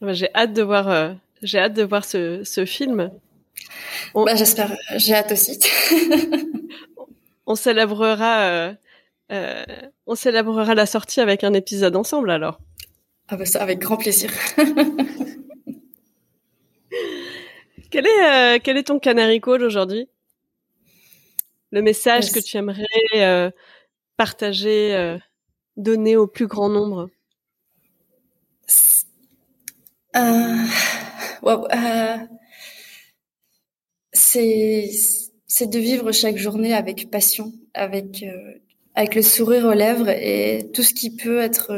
J'ai 0.03 0.33
hâte 0.35 0.53
de 0.53 0.62
voir, 0.62 0.89
euh, 0.89 1.15
j'ai 1.43 1.59
hâte 1.59 1.75
de 1.75 1.83
voir 1.83 2.05
ce, 2.05 2.45
ce 2.45 2.65
film. 2.65 3.11
Bah, 4.15 4.37
j'espère, 4.37 4.77
j'ai 4.97 5.15
hâte 5.15 5.33
aussi. 5.33 5.59
on 7.47 7.57
célébrera, 7.57 8.75
euh, 9.31 9.65
on 10.07 10.15
célébrera 10.15 10.75
la 10.75 10.87
sortie 10.87 11.21
avec 11.21 11.43
un 11.43 11.55
épisode 11.55 11.97
ensemble 11.97 12.31
alors. 12.31 12.61
Ah 13.29 13.37
bah 13.37 13.47
ça, 13.47 13.62
avec 13.62 13.79
grand 13.79 13.97
plaisir. 13.97 14.31
quel 17.91 18.07
est, 18.07 18.57
euh, 18.57 18.59
quel 18.62 18.77
est 18.77 18.85
ton 18.85 18.99
canary 18.99 19.41
call 19.41 19.62
aujourd'hui? 19.62 20.09
Le 21.70 21.81
message 21.81 22.33
que 22.33 22.39
tu 22.39 22.59
aimerais 22.59 22.85
euh, 23.14 23.51
partager, 24.16 24.95
euh, 24.95 25.16
donner 25.77 26.16
au 26.16 26.27
plus 26.27 26.47
grand 26.47 26.68
nombre? 26.68 27.09
Wow, 31.43 31.66
c'est 34.12 34.91
c'est 35.47 35.68
de 35.68 35.79
vivre 35.79 36.12
chaque 36.12 36.37
journée 36.37 36.72
avec 36.72 37.11
passion, 37.11 37.53
avec 37.75 38.25
avec 38.95 39.14
le 39.14 39.22
sourire 39.22 39.64
aux 39.64 39.72
lèvres 39.72 40.09
et 40.09 40.70
tout 40.72 40.83
ce 40.83 40.95
qui 40.95 41.14
peut 41.16 41.41
être 41.41 41.72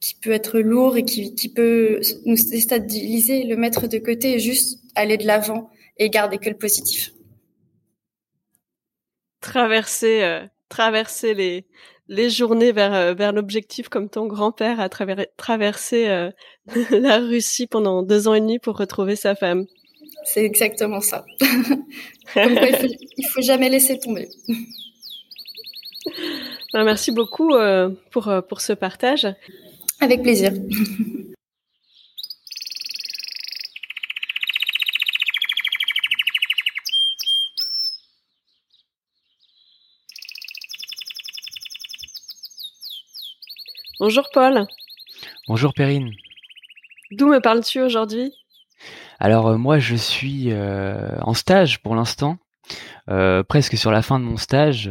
qui 0.00 0.14
peut 0.14 0.30
être 0.30 0.60
lourd 0.60 0.96
et 0.96 1.04
qui, 1.04 1.34
qui 1.34 1.48
peut 1.48 2.00
nous 2.24 2.36
déstabiliser, 2.36 3.44
le 3.44 3.56
mettre 3.56 3.88
de 3.88 3.98
côté 3.98 4.34
et 4.34 4.38
juste 4.38 4.80
aller 4.94 5.16
de 5.16 5.26
l'avant 5.26 5.70
et 5.96 6.10
garder 6.10 6.38
que 6.38 6.48
le 6.48 6.56
positif. 6.56 7.12
Traverser 9.40 10.22
euh, 10.22 10.44
traverser 10.68 11.34
les 11.34 11.66
les 12.08 12.30
journées 12.30 12.72
vers 12.72 13.14
vers 13.14 13.32
l'objectif 13.32 13.88
comme 13.88 14.08
ton 14.08 14.26
grand-père 14.26 14.80
a 14.80 14.88
traversé 14.88 16.30
la 16.90 17.18
Russie 17.18 17.66
pendant 17.66 18.02
deux 18.02 18.28
ans 18.28 18.34
et 18.34 18.40
demi 18.40 18.58
pour 18.58 18.78
retrouver 18.78 19.14
sa 19.14 19.34
femme. 19.34 19.66
C'est 20.24 20.44
exactement 20.44 21.00
ça. 21.00 21.24
il, 21.40 22.76
faut, 22.78 22.86
faut 23.34 23.42
jamais 23.42 23.68
laisser 23.68 23.98
tomber. 23.98 24.28
Merci 26.74 27.12
beaucoup 27.12 27.54
euh, 27.54 27.90
pour, 28.10 28.28
euh, 28.28 28.40
pour 28.40 28.60
ce 28.60 28.72
partage. 28.72 29.26
Avec 30.00 30.22
plaisir. 30.22 30.52
Bonjour 44.00 44.28
Paul. 44.32 44.66
Bonjour 45.48 45.74
Perrine. 45.74 46.12
D'où 47.10 47.26
me 47.26 47.40
parles-tu 47.40 47.80
aujourd'hui? 47.80 48.32
Alors 49.18 49.48
euh, 49.48 49.56
moi 49.56 49.80
je 49.80 49.96
suis 49.96 50.52
euh, 50.52 51.18
en 51.22 51.34
stage 51.34 51.82
pour 51.82 51.96
l'instant, 51.96 52.38
euh, 53.08 53.42
presque 53.42 53.76
sur 53.76 53.90
la 53.90 54.02
fin 54.02 54.18
de 54.18 54.24
mon 54.24 54.36
stage 54.36 54.90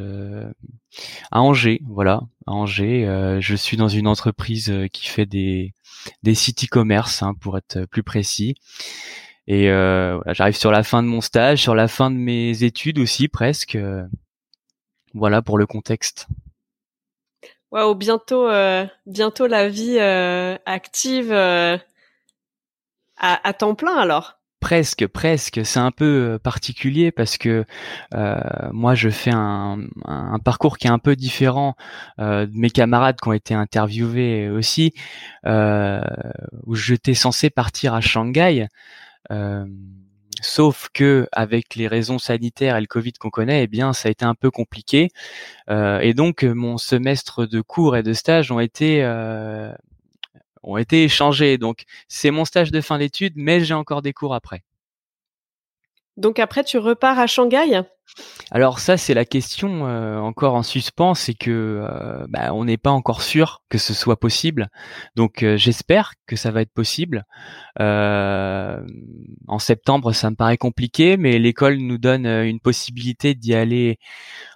à 1.32 1.42
Angers, 1.42 1.82
voilà, 1.88 2.22
à 2.46 2.52
Angers. 2.52 3.06
je 3.40 3.56
suis 3.56 3.78
dans 3.78 3.88
une 3.88 4.08
entreprise 4.08 4.74
qui 4.92 5.08
fait 5.08 5.26
des 5.26 5.74
des 6.24 6.36
sites 6.36 6.64
e-commerce 6.64 7.22
hein, 7.22 7.34
pour 7.40 7.58
être 7.58 7.86
plus 7.86 8.04
précis. 8.04 8.56
Et 9.48 9.70
voilà, 9.70 10.34
j'arrive 10.34 10.56
sur 10.56 10.72
la 10.72 10.84
fin 10.84 11.04
de 11.04 11.08
mon 11.08 11.22
stage, 11.22 11.62
sur 11.62 11.76
la 11.76 11.88
fin 11.88 12.12
de 12.12 12.16
mes 12.16 12.64
études 12.64 13.00
aussi 13.00 13.28
presque. 13.28 13.78
voilà 15.14 15.42
pour 15.42 15.58
le 15.58 15.66
contexte. 15.66 16.28
Waouh, 17.72 17.96
bientôt, 17.96 18.50
bientôt 19.06 19.48
la 19.48 19.70
vie 19.70 20.00
active 20.00 21.32
à, 23.18 23.54
temps 23.54 23.76
plein 23.76 23.96
alors 23.96 24.37
Presque, 24.60 25.06
presque. 25.06 25.62
C'est 25.66 25.80
un 25.80 25.92
peu 25.92 26.06
euh, 26.06 26.40
particulier 26.40 27.12
parce 27.12 27.38
que 27.38 27.64
euh, 28.16 28.40
moi, 28.72 28.96
je 28.96 29.10
fais 29.10 29.32
un, 29.32 29.88
parcours 30.44 30.80
qui 30.80 30.88
est 30.88 30.90
un 30.90 30.98
peu 31.00 31.16
différent 31.16 31.76
euh, 32.20 32.48
de 32.48 32.58
mes 32.58 32.72
camarades 32.72 33.18
qui 33.22 33.28
ont 33.28 33.34
été 33.34 33.54
interviewés 33.54 34.50
aussi, 34.50 34.94
où 35.46 36.76
j'étais 36.76 37.14
censé 37.14 37.50
partir 37.50 37.94
à 37.94 38.02
Shanghai. 38.02 38.68
sauf 40.42 40.90
que 40.94 41.28
avec 41.32 41.76
les 41.76 41.88
raisons 41.88 42.20
sanitaires 42.20 42.78
et 42.78 42.82
le 42.82 42.88
Covid 42.88 43.14
qu'on 43.14 43.30
connaît, 43.30 43.64
eh 43.64 43.68
bien, 43.68 43.94
ça 43.94 44.08
a 44.08 44.12
été 44.12 44.26
un 44.26 44.36
peu 44.36 44.52
compliqué. 44.52 45.10
et 45.70 46.14
donc, 46.16 46.44
mon 46.44 46.78
semestre 46.78 47.46
de 47.46 47.62
cours 47.62 47.96
et 47.96 48.04
de 48.04 48.14
stage 48.14 48.52
ont 48.52 48.60
été 48.60 49.04
ont 50.68 50.78
été 50.78 51.04
échangés. 51.04 51.58
Donc 51.58 51.84
c'est 52.08 52.32
mon 52.32 52.46
stage 52.46 52.72
de 52.72 52.82
fin 52.82 53.00
d'études, 53.00 53.34
mais 53.36 53.64
j'ai 53.64 53.74
encore 53.74 54.02
des 54.02 54.14
cours 54.14 54.36
après. 54.36 54.64
Donc 56.18 56.40
après, 56.40 56.64
tu 56.64 56.80
repars 56.80 57.20
à 57.20 57.28
Shanghai? 57.28 57.82
Alors 58.52 58.80
ça 58.80 58.96
c'est 58.96 59.14
la 59.14 59.26
question 59.26 59.86
euh, 59.86 60.18
encore 60.18 60.56
en 60.56 60.64
suspens, 60.64 61.14
c'est 61.14 61.34
que 61.34 61.84
euh, 61.84 62.26
bah, 62.30 62.54
on 62.54 62.64
n'est 62.64 62.78
pas 62.78 62.90
encore 62.90 63.22
sûr 63.22 63.62
que 63.70 63.78
ce 63.78 63.94
soit 63.94 64.18
possible. 64.18 64.70
Donc 65.16 65.44
euh, 65.44 65.58
j'espère 65.58 66.14
que 66.26 66.36
ça 66.36 66.50
va 66.50 66.62
être 66.62 66.72
possible. 66.74 67.26
en 67.78 69.60
septembre 69.60 70.14
ça 70.14 70.32
me 70.32 70.36
paraît 70.36 70.58
compliqué, 70.58 71.18
mais 71.18 71.38
l'école 71.38 71.78
nous 71.78 71.98
donne 71.98 72.26
une 72.26 72.62
possibilité 72.62 73.36
d'y 73.36 73.54
aller 73.54 74.00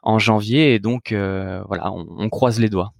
en 0.01 0.17
janvier 0.17 0.73
et 0.73 0.79
donc 0.79 1.11
voilà 1.11 1.91
on 1.91 2.29
croise 2.29 2.59
les 2.59 2.69
doigts. 2.69 2.93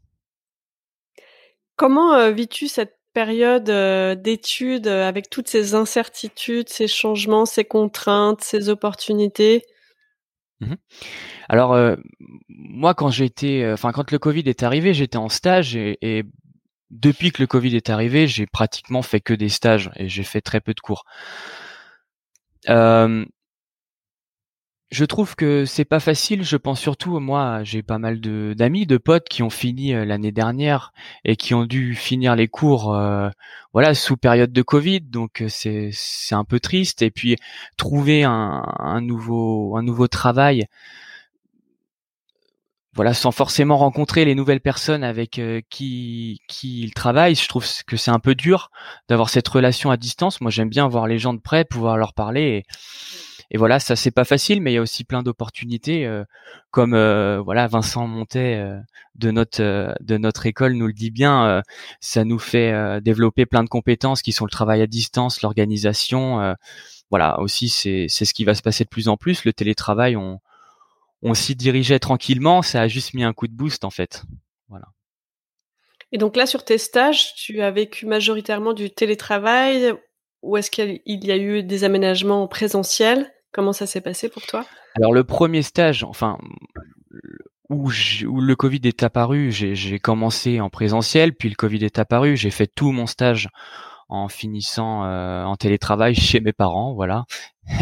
Comment 1.82 2.14
euh, 2.14 2.30
vis-tu 2.30 2.68
cette 2.68 3.00
période 3.14 3.70
euh, 3.70 4.16
d'études 4.16 4.88
euh, 4.88 5.08
avec 5.08 5.30
toutes 5.30 5.48
ces 5.48 5.76
incertitudes, 5.76 6.70
ces 6.70 6.88
changements, 6.88 7.46
ces 7.46 7.66
contraintes, 7.66 8.42
ces 8.42 8.70
opportunités 8.70 9.64
mmh 10.60 10.74
Alors 11.50 11.98
moi, 12.50 12.94
quand 12.94 13.12
été, 13.20 13.70
enfin 13.72 13.92
quand 13.92 14.12
le 14.12 14.20
Covid 14.20 14.44
est 14.46 14.64
arrivé, 14.64 14.94
j'étais 14.94 15.18
en 15.18 15.30
stage 15.30 15.76
et, 15.76 16.24
depuis 16.92 17.32
que 17.32 17.42
le 17.42 17.48
Covid 17.48 17.76
est 17.76 17.90
arrivé, 17.90 18.28
j'ai 18.28 18.46
pratiquement 18.46 19.02
fait 19.02 19.22
que 19.22 19.34
des 19.34 19.50
stages 19.50 19.90
et 19.96 20.10
j'ai 20.10 20.24
fait 20.24 20.42
très 20.42 20.60
peu 20.60 20.74
de 20.74 20.82
cours. 20.82 21.06
Je 24.92 25.06
trouve 25.06 25.36
que 25.36 25.66
c'est 25.66 25.86
pas 25.86 26.02
facile. 26.02 26.44
Je 26.44 26.58
pense 26.58 26.80
surtout, 26.80 27.20
moi, 27.20 27.64
j'ai 27.64 27.82
pas 27.82 27.98
mal 27.98 28.20
de 28.20 28.54
d'amis, 28.58 28.86
de 28.86 28.98
potes 28.98 29.30
qui 29.30 29.42
ont 29.42 29.50
fini 29.50 29.94
euh, 29.94 30.06
l'année 30.06 30.34
dernière 30.34 30.92
et 31.24 31.38
qui 31.38 31.54
ont 31.54 31.66
dû 31.66 31.96
finir 31.96 32.36
les 32.36 32.50
cours, 32.50 32.94
euh, 32.94 33.30
voilà, 33.74 33.96
sous 33.96 34.18
période 34.18 34.52
de 34.52 34.62
Covid. 34.62 35.02
Donc 35.02 35.42
euh, 35.42 35.48
c'est 35.50 35.90
c'est 35.94 36.36
un 36.36 36.44
peu 36.44 36.60
triste. 36.60 37.02
Et 37.02 37.12
puis 37.12 37.38
trouver 37.78 38.24
un, 38.26 38.64
un 38.80 39.02
nouveau 39.02 39.78
un 39.78 39.84
nouveau 39.84 40.08
travail, 40.10 40.66
voilà, 42.94 43.14
sans 43.14 43.32
forcément 43.32 43.78
rencontrer 43.78 44.26
les 44.26 44.36
nouvelles 44.36 44.60
personnes 44.60 45.04
avec 45.06 45.40
qui 45.70 46.42
qui 46.50 46.82
ils 46.84 46.94
travaillent. 46.94 47.36
Je 47.36 47.48
trouve 47.48 47.66
que 47.88 47.96
c'est 47.96 48.12
un 48.12 48.20
peu 48.20 48.36
dur 48.36 48.70
d'avoir 49.08 49.30
cette 49.30 49.48
relation 49.48 49.90
à 49.92 49.98
distance. 49.98 50.42
Moi, 50.42 50.52
j'aime 50.52 50.70
bien 50.70 50.88
voir 50.90 51.08
les 51.08 51.18
gens 51.18 51.34
de 51.34 51.40
près, 51.40 51.64
pouvoir 51.64 51.98
leur 51.98 52.14
parler. 52.14 52.42
Et, 52.42 52.66
et 53.54 53.58
voilà, 53.58 53.82
ça 53.82 53.98
c'est 53.98 54.12
pas 54.12 54.24
facile, 54.24 54.62
mais 54.62 54.72
il 54.72 54.76
y 54.76 54.78
a 54.78 54.82
aussi 54.82 55.04
plein 55.04 55.24
d'opportunités, 55.24 56.06
euh, 56.06 56.24
comme 56.72 56.94
euh, 56.94 57.42
voilà 57.42 57.68
Vincent 57.68 58.08
Montet 58.08 58.56
euh, 58.56 58.80
de 59.16 59.30
notre 59.30 59.94
de 60.00 60.18
notre 60.18 60.46
école 60.46 60.74
nous 60.74 60.88
le 60.88 60.94
dit 60.94 61.12
bien, 61.12 61.62
ça 62.00 62.24
nous 62.24 62.40
fait 62.40 63.02
développer 63.02 63.46
plein 63.46 63.64
de 63.66 63.70
compétences 63.70 64.22
qui 64.22 64.32
sont 64.32 64.46
le 64.46 64.52
travail 64.52 64.82
à 64.82 64.88
distance, 64.88 65.42
l'organisation. 65.42 66.56
voilà, 67.10 67.42
aussi 67.42 67.68
c'est 67.68 68.06
c'est 68.08 68.24
ce 68.24 68.34
qui 68.34 68.46
va 68.46 68.56
se 68.56 68.62
passer 68.62 68.86
de 68.86 68.90
plus 68.90 69.10
en 69.10 69.18
plus. 69.18 69.44
Le 69.44 69.52
télétravail, 69.52 70.16
on 70.16 70.40
on 71.22 71.34
s'y 71.34 71.56
dirigeait 71.56 72.00
tranquillement, 72.00 72.62
ça 72.62 72.82
a 72.82 72.88
juste 72.88 73.14
mis 73.14 73.26
un 73.26 73.34
coup 73.34 73.50
de 73.50 73.54
boost 73.54 73.84
en 73.84 73.90
fait. 73.90 74.24
Voilà. 74.70 74.88
Et 76.14 76.18
donc 76.18 76.38
là, 76.38 76.46
sur 76.46 76.64
tes 76.64 76.78
stages, 76.78 77.36
tu 77.36 77.62
as 77.62 77.72
vécu 77.72 78.06
majoritairement 78.06 78.74
du 78.74 78.90
télétravail 78.90 79.94
ou 80.42 80.56
est-ce 80.56 80.72
qu'il 80.72 81.02
y 81.06 81.32
a 81.32 81.38
eu 81.38 81.64
des 81.64 81.84
aménagements 81.84 82.48
présentiels 82.48 83.30
Comment 83.52 83.74
ça 83.74 83.86
s'est 83.86 84.02
passé 84.02 84.30
pour 84.30 84.44
toi? 84.44 84.66
Alors 84.96 85.14
le 85.14 85.24
premier 85.24 85.62
stage, 85.62 86.04
enfin 86.04 86.38
où, 87.70 87.90
où 88.28 88.42
le 88.42 88.56
Covid 88.56 88.82
est 88.84 89.04
apparu, 89.04 89.52
j'ai 89.52 90.00
commencé 90.00 90.60
en 90.60 90.70
présentiel, 90.70 91.34
puis 91.34 91.50
le 91.50 91.56
Covid 91.56 91.84
est 91.86 92.00
apparu, 92.00 92.36
j'ai 92.36 92.52
fait 92.52 92.68
tout 92.68 92.92
mon 92.92 93.08
stage 93.08 93.50
en 94.10 94.28
finissant 94.28 95.06
euh, 95.06 95.44
en 95.46 95.56
télétravail 95.56 96.14
chez 96.16 96.42
mes 96.42 96.52
parents, 96.52 96.94
voilà. 96.94 97.26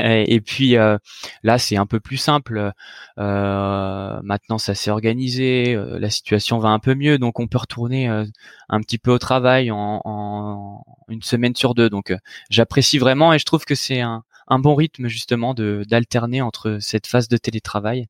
Et 0.03 0.41
puis 0.41 0.77
euh, 0.77 0.97
là, 1.41 1.57
c'est 1.57 1.75
un 1.75 1.87
peu 1.87 1.99
plus 1.99 2.17
simple. 2.17 2.71
Euh, 3.17 4.19
maintenant, 4.21 4.59
ça 4.59 4.75
s'est 4.75 4.91
organisé, 4.91 5.75
la 5.75 6.09
situation 6.11 6.59
va 6.59 6.69
un 6.69 6.79
peu 6.79 6.93
mieux, 6.93 7.17
donc 7.17 7.39
on 7.39 7.47
peut 7.47 7.57
retourner 7.57 8.07
un 8.07 8.81
petit 8.81 8.99
peu 8.99 9.11
au 9.11 9.17
travail 9.17 9.71
en, 9.71 10.01
en 10.05 10.83
une 11.07 11.23
semaine 11.23 11.55
sur 11.55 11.73
deux. 11.73 11.89
Donc, 11.89 12.13
j'apprécie 12.51 12.99
vraiment 12.99 13.33
et 13.33 13.39
je 13.39 13.45
trouve 13.45 13.65
que 13.65 13.73
c'est 13.73 14.01
un, 14.01 14.23
un 14.49 14.59
bon 14.59 14.75
rythme 14.75 15.07
justement 15.07 15.53
de 15.53 15.83
d'alterner 15.87 16.41
entre 16.41 16.77
cette 16.79 17.07
phase 17.07 17.27
de 17.27 17.37
télétravail 17.37 18.07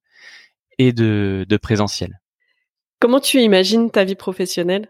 et 0.78 0.94
de, 0.94 1.46
de 1.48 1.58
présentiel. 1.58 2.20
Comment 3.00 3.20
tu 3.20 3.40
imagines 3.40 3.92
ta 3.92 4.04
vie 4.04 4.16
professionnelle? 4.16 4.90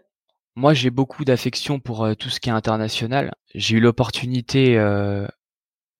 Moi, 0.56 0.74
j'ai 0.74 0.90
beaucoup 0.90 1.24
d'affection 1.24 1.78
pour 1.78 2.04
euh, 2.04 2.14
tout 2.14 2.28
ce 2.28 2.40
qui 2.40 2.48
est 2.48 2.52
international. 2.52 3.34
J'ai 3.54 3.76
eu 3.76 3.80
l'opportunité 3.80 4.76
euh, 4.76 5.26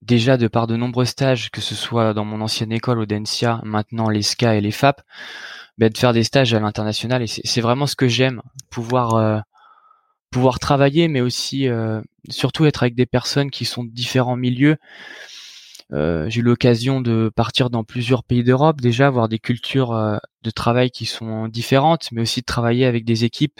déjà 0.01 0.37
de 0.37 0.47
par 0.47 0.67
de 0.67 0.75
nombreux 0.75 1.05
stages, 1.05 1.51
que 1.51 1.61
ce 1.61 1.73
soit 1.73 2.13
dans 2.13 2.25
mon 2.25 2.41
ancienne 2.41 2.71
école 2.71 2.99
au 2.99 3.05
Densia, 3.05 3.61
maintenant 3.63 4.09
les 4.09 4.21
SCA 4.21 4.55
et 4.55 4.61
les 4.61 4.71
FAP, 4.71 5.01
ben, 5.77 5.89
de 5.89 5.97
faire 5.97 6.11
des 6.11 6.23
stages 6.23 6.53
à 6.53 6.59
l'international. 6.59 7.21
Et 7.21 7.27
c'est 7.27 7.61
vraiment 7.61 7.87
ce 7.87 7.95
que 7.95 8.09
j'aime, 8.09 8.41
pouvoir 8.69 9.15
euh, 9.15 9.39
pouvoir 10.31 10.59
travailler, 10.59 11.09
mais 11.09 11.19
aussi 11.19 11.67
surtout 12.29 12.65
être 12.65 12.83
avec 12.83 12.95
des 12.95 13.05
personnes 13.05 13.51
qui 13.51 13.65
sont 13.65 13.83
de 13.83 13.89
différents 13.89 14.37
milieux 14.37 14.77
euh, 15.93 16.29
j'ai 16.29 16.39
eu 16.39 16.43
l'occasion 16.43 17.01
de 17.01 17.29
partir 17.35 17.69
dans 17.69 17.83
plusieurs 17.83 18.23
pays 18.23 18.43
d'Europe 18.43 18.79
déjà, 18.79 19.09
voir 19.09 19.27
des 19.27 19.39
cultures 19.39 19.91
euh, 19.91 20.17
de 20.43 20.49
travail 20.49 20.89
qui 20.89 21.05
sont 21.05 21.47
différentes, 21.47 22.11
mais 22.11 22.21
aussi 22.21 22.41
de 22.41 22.45
travailler 22.45 22.85
avec 22.85 23.03
des 23.03 23.25
équipes 23.25 23.59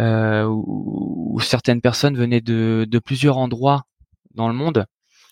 euh, 0.00 0.44
où, 0.46 1.38
certaines 1.40 1.80
personnes 1.80 2.16
venaient 2.16 2.40
de, 2.40 2.86
de, 2.88 2.98
plusieurs 2.98 3.38
endroits 3.38 3.84
dans 4.34 4.48
le 4.48 4.54
monde. 4.54 4.86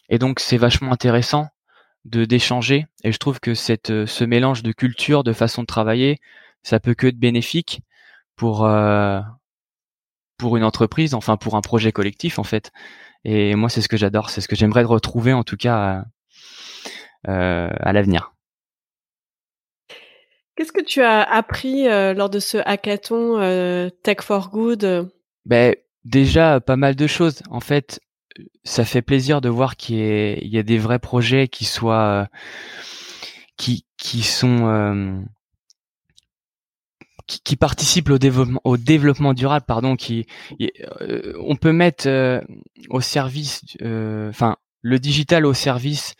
Et 0.08 0.18
donc 0.18 0.40
c'est 0.40 0.56
vachement 0.58 0.92
intéressant 0.92 1.48
de 2.04 2.24
d'échanger. 2.24 2.86
Et 3.04 3.12
je 3.12 3.18
trouve 3.18 3.40
que 3.40 3.54
cette, 3.54 4.06
ce 4.06 4.24
mélange 4.24 4.62
de 4.62 4.72
culture, 4.72 5.24
de 5.24 5.32
façon 5.32 5.62
de 5.62 5.66
travailler, 5.66 6.18
ça 6.62 6.80
peut 6.80 6.94
que 6.94 7.08
être 7.08 7.18
bénéfique 7.18 7.82
pour 8.36 8.68
pour 10.38 10.56
une 10.56 10.64
entreprise, 10.64 11.14
enfin 11.14 11.36
pour 11.36 11.56
un 11.56 11.60
projet 11.60 11.92
collectif 11.92 12.38
en 12.38 12.44
fait. 12.44 12.72
Et 13.24 13.54
moi, 13.54 13.68
c'est 13.68 13.82
ce 13.82 13.88
que 13.88 13.96
j'adore, 13.96 14.30
c'est 14.30 14.40
ce 14.40 14.48
que 14.48 14.56
j'aimerais 14.56 14.82
retrouver 14.82 15.32
en 15.32 15.44
tout 15.44 15.56
cas 15.56 16.04
euh, 17.28 17.70
à 17.78 17.92
l'avenir. 17.92 18.34
Qu'est-ce 20.56 20.72
que 20.72 20.82
tu 20.82 21.02
as 21.02 21.22
appris 21.22 21.88
euh, 21.88 22.14
lors 22.14 22.28
de 22.28 22.38
ce 22.38 22.58
hackathon 22.58 23.38
euh, 23.40 23.88
Tech 24.02 24.18
for 24.20 24.50
Good? 24.50 25.10
Ben, 25.46 25.74
Déjà, 26.04 26.60
pas 26.60 26.76
mal 26.76 26.96
de 26.96 27.06
choses. 27.06 27.42
En 27.48 27.60
fait, 27.60 28.00
ça 28.64 28.84
fait 28.84 29.02
plaisir 29.02 29.40
de 29.40 29.48
voir 29.48 29.76
qu'il 29.76 29.96
y, 29.96 30.48
y, 30.48 30.58
a 30.58 30.62
des 30.64 30.78
vrais 30.78 30.98
projets 30.98 31.46
qui 31.46 31.64
soient 31.64 32.28
qui, 33.56 33.86
qui 33.98 34.22
sont 34.22 35.24
qui, 37.44 37.56
participent 37.56 38.10
au 38.10 38.18
développement 38.18 38.60
au 38.64 38.76
développement 38.76 39.34
durable 39.34 39.64
pardon 39.66 39.96
qui 39.96 40.26
on 41.38 41.56
peut 41.56 41.72
mettre 41.72 42.08
au 42.90 43.00
service 43.00 43.62
enfin 43.80 44.56
le 44.82 44.98
digital 44.98 45.46
au 45.46 45.54
service 45.54 46.14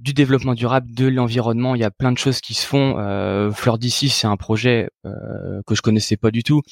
du 0.00 0.14
développement 0.14 0.54
durable, 0.54 0.92
de 0.92 1.06
l'environnement. 1.06 1.74
Il 1.74 1.80
y 1.80 1.84
a 1.84 1.90
plein 1.90 2.10
de 2.10 2.18
choses 2.18 2.40
qui 2.40 2.54
se 2.54 2.66
font. 2.66 2.98
Euh, 2.98 3.50
Fleur 3.52 3.78
d'ici, 3.78 4.08
c'est 4.08 4.26
un 4.26 4.38
projet 4.38 4.88
euh, 5.04 5.60
que 5.66 5.74
je 5.74 5.82
connaissais 5.82 6.16
pas 6.16 6.30
du 6.30 6.42
tout 6.42 6.62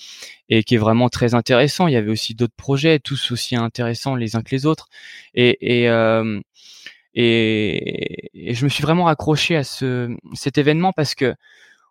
et 0.48 0.64
qui 0.64 0.74
est 0.74 0.78
vraiment 0.78 1.10
très 1.10 1.34
intéressant. 1.34 1.88
Il 1.88 1.92
y 1.92 1.96
avait 1.96 2.10
aussi 2.10 2.34
d'autres 2.34 2.56
projets, 2.56 2.98
tous 2.98 3.30
aussi 3.30 3.54
intéressants 3.54 4.14
les 4.14 4.34
uns 4.34 4.42
que 4.42 4.54
les 4.54 4.64
autres. 4.64 4.88
Et, 5.34 5.82
et, 5.82 5.90
euh, 5.90 6.40
et, 7.14 8.54
je 8.54 8.64
me 8.64 8.70
suis 8.70 8.82
vraiment 8.82 9.04
raccroché 9.04 9.56
à 9.56 9.64
ce, 9.64 10.16
cet 10.32 10.56
événement 10.56 10.92
parce 10.92 11.14
que, 11.14 11.34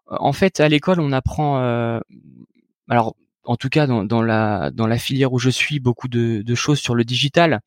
en 0.09 0.33
fait, 0.33 0.59
à 0.59 0.69
l'école, 0.69 0.99
on 0.99 1.11
apprend. 1.11 1.59
Euh, 1.59 1.99
alors, 2.89 3.15
en 3.43 3.55
tout 3.55 3.69
cas, 3.69 3.87
dans, 3.87 4.21
la 4.21 4.71
dans 4.71 4.87
la 4.87 4.97
filière 4.97 5.33
où 5.33 5.39
je 5.39 5.49
suis, 5.49 5.79
beaucoup 5.79 6.07
de, 6.07 6.41
de 6.41 6.55
choses 6.55 6.79
sur 6.79 6.95
le 6.95 7.03
digital. 7.03 7.61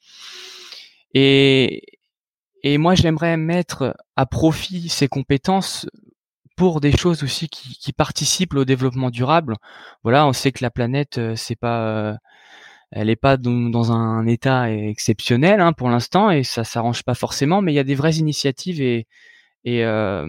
Et, 1.15 1.83
et 2.63 2.79
moi, 2.79 2.95
j'aimerais 2.95 3.37
mettre 3.37 3.97
à 4.17 4.27
profit 4.27 4.89
ces 4.89 5.09
compétences 5.09 5.87
pour 6.57 6.81
des 6.81 6.95
choses 6.95 7.23
aussi 7.23 7.49
qui, 7.49 7.77
qui, 7.79 7.93
participent 7.93 8.55
au 8.55 8.67
développement 8.67 9.09
durable. 9.09 9.57
Voilà, 10.03 10.27
on 10.27 10.35
sait 10.35 10.53
que 10.53 10.63
la 10.63 10.71
planète, 10.71 11.17
euh, 11.17 11.35
c'est 11.35 11.57
pas, 11.57 11.87
euh, 11.89 12.15
elle 12.91 13.09
est 13.09 13.17
pas 13.17 13.37
dans, 13.39 13.93
un 13.93 14.27
état 14.27 14.71
exceptionnel 14.71 15.61
hein, 15.61 15.73
pour 15.73 15.89
l'instant, 15.89 16.31
et 16.31 16.43
ça 16.45 16.65
s'arrange 16.65 17.03
pas 17.03 17.15
forcément. 17.15 17.63
Mais 17.63 17.73
il 17.73 17.77
y 17.77 17.79
a 17.79 17.85
des 17.85 17.95
vraies 17.95 18.17
initiatives 18.17 18.83
et, 18.83 19.07
et 19.65 19.85
euh, 19.85 20.27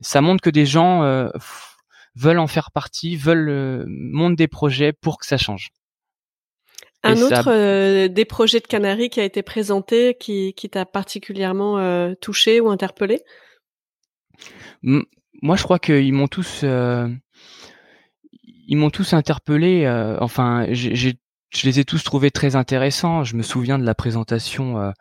ça 0.00 0.20
montre 0.20 0.42
que 0.42 0.50
des 0.50 0.66
gens 0.66 1.02
veulent 2.16 2.38
en 2.38 2.46
faire 2.46 2.70
partie, 2.70 3.16
veulent 3.16 3.84
monter 3.88 4.36
des 4.36 4.48
projets 4.48 4.92
pour 4.92 5.18
que 5.18 5.26
ça 5.26 5.36
change. 5.36 5.70
Un 7.04 7.20
autre 7.20 7.50
euh, 7.50 8.08
des 8.08 8.24
projets 8.24 8.60
de 8.60 8.66
Canary 8.66 9.10
qui 9.10 9.20
a 9.20 9.24
été 9.24 9.42
présenté, 9.42 10.16
qui, 10.18 10.54
qui 10.54 10.70
t'a 10.70 10.86
particulièrement 10.86 11.78
euh, 11.78 12.14
touché 12.18 12.60
ou 12.60 12.70
interpellé? 12.70 13.20
Moi, 14.82 15.56
je 15.56 15.62
crois 15.62 15.78
qu'ils 15.78 16.14
m'ont 16.14 16.28
tous, 16.28 16.62
euh, 16.64 17.06
ils 18.66 18.76
m'ont 18.76 18.88
tous 18.88 19.12
interpellé. 19.12 19.86
enfin, 20.20 20.66
je 20.72 21.12
les 21.64 21.78
ai 21.78 21.84
tous 21.84 22.02
trouvés 22.02 22.30
très 22.30 22.56
intéressants. 22.56 23.22
Je 23.22 23.36
me 23.36 23.42
souviens 23.42 23.78
de 23.78 23.84
la 23.84 23.94
présentation 23.94 24.92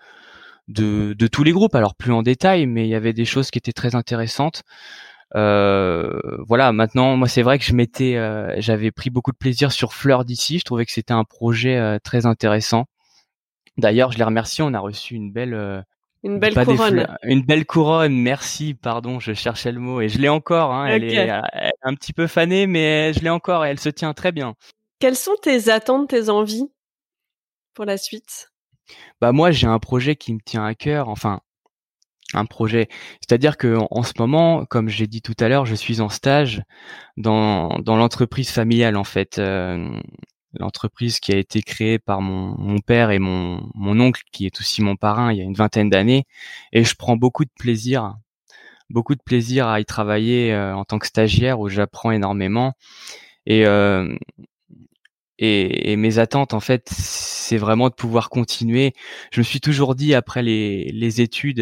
de, 0.68 1.14
de 1.14 1.28
tous 1.28 1.44
les 1.44 1.52
groupes, 1.52 1.76
alors 1.76 1.96
plus 1.96 2.12
en 2.12 2.24
détail, 2.24 2.66
mais 2.66 2.86
il 2.86 2.90
y 2.90 2.96
avait 2.96 3.14
des 3.14 3.26
choses 3.26 3.52
qui 3.52 3.58
étaient 3.58 3.74
très 3.74 3.96
intéressantes. 3.96 4.64
Euh, 5.36 6.20
voilà, 6.48 6.72
maintenant, 6.72 7.18
moi, 7.18 7.28
c'est 7.28 7.42
vrai 7.42 7.58
que 7.58 7.66
je 7.66 7.74
m'étais, 7.74 8.16
euh, 8.18 8.54
j'avais 8.58 8.92
pris 8.92 9.10
beaucoup 9.10 9.32
de 9.32 9.38
plaisir 9.38 9.72
sur 9.72 9.94
Fleur 9.94 10.26
d'ici. 10.26 10.60
Je 10.60 10.64
trouvais 10.64 10.86
que 10.86 10.92
c'était 10.92 11.14
un 11.14 11.24
projet 11.24 11.78
euh, 11.78 11.98
très 12.02 12.26
intéressant. 12.26 12.86
D'ailleurs, 13.78 14.12
je 14.12 14.18
les 14.18 14.24
remercie. 14.24 14.62
On 14.62 14.74
a 14.74 14.80
reçu 14.80 15.16
une 15.16 15.32
belle, 15.32 15.84
une 16.24 16.40
belle 16.40 16.54
couronne. 16.54 17.18
Une 17.24 17.42
belle 17.42 17.66
couronne, 17.66 18.16
merci, 18.16 18.76
pardon, 18.76 19.20
je 19.20 19.34
cherchais 19.34 19.72
le 19.72 19.80
mot 19.80 20.00
et 20.00 20.10
je 20.10 20.20
l'ai 20.20 20.30
encore. 20.30 20.72
Hein, 20.72 20.86
elle, 20.86 21.04
est, 21.04 21.30
un 21.82 21.96
petit 21.96 22.14
peu 22.14 22.28
fanée, 22.28 22.68
mais 22.68 23.14
je 23.14 23.22
l'ai 23.22 23.32
encore 23.32 23.66
et 23.66 23.70
elle 23.70 23.80
se 23.80 23.90
tient 23.90 24.14
très 24.14 24.32
bien. 24.32 24.54
Quelles 25.00 25.16
sont 25.16 25.36
tes 25.42 25.70
attentes, 25.70 26.10
tes 26.10 26.30
envies 26.30 26.72
pour 27.74 27.86
la 27.86 27.98
suite? 27.98 28.53
Bah 29.22 29.32
moi, 29.32 29.52
j'ai 29.52 29.68
un 29.68 29.80
projet 29.80 30.16
qui 30.16 30.34
me 30.34 30.40
tient 30.44 30.66
à 30.66 30.76
cœur. 30.76 31.10
Enfin, 31.10 31.42
un 32.34 32.46
projet. 32.46 32.90
C'est-à-dire 33.22 33.58
que 33.58 33.78
en 33.92 34.04
ce 34.04 34.14
moment, 34.20 34.66
comme 34.66 34.90
j'ai 34.90 35.08
dit 35.08 35.22
tout 35.22 35.36
à 35.40 35.50
l'heure, 35.50 35.66
je 35.66 35.76
suis 35.76 36.02
en 36.02 36.10
stage 36.10 36.64
dans, 37.18 37.80
dans 37.80 37.96
l'entreprise 37.96 38.50
familiale 38.52 38.98
en 38.98 39.04
fait. 39.04 39.40
Euh, 39.40 39.90
l'entreprise 40.60 41.20
qui 41.20 41.34
a 41.34 41.38
été 41.38 41.62
créée 41.64 42.00
par 42.00 42.22
mon, 42.22 42.56
mon 42.60 42.80
père 42.80 43.12
et 43.12 43.20
mon, 43.20 43.70
mon 43.74 44.00
oncle 44.00 44.22
qui 44.32 44.46
est 44.46 44.60
aussi 44.60 44.84
mon 44.84 44.96
parrain 44.96 45.32
il 45.32 45.40
y 45.40 45.42
a 45.42 45.44
une 45.44 45.56
vingtaine 45.56 45.90
d'années 45.90 46.26
et 46.74 46.84
je 46.84 46.94
prends 46.96 47.16
beaucoup 47.18 47.44
de 47.44 47.50
plaisir 47.58 48.14
beaucoup 48.92 49.16
de 49.16 49.22
plaisir 49.24 49.68
à 49.68 49.80
y 49.80 49.86
travailler 49.86 50.56
en 50.56 50.86
tant 50.86 51.00
que 51.00 51.08
stagiaire 51.08 51.60
où 51.60 51.70
j'apprends 51.70 52.12
énormément. 52.12 52.74
Et, 53.46 53.66
et, 55.46 55.96
mes 55.98 56.20
attentes, 56.20 56.54
en 56.54 56.62
fait, 56.62 56.88
c'est 56.90 57.58
vraiment 57.58 57.90
de 57.90 57.94
pouvoir 57.94 58.30
continuer. 58.30 58.94
Je 59.32 59.42
me 59.42 59.44
suis 59.44 59.60
toujours 59.60 59.94
dit 59.96 60.14
après 60.14 60.42
les, 60.42 60.90
les 60.94 61.20
études, 61.22 61.60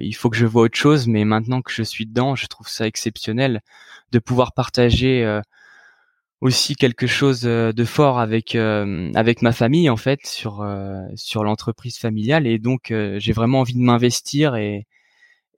il 0.00 0.12
faut 0.14 0.30
que 0.30 0.36
je 0.36 0.46
vois 0.46 0.62
autre 0.62 0.78
chose, 0.78 1.08
mais 1.08 1.24
maintenant 1.24 1.60
que 1.60 1.72
je 1.72 1.82
suis 1.82 2.06
dedans, 2.06 2.36
je 2.36 2.46
trouve 2.46 2.68
ça 2.68 2.86
exceptionnel 2.86 3.60
de 4.12 4.18
pouvoir 4.20 4.52
partager 4.52 5.40
aussi 6.40 6.76
quelque 6.76 7.06
chose 7.06 7.42
de 7.42 7.84
fort 7.84 8.20
avec 8.20 8.54
avec 8.54 9.42
ma 9.42 9.52
famille 9.52 9.90
en 9.90 9.96
fait 9.96 10.20
sur 10.26 10.64
sur 11.16 11.42
l'entreprise 11.42 11.98
familiale 11.98 12.46
et 12.46 12.58
donc 12.58 12.92
j'ai 13.16 13.32
vraiment 13.32 13.60
envie 13.60 13.74
de 13.74 13.80
m'investir 13.80 14.54
et 14.56 14.86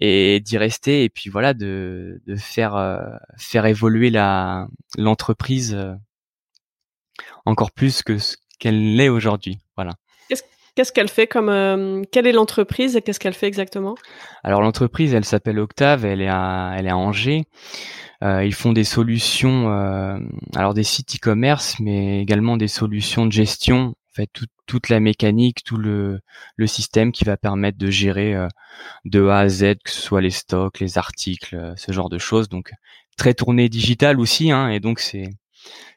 et 0.01 0.41
d'y 0.41 0.59
rester 0.59 1.05
et 1.05 1.09
puis 1.09 1.29
voilà 1.29 1.55
de 1.55 2.23
de 2.27 2.37
faire 2.37 3.01
faire 3.37 3.67
évoluer 3.67 4.11
la 4.11 4.69
l'entreprise 4.97 5.77
encore 7.45 7.73
plus 7.73 8.03
que 8.03 8.19
ce 8.19 8.37
qu'elle 8.59 8.97
l'est 8.97 9.09
aujourd'hui 9.09 9.59
voilà 9.77 9.95
Qu'est-ce 10.77 10.93
qu'elle 10.93 11.09
fait 11.09 11.27
comme 11.27 12.05
quelle 12.13 12.27
est 12.27 12.33
l'entreprise 12.33 12.97
et 12.97 13.01
qu'est-ce 13.01 13.19
qu'elle 13.19 13.33
fait 13.33 13.47
exactement? 13.47 13.95
Alors 14.45 14.61
l'entreprise, 14.61 15.15
elle 15.15 15.25
s'appelle 15.25 15.59
Octave, 15.59 16.05
elle 16.05 16.21
est 16.21 16.29
à 16.29 16.75
elle 16.77 16.87
est 16.87 16.91
à 16.91 16.99
Angers. 16.99 17.47
Euh, 18.23 18.45
ils 18.45 18.55
font 18.55 18.73
des 18.73 18.85
solutions, 18.85 19.71
euh, 19.71 20.19
alors 20.55 20.75
des 20.75 20.85
sites 20.85 21.17
e-commerce, 21.17 21.77
mais 21.81 22.21
également 22.21 22.59
des 22.59 22.69
solutions 22.69 23.25
de 23.25 23.33
gestion. 23.33 23.95
En 24.11 24.15
fait, 24.15 24.31
toute 24.67 24.89
la 24.91 25.01
mécanique, 25.01 25.63
tout 25.65 25.77
le, 25.77 26.21
le 26.57 26.67
système 26.67 27.13
qui 27.13 27.25
va 27.25 27.37
permettre 27.37 27.79
de 27.79 27.91
gérer 27.91 28.35
euh, 28.35 28.49
de 29.07 29.27
A 29.29 29.41
à 29.41 29.49
Z, 29.49 29.77
que 29.83 29.91
ce 29.91 30.01
soit 30.01 30.21
les 30.23 30.31
stocks, 30.31 30.81
les 30.81 30.99
articles, 30.99 31.75
ce 31.77 31.93
genre 31.93 32.11
de 32.11 32.19
choses. 32.19 32.49
Donc 32.51 32.73
très 33.17 33.33
tourné 33.35 33.71
digital 33.71 34.21
aussi, 34.21 34.51
hein, 34.51 34.69
et 34.69 34.81
donc 34.81 35.01
c'est 35.01 35.31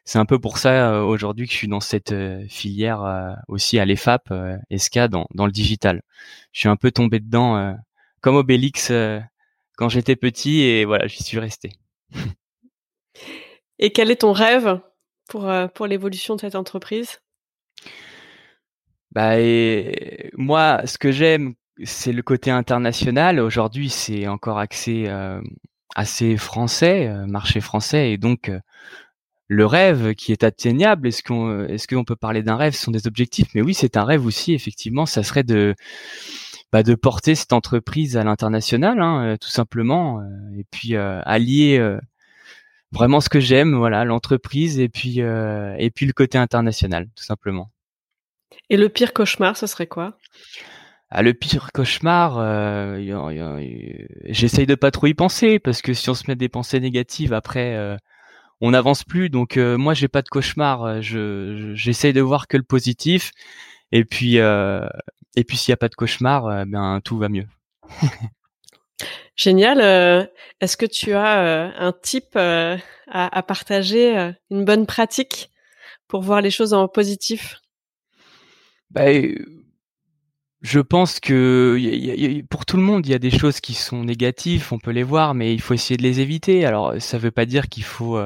c'est 0.04 0.18
un 0.18 0.24
peu 0.24 0.38
pour 0.38 0.58
ça 0.58 1.04
aujourd'hui 1.04 1.46
que 1.46 1.52
je 1.52 1.58
suis 1.58 1.68
dans 1.68 1.80
cette 1.80 2.14
filière 2.48 3.36
aussi 3.48 3.78
à 3.78 3.84
l'EFAP, 3.84 4.32
ESCA 4.70 5.08
dans, 5.08 5.26
dans 5.34 5.46
le 5.46 5.52
digital. 5.52 6.02
Je 6.52 6.60
suis 6.60 6.68
un 6.68 6.76
peu 6.76 6.90
tombé 6.90 7.20
dedans 7.20 7.76
comme 8.20 8.36
Obélix 8.36 8.90
quand 9.76 9.88
j'étais 9.88 10.16
petit 10.16 10.60
et 10.60 10.84
voilà, 10.84 11.06
j'y 11.06 11.22
suis 11.22 11.38
resté. 11.38 11.72
Et 13.78 13.92
quel 13.92 14.10
est 14.10 14.20
ton 14.20 14.32
rêve 14.32 14.78
pour, 15.28 15.48
euh, 15.48 15.66
pour 15.66 15.86
l'évolution 15.86 16.36
de 16.36 16.40
cette 16.40 16.54
entreprise? 16.54 17.22
Bah, 19.12 19.36
Moi, 20.34 20.82
ce 20.84 20.98
que 20.98 21.10
j'aime, 21.10 21.54
c'est 21.82 22.12
le 22.12 22.22
côté 22.22 22.50
international. 22.50 23.40
Aujourd'hui, 23.40 23.88
c'est 23.88 24.28
encore 24.28 24.58
axé 24.58 25.06
euh, 25.08 25.40
assez 25.96 26.36
français, 26.36 27.08
euh, 27.08 27.26
marché 27.26 27.62
français, 27.62 28.12
et 28.12 28.18
donc 28.18 28.52
le 29.50 29.66
rêve 29.66 30.14
qui 30.14 30.32
est 30.32 30.44
atteignable. 30.44 31.08
Est-ce 31.08 31.22
qu'on 31.22 31.66
est-ce 31.66 31.88
qu'on 31.88 32.04
peut 32.04 32.16
parler 32.16 32.42
d'un 32.42 32.56
rêve? 32.56 32.74
Ce 32.74 32.84
sont 32.84 32.92
des 32.92 33.06
objectifs, 33.06 33.48
mais 33.54 33.62
oui, 33.62 33.74
c'est 33.74 33.96
un 33.96 34.04
rêve 34.04 34.24
aussi. 34.24 34.54
Effectivement, 34.54 35.06
ça 35.06 35.22
serait 35.22 35.44
de 35.44 35.74
bah, 36.72 36.82
de 36.84 36.94
porter 36.94 37.34
cette 37.34 37.52
entreprise 37.52 38.16
à 38.16 38.22
l'international, 38.22 39.00
hein, 39.00 39.36
tout 39.40 39.48
simplement, 39.48 40.22
et 40.56 40.64
puis 40.70 40.96
allier 40.96 41.98
vraiment 42.92 43.20
ce 43.20 43.28
que 43.28 43.40
j'aime, 43.40 43.74
voilà, 43.74 44.04
l'entreprise 44.04 44.78
et 44.78 44.88
puis 44.88 45.20
euh, 45.20 45.74
et 45.78 45.90
puis 45.90 46.06
le 46.06 46.12
côté 46.12 46.38
international, 46.38 47.08
tout 47.14 47.24
simplement. 47.24 47.70
Et 48.68 48.76
le 48.76 48.88
pire 48.88 49.12
cauchemar, 49.12 49.56
ce 49.56 49.66
serait 49.66 49.86
quoi? 49.86 50.16
Ah, 51.10 51.22
le 51.22 51.34
pire 51.34 51.72
cauchemar, 51.72 52.38
euh, 52.38 52.98
j'essaye 54.26 54.66
de 54.66 54.76
pas 54.76 54.90
trop 54.92 55.08
y 55.08 55.14
penser 55.14 55.58
parce 55.58 55.82
que 55.82 55.92
si 55.92 56.08
on 56.08 56.14
se 56.14 56.24
met 56.28 56.36
des 56.36 56.48
pensées 56.48 56.78
négatives, 56.78 57.32
après, 57.32 57.74
euh, 57.74 57.96
on 58.60 58.70
n'avance 58.70 59.04
plus. 59.04 59.30
Donc 59.30 59.56
euh, 59.56 59.76
moi, 59.76 59.94
j'ai 59.94 60.08
pas 60.08 60.22
de 60.22 60.28
cauchemar. 60.28 61.02
Je 61.02 61.72
j'essaye 61.74 62.12
de 62.12 62.20
voir 62.20 62.48
que 62.48 62.56
le 62.56 62.62
positif. 62.62 63.32
Et 63.92 64.04
puis 64.04 64.36
et 64.36 65.44
puis 65.44 65.56
s'il 65.56 65.72
y 65.72 65.74
a 65.74 65.76
pas 65.76 65.88
de 65.88 65.94
cauchemar, 65.94 66.66
ben 66.66 67.00
tout 67.04 67.18
va 67.18 67.28
mieux. 67.28 67.46
Génial. 69.40 69.80
Euh, 69.80 70.26
est-ce 70.60 70.76
que 70.76 70.86
tu 70.86 71.14
as 71.14 71.40
euh, 71.40 71.70
un 71.78 71.92
type 71.92 72.36
euh, 72.36 72.76
à, 73.08 73.42
partager, 73.42 74.32
une 74.50 74.64
bonne 74.64 74.86
pratique 74.86 75.50
pour 76.08 76.20
voir 76.20 76.42
les 76.42 76.50
choses 76.50 76.74
en 76.74 76.88
positif? 76.88 77.56
Bah, 78.90 79.10
Je 80.60 80.80
pense 80.80 81.20
que 81.20 82.42
pour 82.50 82.66
tout 82.66 82.76
le 82.76 82.82
monde, 82.82 83.06
il 83.06 83.12
y 83.12 83.14
a 83.14 83.18
des 83.18 83.30
choses 83.30 83.60
qui 83.60 83.74
sont 83.74 84.04
négatives, 84.04 84.68
on 84.72 84.78
peut 84.78 84.90
les 84.90 85.02
voir, 85.02 85.34
mais 85.34 85.54
il 85.54 85.60
faut 85.60 85.74
essayer 85.74 85.96
de 85.96 86.02
les 86.02 86.20
éviter. 86.20 86.66
Alors, 86.66 87.00
ça 87.00 87.16
ne 87.16 87.22
veut 87.22 87.30
pas 87.30 87.46
dire 87.46 87.68
qu'il 87.68 87.84
faut 87.84 88.20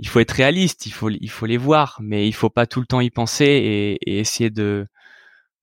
il 0.00 0.08
faut 0.08 0.20
être 0.20 0.32
réaliste, 0.32 0.86
il 0.86 0.92
faut 0.92 1.10
il 1.10 1.30
faut 1.30 1.46
les 1.46 1.56
voir, 1.58 1.98
mais 2.02 2.26
il 2.28 2.32
faut 2.32 2.50
pas 2.50 2.66
tout 2.66 2.80
le 2.80 2.86
temps 2.86 3.00
y 3.00 3.10
penser 3.10 3.44
et, 3.46 4.18
essayer 4.20 4.50
de 4.50 4.86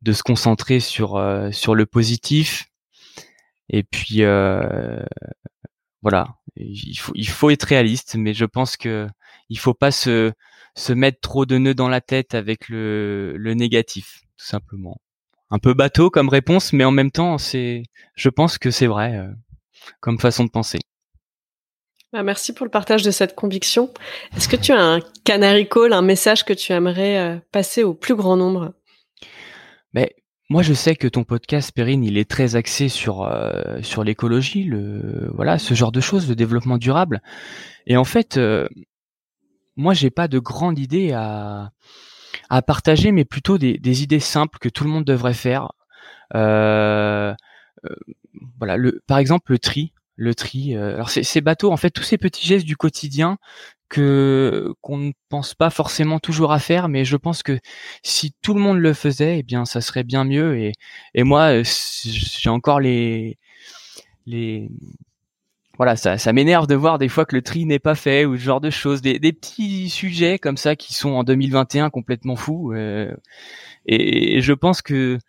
se 0.06 0.24
concentrer 0.24 0.80
sur 0.80 1.22
sur 1.52 1.76
le 1.76 1.86
positif 1.86 2.70
et 3.70 3.84
puis 3.84 4.24
euh, 4.24 5.04
voilà, 6.02 6.36
il 6.56 7.28
faut 7.28 7.50
être 7.50 7.64
réaliste, 7.64 8.16
mais 8.16 8.34
je 8.34 8.46
pense 8.46 8.78
que 8.78 9.08
il 9.50 9.60
faut 9.60 9.74
pas 9.74 9.92
se 9.92 10.32
se 10.76 10.94
mettre 10.94 11.20
trop 11.22 11.46
de 11.46 11.58
nœuds 11.58 11.74
dans 11.74 11.90
la 11.90 12.02
tête 12.02 12.36
avec 12.36 12.70
le 12.70 13.36
le 13.38 13.54
négatif, 13.54 14.22
tout 14.38 14.46
simplement. 14.46 15.02
Un 15.50 15.60
peu 15.60 15.74
bateau 15.74 16.10
comme 16.10 16.30
réponse, 16.30 16.74
mais 16.74 16.86
en 16.86 16.92
même 16.92 17.12
temps, 17.12 17.38
c'est 17.38 17.84
je 18.16 18.30
pense 18.30 18.58
que 18.58 18.72
c'est 18.72 18.88
vrai 18.88 19.18
euh, 19.18 19.32
comme 20.02 20.20
façon 20.20 20.46
de 20.46 20.50
penser. 20.50 20.80
Bah, 22.14 22.24
merci 22.24 22.54
pour 22.54 22.66
le 22.66 22.72
partage 22.72 23.04
de 23.04 23.12
cette 23.12 23.36
conviction. 23.36 23.94
Est-ce 24.36 24.48
que 24.48 24.56
tu 24.56 24.72
as 24.72 24.82
un 24.82 25.00
canary 25.26 25.68
call, 25.68 25.92
un 25.92 26.02
message 26.02 26.46
que 26.46 26.54
tu 26.54 26.72
aimerais 26.72 27.18
euh, 27.18 27.38
passer 27.52 27.84
au 27.84 27.94
plus 27.94 28.16
grand 28.16 28.38
nombre? 28.38 28.74
Mais 29.94 30.16
moi, 30.50 30.64
je 30.64 30.74
sais 30.74 30.96
que 30.96 31.10
ton 31.10 31.26
podcast, 31.26 31.74
Perrine, 31.74 32.06
il 32.06 32.18
est 32.18 32.30
très 32.30 32.56
axé 32.56 32.88
sur 32.88 33.24
euh, 33.24 33.80
l'écologie, 34.06 34.72
voilà, 35.34 35.60
ce 35.60 35.74
genre 35.74 35.92
de 35.92 36.00
choses, 36.00 36.30
le 36.30 36.36
développement 36.36 36.78
durable. 36.78 37.22
Et 37.86 37.98
en 37.98 38.06
fait, 38.06 38.38
euh, 38.38 38.70
moi, 39.76 39.94
j'ai 39.94 40.10
pas 40.10 40.30
de 40.30 40.40
grandes 40.40 40.80
idées 40.80 41.12
à 41.12 41.72
partager, 42.66 43.12
mais 43.12 43.26
plutôt 43.26 43.58
des, 43.58 44.04
idées 44.04 44.22
simples 44.22 44.60
que 44.60 44.70
tout 44.70 44.86
le 44.86 44.90
monde 44.90 45.04
devrait 45.04 45.34
faire. 45.34 45.74
Euh, 46.34 47.34
par 49.08 49.18
exemple, 49.18 49.52
le 49.52 49.60
tri. 49.60 49.92
Le 50.18 50.34
tri. 50.36 50.76
alors, 50.76 51.10
c'est 51.10 51.42
bateau. 51.42 51.72
En 51.72 51.78
fait, 51.78 51.92
tous 51.92 52.04
ces 52.04 52.18
petits 52.18 52.46
gestes 52.46 52.66
du 52.66 52.76
quotidien 52.76 53.38
que 53.90 54.74
qu'on 54.82 54.98
ne 54.98 55.12
pense 55.30 55.54
pas 55.54 55.70
forcément 55.70 56.20
toujours 56.20 56.52
à 56.52 56.60
faire, 56.60 56.90
mais 56.90 57.06
je 57.06 57.16
pense 57.18 57.44
que 57.44 57.60
si 58.04 58.34
tout 58.42 58.54
le 58.54 58.60
monde 58.60 58.80
le 58.80 58.94
faisait, 58.94 59.40
eh 59.40 59.44
bien, 59.44 59.66
ça 59.66 59.82
serait 59.82 60.04
bien 60.04 60.24
mieux. 60.24 60.58
Et, 60.60 60.74
et 61.14 61.24
moi, 61.24 61.60
euh, 61.60 61.64
j'ai 62.04 62.50
encore 62.50 62.80
les 62.80 63.38
les 64.26 64.70
voilà, 65.78 65.96
ça, 65.96 66.18
ça 66.18 66.34
m'énerve 66.34 66.66
de 66.68 66.76
voir 66.76 66.98
des 66.98 67.08
fois 67.08 67.26
que 67.26 67.36
le 67.36 67.44
tri 67.44 67.66
n'est 67.66 67.80
pas 67.80 67.94
fait 67.96 68.26
ou 68.26 68.36
ce 68.36 68.42
genre 68.42 68.62
de 68.62 68.72
choses, 68.72 69.02
des, 69.02 69.20
des 69.20 69.32
petits 69.32 69.90
sujets 69.90 70.40
comme 70.40 70.58
ça 70.58 70.76
qui 70.76 70.94
sont 70.94 71.12
en 71.12 71.24
2021 71.24 71.92
complètement 71.92 72.36
fous. 72.36 72.74
Euh, 72.74 73.14
et, 73.86 74.42
je 74.42 74.54
pense 74.54 74.82
que 74.82 75.20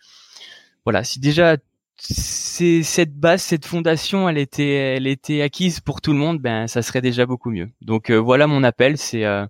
voilà, 0.84 1.04
si 1.04 1.20
déjà 1.20 1.58
c'est 2.00 2.82
cette 2.82 3.14
base, 3.14 3.42
cette 3.42 3.66
fondation, 3.66 4.28
elle 4.28 4.38
était, 4.38 4.96
elle 4.96 5.06
était 5.06 5.42
acquise 5.42 5.80
pour 5.80 6.00
tout 6.00 6.12
le 6.12 6.18
monde, 6.18 6.38
ben 6.38 6.68
ça 6.68 6.82
serait 6.82 7.00
déjà 7.00 7.26
beaucoup 7.26 7.50
mieux. 7.50 7.68
Donc 7.82 8.10
euh, 8.10 8.16
voilà 8.16 8.46
mon 8.46 8.62
appel, 8.62 8.96
c'est 8.98 9.24
euh, 9.24 9.46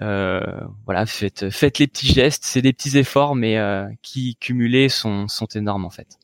euh, 0.00 0.40
voilà, 0.86 1.04
faites, 1.06 1.50
faites 1.50 1.78
les 1.78 1.86
petits 1.86 2.06
gestes, 2.06 2.44
c'est 2.44 2.62
des 2.62 2.72
petits 2.72 2.96
efforts, 2.96 3.34
mais 3.34 3.58
qui 4.02 4.36
cumulés 4.36 4.88
sont, 4.88 5.28
sont 5.28 5.46
énormes 5.46 5.84
en 5.84 5.90
fait. 5.90 6.18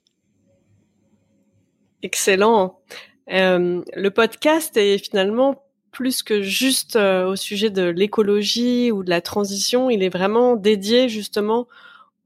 Excellent. 2.02 2.80
le 3.28 4.08
podcast 4.08 4.76
est 4.76 4.98
finalement 4.98 5.62
plus 5.90 6.22
que 6.22 6.42
juste 6.42 6.96
au 6.96 7.36
sujet 7.36 7.70
de 7.70 7.84
l'écologie 7.84 8.90
ou 8.90 9.04
de 9.04 9.10
la 9.10 9.20
transition, 9.20 9.90
il 9.90 10.02
est 10.02 10.08
vraiment 10.08 10.56
dédié 10.56 11.08
justement 11.08 11.68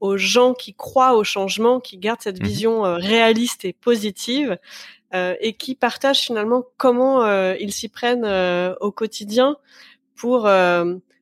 aux 0.01 0.17
gens 0.17 0.55
qui 0.55 0.75
croient 0.75 1.17
au 1.17 1.25
changement, 1.25 1.81
qui 1.81 1.99
gardent 1.99 2.23
cette 2.23 2.41
mmh 2.41 2.47
vision 2.47 2.87
euh, 2.87 2.97
réaliste 2.97 3.65
et 3.65 3.73
positive 3.73 4.59
euh, 5.15 5.35
et 5.41 5.55
qui 5.55 5.75
partagent 5.75 6.21
finalement 6.21 6.65
comment 6.77 7.25
euh, 7.25 7.55
ils 7.61 7.73
s'y 7.73 7.89
prennent 7.89 8.27
au 8.81 8.93
quotidien 8.93 9.57
pour 10.15 10.49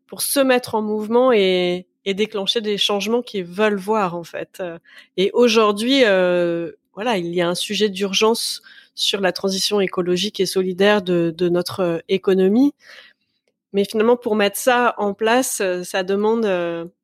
pour 0.06 0.22
se 0.22 0.40
mettre 0.40 0.74
en 0.74 0.82
mouvement 0.82 1.32
et, 1.32 1.86
et 2.04 2.14
déclencher 2.14 2.60
des 2.60 2.78
changements 2.78 3.22
qu'ils 3.22 3.44
veulent 3.44 3.76
voir 3.76 4.14
en 4.14 4.24
fait. 4.24 4.62
Et 5.16 5.30
aujourd'hui, 5.34 6.00
voilà, 6.94 7.18
il 7.18 7.34
y 7.34 7.40
a 7.40 7.48
un 7.48 7.54
sujet 7.54 7.88
d'urgence 7.88 8.62
sur 8.94 9.20
la 9.20 9.32
transition 9.32 9.80
écologique 9.80 10.40
et 10.40 10.46
solidaire 10.46 11.02
de, 11.02 11.34
de 11.36 11.48
notre 11.50 12.02
économie. 12.08 12.72
Mais 13.72 13.84
finalement, 13.84 14.16
pour 14.16 14.36
mettre 14.36 14.56
ça 14.56 14.94
en 14.96 15.12
place, 15.12 15.60
euh, 15.60 15.82
ça 15.82 16.02
demande 16.02 16.42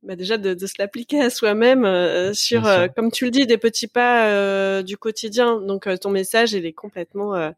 bah, 0.03 0.17
déjà 0.17 0.39
de, 0.39 0.55
de 0.55 0.67
se 0.67 0.75
l'appliquer 0.79 1.21
à 1.21 1.31
soi-même 1.31 1.87
sur, 2.35 2.63
comme 2.95 3.11
tu 3.11 3.27
le 3.27 3.31
dis, 3.31 3.47
des 3.47 3.59
petits 3.59 3.89
pas 3.89 4.83
du 4.83 4.97
quotidien. 4.97 5.61
Donc, 5.61 5.89
ton 6.01 6.11
message, 6.11 6.53
il 6.53 6.67
est 6.67 6.73
complètement 6.73 7.53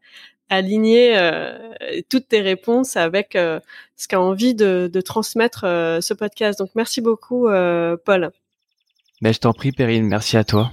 aligner 0.49 1.17
toutes 2.09 2.27
tes 2.27 2.41
réponses 2.41 2.97
avec 2.97 3.33
ce 3.33 4.07
qu'a 4.07 4.19
envie 4.19 4.53
de, 4.53 4.89
de 4.91 5.01
transmettre 5.01 5.61
ce 5.61 6.13
podcast. 6.13 6.59
Donc 6.59 6.69
merci 6.75 7.01
beaucoup 7.01 7.47
Paul. 8.05 8.31
Ben, 9.21 9.33
je 9.33 9.39
t'en 9.39 9.53
prie 9.53 9.71
Perrine, 9.71 10.05
merci 10.05 10.37
à 10.37 10.43
toi. 10.43 10.71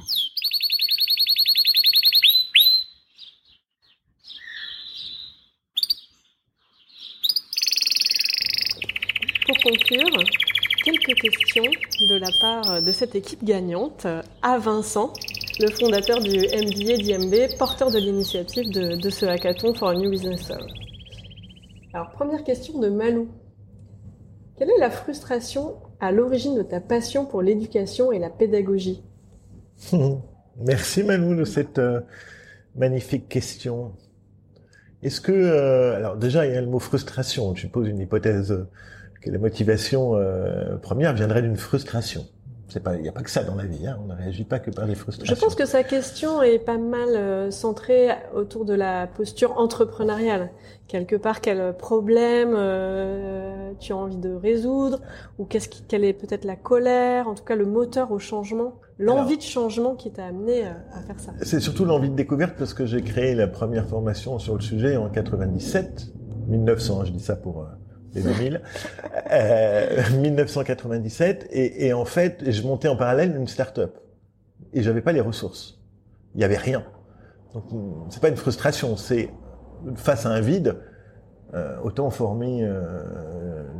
Conclure, 9.63 10.25
quelques 10.85 11.21
questions 11.21 11.71
de 12.09 12.17
la 12.17 12.29
part 12.41 12.83
de 12.83 12.93
cette 12.93 13.15
équipe 13.15 13.45
gagnante 13.45 14.07
à 14.43 14.59
Vincent 14.59 15.13
le 15.61 15.71
fondateur 15.71 16.21
du 16.21 16.39
MBA 16.39 16.97
d'IMB, 17.03 17.59
porteur 17.59 17.91
de 17.91 17.99
l'initiative 17.99 18.71
de, 18.73 19.11
ce 19.11 19.27
hackathon 19.27 19.75
for 19.75 19.91
a 19.91 19.95
New 19.95 20.11
Business 20.11 20.51
Alors, 21.93 22.11
première 22.13 22.43
question 22.43 22.79
de 22.79 22.89
Malou. 22.89 23.29
Quelle 24.57 24.71
est 24.71 24.79
la 24.79 24.91
frustration 24.91 25.77
à 26.01 26.11
l'origine 26.11 26.57
de 26.57 26.63
ta 26.63 26.81
passion 26.81 27.27
pour 27.27 27.43
l'éducation 27.43 28.13
et 28.13 28.19
la 28.19 28.31
pédagogie 28.31 29.03
Merci 30.57 31.03
Malou 31.03 31.35
de 31.35 31.45
cette 31.45 31.79
euh, 31.79 32.01
magnifique 32.75 33.29
question. 33.29 33.93
Est-ce 35.03 35.21
que, 35.21 35.33
euh, 35.33 35.97
alors 35.97 36.17
déjà 36.17 36.47
il 36.47 36.55
y 36.55 36.57
a 36.57 36.61
le 36.61 36.67
mot 36.67 36.79
frustration. 36.79 37.55
Je 37.55 37.67
pose 37.67 37.89
une 37.89 37.99
hypothèse 37.99 38.53
euh, 38.53 38.69
que 39.23 39.31
la 39.31 39.39
motivation 39.39 40.17
première 40.83 41.15
viendrait 41.15 41.43
d'une 41.43 41.57
frustration 41.57 42.27
il 42.95 43.03
n'y 43.03 43.09
a 43.09 43.13
pas 43.13 43.23
que 43.23 43.31
ça 43.31 43.45
dans 43.45 43.55
la 43.55 43.65
vie. 43.65 43.87
Hein. 43.87 43.99
On 44.03 44.07
ne 44.07 44.15
réagit 44.15 44.45
pas 44.45 44.59
que 44.59 44.71
par 44.71 44.87
les 44.87 44.95
frustrations. 44.95 45.35
Je 45.35 45.41
pense 45.41 45.55
que 45.55 45.67
sa 45.67 45.83
question 45.83 46.43
est 46.43 46.59
pas 46.59 46.79
mal 46.79 47.09
euh, 47.11 47.51
centrée 47.51 48.11
autour 48.35 48.65
de 48.65 48.75
la 48.75 49.07
posture 49.07 49.59
entrepreneuriale. 49.59 50.51
Quelque 50.89 51.17
part, 51.17 51.41
quel 51.41 51.75
problème 51.77 52.55
euh, 52.55 53.73
tu 53.81 53.93
as 53.93 53.97
envie 53.97 54.17
de 54.17 54.33
résoudre, 54.33 55.01
ou 55.39 55.45
qu'est-ce 55.45 55.69
qui, 55.69 55.83
quelle 55.83 56.05
est 56.05 56.13
peut-être 56.13 56.45
la 56.45 56.57
colère, 56.57 57.29
en 57.29 57.35
tout 57.35 57.45
cas 57.45 57.57
le 57.57 57.65
moteur 57.65 58.13
au 58.13 58.19
changement, 58.19 58.75
l'envie 58.99 59.39
de 59.39 59.43
changement 59.43 59.95
qui 59.95 60.11
t'a 60.11 60.27
amené 60.27 60.67
euh, 60.67 60.73
à 60.93 61.01
faire 61.01 61.19
ça. 61.19 61.33
C'est 61.43 61.61
surtout 61.61 61.85
l'envie 61.85 62.11
de 62.11 62.15
découverte 62.15 62.57
parce 62.59 62.75
que 62.75 62.85
j'ai 62.85 63.03
créé 63.03 63.35
la 63.35 63.47
première 63.47 63.87
formation 63.87 64.39
sur 64.39 64.55
le 64.55 64.61
sujet 64.61 64.97
en 64.97 65.09
97, 65.09 66.13
1900. 66.49 67.07
Je 67.07 67.13
dis 67.13 67.21
ça 67.21 67.37
pour 67.37 67.67
les 68.15 68.23
2000, 68.23 68.61
euh, 69.31 70.11
1997, 70.21 71.49
et, 71.51 71.87
et, 71.87 71.93
en 71.93 72.05
fait, 72.05 72.51
je 72.51 72.63
montais 72.63 72.89
en 72.89 72.97
parallèle 72.97 73.37
une 73.37 73.49
start-up, 73.49 73.99
et 74.73 74.83
j'avais 74.83 75.03
pas 75.03 75.13
les 75.13 75.21
ressources. 75.21 75.81
Il 76.35 76.41
y 76.41 76.45
avait 76.45 76.57
rien. 76.57 76.85
Donc, 77.55 77.65
c'est 78.11 78.21
pas 78.21 78.29
une 78.29 78.37
frustration, 78.37 78.97
c'est 78.97 79.31
face 79.97 80.27
à 80.27 80.31
un 80.31 80.41
vide, 80.41 80.77
euh, 81.55 81.77
autant 81.83 82.09
former 82.11 82.65
euh, 82.65 83.03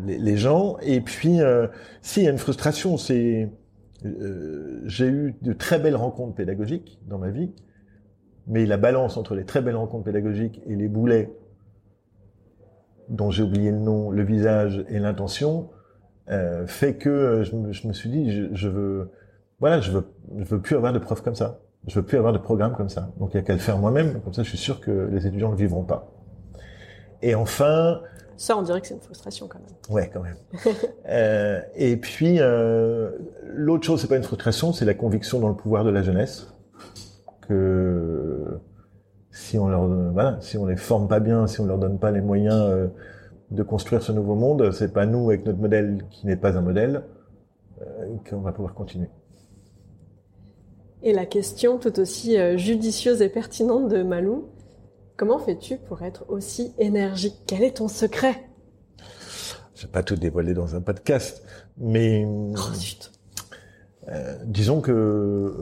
les, 0.05 0.19
les, 0.19 0.37
gens. 0.37 0.77
Et 0.83 1.01
puis, 1.01 1.41
euh, 1.41 1.69
s'il 2.03 2.25
y 2.25 2.29
a 2.29 2.31
une 2.31 2.39
frustration, 2.39 2.99
c'est 2.99 3.51
euh, 4.05 4.83
j'ai 4.85 5.07
eu 5.07 5.35
de 5.43 5.53
très 5.53 5.79
belles 5.79 5.97
rencontres 5.97 6.35
pédagogiques 6.35 6.99
dans 7.07 7.19
ma 7.19 7.31
vie, 7.31 7.51
mais 8.47 8.67
la 8.67 8.77
balance 8.77 9.17
entre 9.17 9.35
les 9.35 9.45
très 9.45 9.63
belles 9.63 9.77
rencontres 9.77 10.05
pédagogiques 10.05 10.61
et 10.67 10.75
les 10.75 10.89
boulets 10.89 11.31
dont 13.09 13.31
j'ai 13.31 13.43
oublié 13.43 13.71
le 13.71 13.79
nom, 13.79 14.11
le 14.11 14.23
visage 14.23 14.85
et 14.89 14.99
l'intention, 14.99 15.71
euh, 16.31 16.67
fait 16.67 16.95
que 16.95 17.09
euh, 17.09 17.45
je 17.45 17.57
me, 17.57 17.73
je 17.73 17.87
me 17.89 17.93
suis 17.93 18.09
dit, 18.09 18.31
je, 18.33 18.45
je, 18.53 18.69
veux, 18.69 19.11
voilà, 19.61 19.81
je 19.81 19.91
veux, 19.91 20.05
je 20.39 20.45
veux 20.45 20.61
plus 20.61 20.77
avoir 20.77 20.93
de 20.93 20.99
profs 20.99 21.23
comme 21.23 21.35
ça. 21.35 21.61
Je 21.87 21.97
veux 21.97 22.05
plus 22.05 22.17
avoir 22.17 22.33
de 22.33 22.39
programmes 22.39 22.75
comme 22.77 22.89
ça. 22.89 23.11
Donc 23.19 23.35
il 23.35 23.39
y 23.39 23.41
a 23.41 23.43
qu'à 23.43 23.55
le 23.55 23.59
faire 23.59 23.79
moi-même. 23.79 24.21
Comme 24.21 24.33
ça, 24.33 24.43
je 24.43 24.49
suis 24.49 24.59
sûr 24.59 24.81
que 24.81 25.09
les 25.11 25.27
étudiants 25.27 25.51
ne 25.51 25.57
vivront 25.57 25.83
pas. 25.83 26.13
Et 27.23 27.35
enfin. 27.35 28.01
Ça, 28.37 28.57
on 28.57 28.63
dirait 28.63 28.81
que 28.81 28.87
c'est 28.87 28.95
une 28.95 29.01
frustration 29.01 29.49
quand 29.49 29.59
même. 29.59 29.95
Ouais, 29.95 30.11
quand 30.13 30.23
même. 30.23 30.37
euh, 31.09 31.61
et 31.75 31.97
puis 31.97 32.37
euh, 32.39 33.11
l'autre 33.45 33.85
chose, 33.85 34.01
c'est 34.01 34.09
pas 34.09 34.17
une 34.17 34.23
frustration, 34.23 34.73
c'est 34.73 34.85
la 34.85 34.95
conviction 34.95 35.41
dans 35.41 35.49
le 35.49 35.55
pouvoir 35.55 35.85
de 35.85 35.91
la 35.91 36.03
jeunesse 36.03 36.53
que 37.49 38.59
si 39.33 39.59
on 39.59 39.67
leur 39.69 39.89
voilà, 39.89 40.39
si 40.41 40.59
on 40.59 40.67
les 40.67 40.77
forme 40.77 41.09
pas 41.09 41.19
bien, 41.19 41.47
si 41.47 41.61
on 41.61 41.67
leur 41.67 41.79
donne 41.79 41.99
pas 41.99 42.11
les 42.11 42.21
moyens 42.21 42.63
euh, 42.69 42.89
de 43.51 43.63
construire 43.63 44.03
ce 44.03 44.13
nouveau 44.13 44.35
monde, 44.35 44.71
c'est 44.73 44.93
pas 44.93 45.07
nous 45.07 45.31
avec 45.31 45.47
notre 45.47 45.59
modèle 45.59 46.05
qui 46.11 46.27
n'est 46.27 46.37
pas 46.37 46.57
un 46.57 46.61
modèle 46.61 47.03
euh, 47.81 48.17
qu'on 48.29 48.41
va 48.41 48.53
pouvoir 48.53 48.75
continuer. 48.75 49.09
Et 51.03 51.13
la 51.13 51.27
question 51.27 51.79
tout 51.79 51.99
aussi 51.99 52.39
euh, 52.39 52.57
judicieuse 52.57 53.23
et 53.23 53.29
pertinente 53.29 53.89
de 53.89 54.03
Malou, 54.03 54.51
comment 55.17 55.39
fais-tu 55.39 55.79
pour 55.79 56.03
être 56.03 56.27
aussi 56.29 56.75
énergique? 56.79 57.43
Quel 57.47 57.63
est 57.63 57.79
ton 57.79 57.89
secret? 57.89 58.35
Je 59.75 59.87
vais 59.87 59.93
pas 59.93 60.03
tout 60.03 60.15
dévoiler 60.15 60.55
dans 60.55 60.77
un 60.77 60.81
podcast, 60.81 61.43
mais 61.77 62.25
oh, 62.25 64.13
disons 64.45 64.81
que 64.81 65.53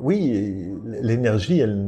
oui, 0.00 0.72
l'énergie, 1.02 1.60
elle. 1.60 1.78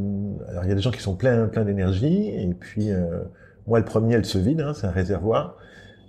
Alors 0.48 0.64
il 0.64 0.68
y 0.68 0.72
a 0.72 0.74
des 0.74 0.80
gens 0.80 0.90
qui 0.90 1.00
sont 1.00 1.16
pleins, 1.16 1.46
plein 1.48 1.64
d'énergie, 1.64 2.28
et 2.28 2.54
puis 2.58 2.90
euh, 2.90 3.22
moi 3.66 3.78
le 3.78 3.84
premier, 3.84 4.14
elle 4.14 4.24
se 4.24 4.38
vide, 4.38 4.60
hein, 4.60 4.72
c'est 4.74 4.86
un 4.86 4.90
réservoir. 4.90 5.56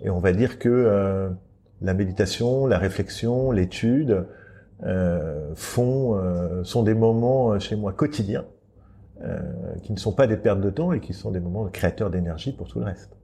Et 0.01 0.09
on 0.09 0.19
va 0.19 0.31
dire 0.31 0.59
que 0.59 0.69
euh, 0.69 1.29
la 1.81 1.93
méditation, 1.93 2.67
la 2.67 2.77
réflexion, 2.77 3.51
l'étude 3.51 4.25
euh, 4.83 5.51
font, 5.55 6.15
euh, 6.15 6.63
sont 6.63 6.83
des 6.83 6.93
moments 6.93 7.51
euh, 7.51 7.59
chez 7.59 7.75
moi 7.75 7.91
quotidiens, 7.93 8.45
qui 9.83 9.91
ne 9.91 9.97
sont 9.97 10.13
pas 10.13 10.25
des 10.27 10.37
pertes 10.37 10.61
de 10.61 10.69
temps 10.69 10.93
et 10.93 11.01
qui 11.01 11.11
sont 11.11 11.29
des 11.29 11.41
moments 11.41 11.65
créateurs 11.65 12.09
d'énergie 12.09 12.53
pour 12.53 12.69
tout 12.69 12.79
le 12.79 12.85
reste. 12.85 13.17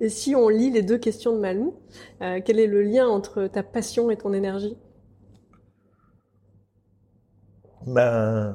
Et 0.00 0.08
si 0.08 0.34
on 0.34 0.48
lit 0.48 0.70
les 0.70 0.80
deux 0.80 0.96
questions 0.96 1.34
de 1.34 1.38
Malou, 1.38 1.74
quel 2.20 2.58
est 2.58 2.66
le 2.66 2.80
lien 2.80 3.06
entre 3.06 3.46
ta 3.48 3.62
passion 3.62 4.10
et 4.10 4.16
ton 4.16 4.32
énergie? 4.32 4.78
Ma, 7.86 8.52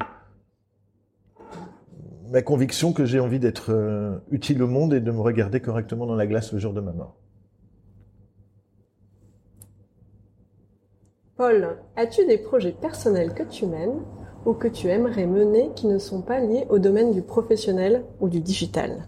ma 2.30 2.41
conviction 2.41 2.93
que 2.93 3.05
j'ai 3.05 3.19
envie 3.19 3.39
d'être 3.39 3.71
euh, 3.71 4.17
utile 4.32 4.61
au 4.63 4.67
monde 4.67 4.93
et 4.93 4.99
de 4.99 5.11
me 5.11 5.19
regarder 5.19 5.59
correctement 5.59 6.05
dans 6.05 6.15
la 6.15 6.27
glace 6.27 6.53
le 6.53 6.59
jour 6.59 6.73
de 6.73 6.82
ma 6.82 6.91
mort. 6.91 7.15
Paul, 11.38 11.77
as-tu 11.95 12.25
des 12.25 12.38
projets 12.38 12.73
personnels 12.73 13.34
que 13.34 13.43
tu 13.43 13.65
mènes 13.65 14.01
ou 14.45 14.53
que 14.53 14.67
tu 14.67 14.88
aimerais 14.88 15.25
mener 15.25 15.69
qui 15.75 15.88
ne 15.88 15.97
sont 15.97 16.21
pas 16.21 16.39
liés 16.39 16.65
au 16.69 16.80
domaine 16.80 17.11
du 17.13 17.21
professionnel 17.21 18.03
ou 18.19 18.27
du 18.27 18.41
digital? 18.41 19.07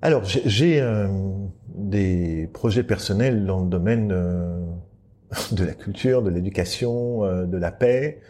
Alors, 0.00 0.22
j'ai 0.24 0.80
euh, 0.80 1.08
des 1.74 2.48
projets 2.52 2.84
personnels 2.84 3.46
dans 3.46 3.60
le 3.60 3.68
domaine 3.68 4.12
euh, 4.12 4.64
de 5.52 5.64
la 5.64 5.74
culture, 5.74 6.22
de 6.22 6.30
l'éducation, 6.30 7.24
euh, 7.24 7.44
de 7.44 7.56
la 7.56 7.72
paix. 7.72 8.20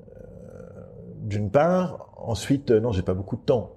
Euh, 0.00 0.14
d'une 1.22 1.50
part. 1.50 2.08
Ensuite, 2.16 2.70
euh, 2.70 2.80
non, 2.80 2.92
j'ai 2.92 3.02
pas 3.02 3.14
beaucoup 3.14 3.36
de 3.36 3.42
temps. 3.42 3.76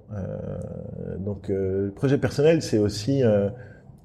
donc, 1.20 1.48
le 1.50 1.92
projet 1.96 2.18
personnel, 2.18 2.62
c'est 2.62 2.78
aussi 2.78 3.24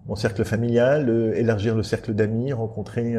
mon 0.06 0.16
cercle 0.16 0.44
familial, 0.44 1.11
élargir 1.36 1.76
le 1.76 1.82
cercle 1.82 2.14
d'amis, 2.14 2.52
rencontrer 2.52 3.16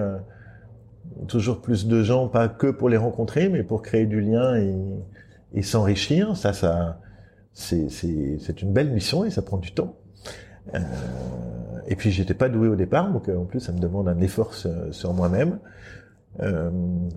toujours 1.28 1.62
plus 1.62 1.88
de 1.88 2.02
gens, 2.02 2.28
pas 2.28 2.48
que 2.50 2.68
pour 2.68 2.90
les 2.90 2.98
rencontrer, 2.98 3.50
mais 3.50 3.64
pour 3.64 3.82
créer 3.84 4.08
du 4.08 4.20
lien 4.20 4.56
et, 4.56 4.76
et 5.54 5.62
s'enrichir. 5.62 6.36
Ça, 6.36 6.54
ça, 6.54 7.00
c'est 7.54 8.62
une 8.62 8.74
belle 8.74 8.92
mission 8.92 9.24
et 9.24 9.30
ça 9.30 9.44
prend 9.44 9.58
du 9.58 9.72
temps. 9.72 10.01
Euh, 10.74 10.80
et 11.88 11.96
puis 11.96 12.12
j'étais 12.12 12.34
pas 12.34 12.50
doué 12.50 12.68
au 12.68 12.76
départ, 12.76 13.12
donc 13.12 13.28
euh, 13.28 13.38
en 13.38 13.46
plus 13.46 13.60
ça 13.60 13.72
me 13.72 13.80
demande 13.80 14.08
un 14.08 14.20
effort 14.22 14.54
sur, 14.54 15.14
moi-même. 15.14 15.60
Euh, 16.42 16.70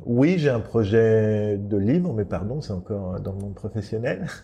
oui, 0.04 0.38
j'ai 0.38 0.50
un 0.50 0.60
projet 0.60 1.56
de 1.56 1.76
livre, 1.76 2.12
mais 2.12 2.24
pardon, 2.24 2.60
c'est 2.60 2.72
encore 2.72 3.20
dans 3.20 3.32
le 3.32 3.38
monde 3.38 3.54
professionnel. 3.54 4.26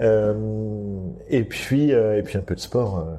Et 0.00 1.42
puis, 1.42 1.90
et 1.90 2.22
puis 2.24 2.38
un 2.38 2.42
peu 2.42 2.54
de 2.54 2.60
sport, 2.60 3.18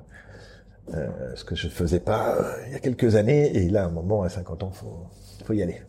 ce 1.35 1.43
que 1.43 1.53
je 1.53 1.67
faisais 1.67 1.99
pas 1.99 2.37
il 2.67 2.71
y 2.71 2.75
a 2.75 2.79
quelques 2.79 3.15
années. 3.15 3.53
Et 3.57 3.67
là, 3.67 3.83
à 3.83 3.87
un 3.87 3.91
moment, 3.91 4.23
à 4.23 4.29
50 4.29 4.63
ans, 4.63 4.71
faut, 4.71 5.03
faut 5.43 5.51
y 5.51 5.61
aller. 5.61 5.81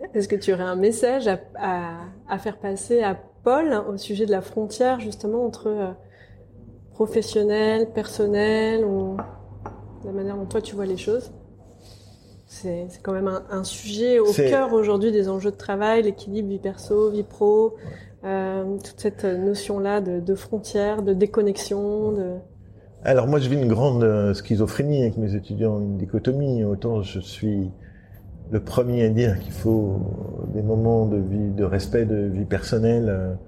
Est-ce 0.14 0.28
que 0.28 0.36
tu 0.36 0.52
aurais 0.52 0.64
un 0.64 0.76
message 0.76 1.30
à, 1.56 2.38
faire 2.38 2.58
passer 2.58 3.02
à 3.02 3.16
Paul 3.42 3.72
au 3.88 3.96
sujet 3.96 4.26
de 4.26 4.32
la 4.32 4.42
frontière 4.42 5.00
justement 5.00 5.46
entre 5.46 5.94
professionnel, 6.98 7.92
personnel, 7.92 8.84
ou 8.84 9.16
la 10.04 10.10
manière 10.10 10.36
dont 10.36 10.46
toi 10.46 10.60
tu 10.60 10.74
vois 10.74 10.84
les 10.84 10.96
choses 10.96 11.30
c'est 12.48 12.88
quand 13.02 13.12
même 13.12 13.28
un, 13.28 13.42
un 13.50 13.62
sujet 13.62 14.18
au 14.18 14.32
cœur 14.32 14.72
aujourd'hui 14.72 15.12
des 15.12 15.28
enjeux 15.28 15.50
de 15.50 15.56
travail, 15.56 16.02
l'équilibre 16.02 16.48
vie 16.48 16.58
perso, 16.58 17.10
vie 17.10 17.22
pro, 17.22 17.76
euh, 18.24 18.64
toute 18.78 18.98
cette 18.98 19.24
notion-là 19.24 20.00
de, 20.00 20.18
de 20.18 20.34
frontières, 20.34 21.02
de 21.02 21.12
déconnexion. 21.12 22.12
De... 22.12 22.36
Alors 23.04 23.26
moi, 23.26 23.38
je 23.38 23.50
vis 23.50 23.56
une 23.56 23.68
grande 23.68 24.02
euh, 24.02 24.32
schizophrénie 24.32 25.02
avec 25.02 25.18
mes 25.18 25.34
étudiants, 25.34 25.78
une 25.78 25.98
dichotomie. 25.98 26.64
Autant 26.64 27.02
je 27.02 27.20
suis 27.20 27.70
le 28.50 28.60
premier 28.60 29.04
à 29.04 29.10
dire 29.10 29.38
qu'il 29.40 29.52
faut 29.52 30.00
des 30.54 30.62
moments 30.62 31.04
de 31.04 31.18
vie, 31.18 31.50
de 31.50 31.64
respect, 31.64 32.06
de 32.06 32.28
vie 32.28 32.46
personnelle. 32.46 33.38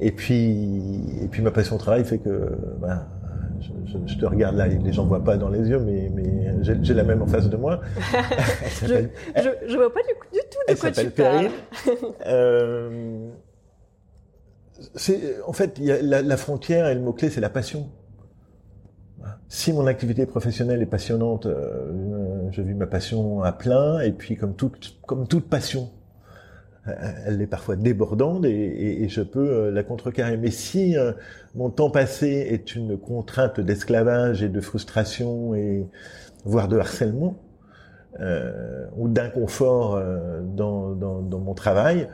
Et 0.00 0.12
puis, 0.12 1.22
et 1.22 1.28
puis 1.28 1.42
ma 1.42 1.50
passion 1.50 1.76
au 1.76 1.78
travail 1.78 2.04
fait 2.04 2.18
que 2.18 2.50
ben, 2.80 3.06
je, 3.60 3.68
je- 3.92 4.12
je 4.12 4.18
te 4.18 4.26
regarde 4.26 4.56
là, 4.56 4.66
les 4.68 4.92
gens 4.92 5.06
voient 5.06 5.24
pas 5.24 5.36
dans 5.36 5.48
les 5.48 5.68
yeux, 5.68 5.78
mais, 5.78 6.10
mais 6.14 6.54
j'ai 6.62 6.94
la 6.94 7.02
même 7.04 7.22
en 7.22 7.26
face 7.26 7.48
de 7.48 7.56
moi. 7.56 7.80
Je, 8.82 9.48
je 9.68 9.76
vois 9.76 9.92
pas 9.92 10.00
du, 10.02 10.08
du 10.32 10.40
tout 10.50 10.58
de 10.68 10.72
elle 10.72 10.78
quoi 10.78 10.90
tu 10.90 11.10
parles. 11.10 11.48
Euh, 12.26 13.28
en 15.46 15.52
fait, 15.52 15.78
y 15.78 15.90
a 15.90 16.02
la, 16.02 16.22
la 16.22 16.36
frontière 16.36 16.86
et 16.88 16.94
le 16.94 17.00
mot-clé, 17.00 17.30
c'est 17.30 17.40
la 17.40 17.48
passion. 17.48 17.88
Si 19.48 19.72
mon 19.72 19.86
activité 19.86 20.26
professionnelle 20.26 20.82
est 20.82 20.86
passionnante, 20.86 21.46
euh, 21.46 22.48
je 22.50 22.62
vis 22.62 22.74
ma 22.74 22.86
passion 22.86 23.42
à 23.42 23.52
plein, 23.52 24.00
et 24.00 24.12
puis 24.12 24.36
comme 24.36 24.54
toute, 24.54 24.98
comme 25.06 25.26
toute 25.26 25.48
passion, 25.48 25.90
elle 27.26 27.42
est 27.42 27.46
parfois 27.46 27.76
débordante 27.76 28.44
et, 28.44 29.08
je 29.08 29.22
peux 29.22 29.48
euh, 29.48 29.70
la 29.70 29.82
contrecarrer. 29.82 30.36
Mais 30.36 30.50
si 30.50 30.96
euh, 30.96 31.12
mon 31.54 31.70
temps 31.70 31.90
passé 31.90 32.28
est 32.50 32.74
une 32.74 32.96
contrainte 32.98 33.60
d'esclavage 33.60 34.42
et 34.42 34.48
de 34.48 34.60
frustration 34.60 35.54
et 35.54 35.86
voire 36.44 36.68
de 36.68 36.78
harcèlement, 36.78 37.36
euh, 38.20 38.86
ou 38.96 39.08
d'inconfort 39.08 40.00
dans, 40.54 40.94
mon 41.38 41.54
travail, 41.54 42.08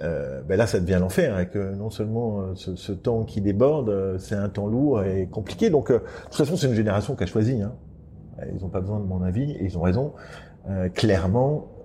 ben 0.00 0.56
là 0.56 0.66
ça 0.66 0.80
devient 0.80 0.98
l'enfer 1.00 1.38
et 1.38 1.48
que 1.48 1.74
non 1.74 1.88
seulement 1.88 2.54
ce, 2.54 2.92
temps 2.92 3.24
qui 3.24 3.40
déborde, 3.40 4.18
c'est 4.18 4.34
un 4.34 4.48
temps 4.48 4.66
lourd 4.66 5.04
et 5.04 5.26
compliqué. 5.26 5.70
Donc 5.70 5.92
de 5.92 6.00
toute 6.24 6.34
façon 6.34 6.56
c'est 6.56 6.66
une 6.66 6.74
génération 6.74 7.14
qui 7.14 7.22
a 7.22 7.26
choisi. 7.26 7.62
Hein. 7.62 7.74
Ils 8.52 8.60
n'ont 8.60 8.68
pas 8.68 8.80
besoin 8.80 8.98
de 8.98 9.06
mon 9.06 9.22
avis 9.22 9.52
et 9.52 9.64
ils 9.64 9.78
ont 9.78 9.82
raison. 9.82 10.12
Clairement, 10.94 11.75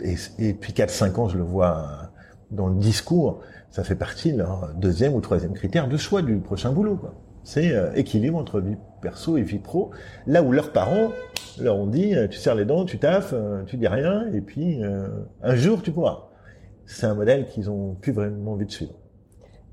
et, 0.00 0.52
depuis 0.52 0.72
4-5 0.72 1.14
ans 1.20 1.28
je 1.28 1.36
le 1.38 1.44
vois 1.44 2.10
dans 2.50 2.66
le 2.68 2.76
discours, 2.76 3.40
ça 3.70 3.82
fait 3.84 3.94
partie 3.94 4.32
de 4.32 4.38
leur 4.38 4.70
deuxième 4.74 5.14
ou 5.14 5.20
troisième 5.20 5.54
critère 5.54 5.88
de 5.88 5.96
choix 5.96 6.22
du 6.22 6.36
prochain 6.38 6.70
boulot. 6.72 6.96
quoi. 6.96 7.14
C'est 7.44 7.72
euh, 7.72 7.92
équilibre 7.94 8.38
entre 8.38 8.60
vie 8.60 8.76
perso 9.00 9.36
et 9.36 9.42
vie 9.42 9.58
pro. 9.58 9.90
Là 10.26 10.42
où 10.42 10.52
leurs 10.52 10.70
parents 10.72 11.08
leur 11.60 11.76
ont 11.76 11.86
dit, 11.86 12.14
euh, 12.14 12.28
tu 12.28 12.38
serres 12.38 12.54
les 12.54 12.64
dents, 12.64 12.84
tu 12.84 12.98
taffes, 12.98 13.32
euh, 13.34 13.64
tu 13.64 13.76
dis 13.78 13.88
rien, 13.88 14.26
et 14.32 14.40
puis 14.40 14.80
un 15.42 15.54
jour 15.56 15.82
tu 15.82 15.90
pourras. 15.92 16.28
C'est 16.86 17.06
un 17.06 17.14
modèle 17.14 17.46
qu'ils 17.46 17.70
ont 17.70 17.94
plus 17.94 18.12
vraiment 18.12 18.52
envie 18.52 18.66
de 18.66 18.70
suivre. 18.70 18.92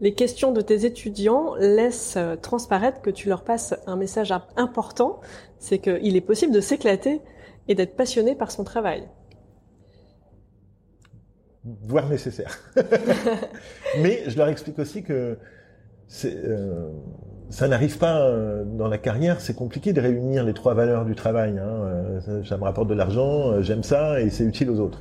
Les 0.01 0.13
questions 0.13 0.53
de 0.53 0.61
tes 0.61 0.85
étudiants 0.85 1.55
laissent 1.59 2.17
transparaître 2.41 3.01
que 3.01 3.09
tu 3.09 3.27
leur 3.27 3.43
passes 3.43 3.75
un 3.85 3.97
message 3.97 4.31
imp- 4.31 4.47
important, 4.55 5.19
c'est 5.57 5.79
qu'il 5.79 6.15
est 6.15 6.21
possible 6.21 6.53
de 6.53 6.61
s'éclater 6.61 7.19
et 7.67 7.75
d'être 7.75 7.97
passionné 7.97 8.33
par 8.33 8.49
son 8.51 8.63
travail. 8.63 9.03
Voire 11.65 12.07
nécessaire. 12.07 12.57
Mais 14.01 14.23
je 14.27 14.37
leur 14.37 14.47
explique 14.47 14.79
aussi 14.79 15.03
que 15.03 15.37
euh, 16.25 16.89
ça 17.49 17.67
n'arrive 17.67 17.97
pas 17.97 18.21
euh, 18.21 18.63
dans 18.63 18.87
la 18.87 18.97
carrière. 18.97 19.41
C'est 19.41 19.55
compliqué 19.55 19.93
de 19.93 20.01
réunir 20.01 20.43
les 20.43 20.53
trois 20.53 20.73
valeurs 20.73 21.05
du 21.05 21.15
travail. 21.15 21.57
Hein. 21.57 21.67
Euh, 21.67 22.43
ça, 22.43 22.57
me 22.57 22.63
rapporte 22.63 22.87
de 22.87 22.93
l'argent, 22.93 23.61
j'aime 23.61 23.83
ça 23.83 24.21
et 24.21 24.29
c'est 24.29 24.43
utile 24.43 24.69
aux 24.69 24.79
autres. 24.79 24.99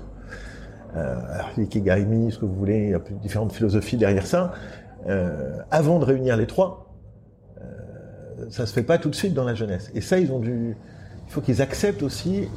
Euh, 0.97 1.17
alors, 1.31 1.51
l'ikigaimi, 1.57 2.33
ce 2.33 2.39
que 2.39 2.47
vous 2.47 2.55
voulez, 2.55 2.85
il 2.85 2.91
y 2.91 2.95
a 2.95 3.01
différentes 3.21 3.53
philosophies 3.53 3.97
derrière 3.97 4.27
ça. 4.27 4.53
Avant 5.71 5.99
de 5.99 6.05
réunir 6.05 6.37
les 6.37 6.47
trois, 6.47 6.95
ça 8.51 8.67
se 8.67 8.75
fait 8.75 8.83
pas 8.83 8.99
tout 8.99 9.09
de 9.09 9.15
suite 9.15 9.33
dans 9.33 9.45
la 9.45 9.55
jeunesse. 9.55 9.91
Et 9.95 10.03
ça, 10.03 10.19
ils 10.19 10.33
ont 10.33 10.39
dû 10.39 10.77
il 11.29 11.33
faut 11.33 11.43
qu'ils 11.43 11.61
acceptent 11.61 12.03
aussi 12.03 12.49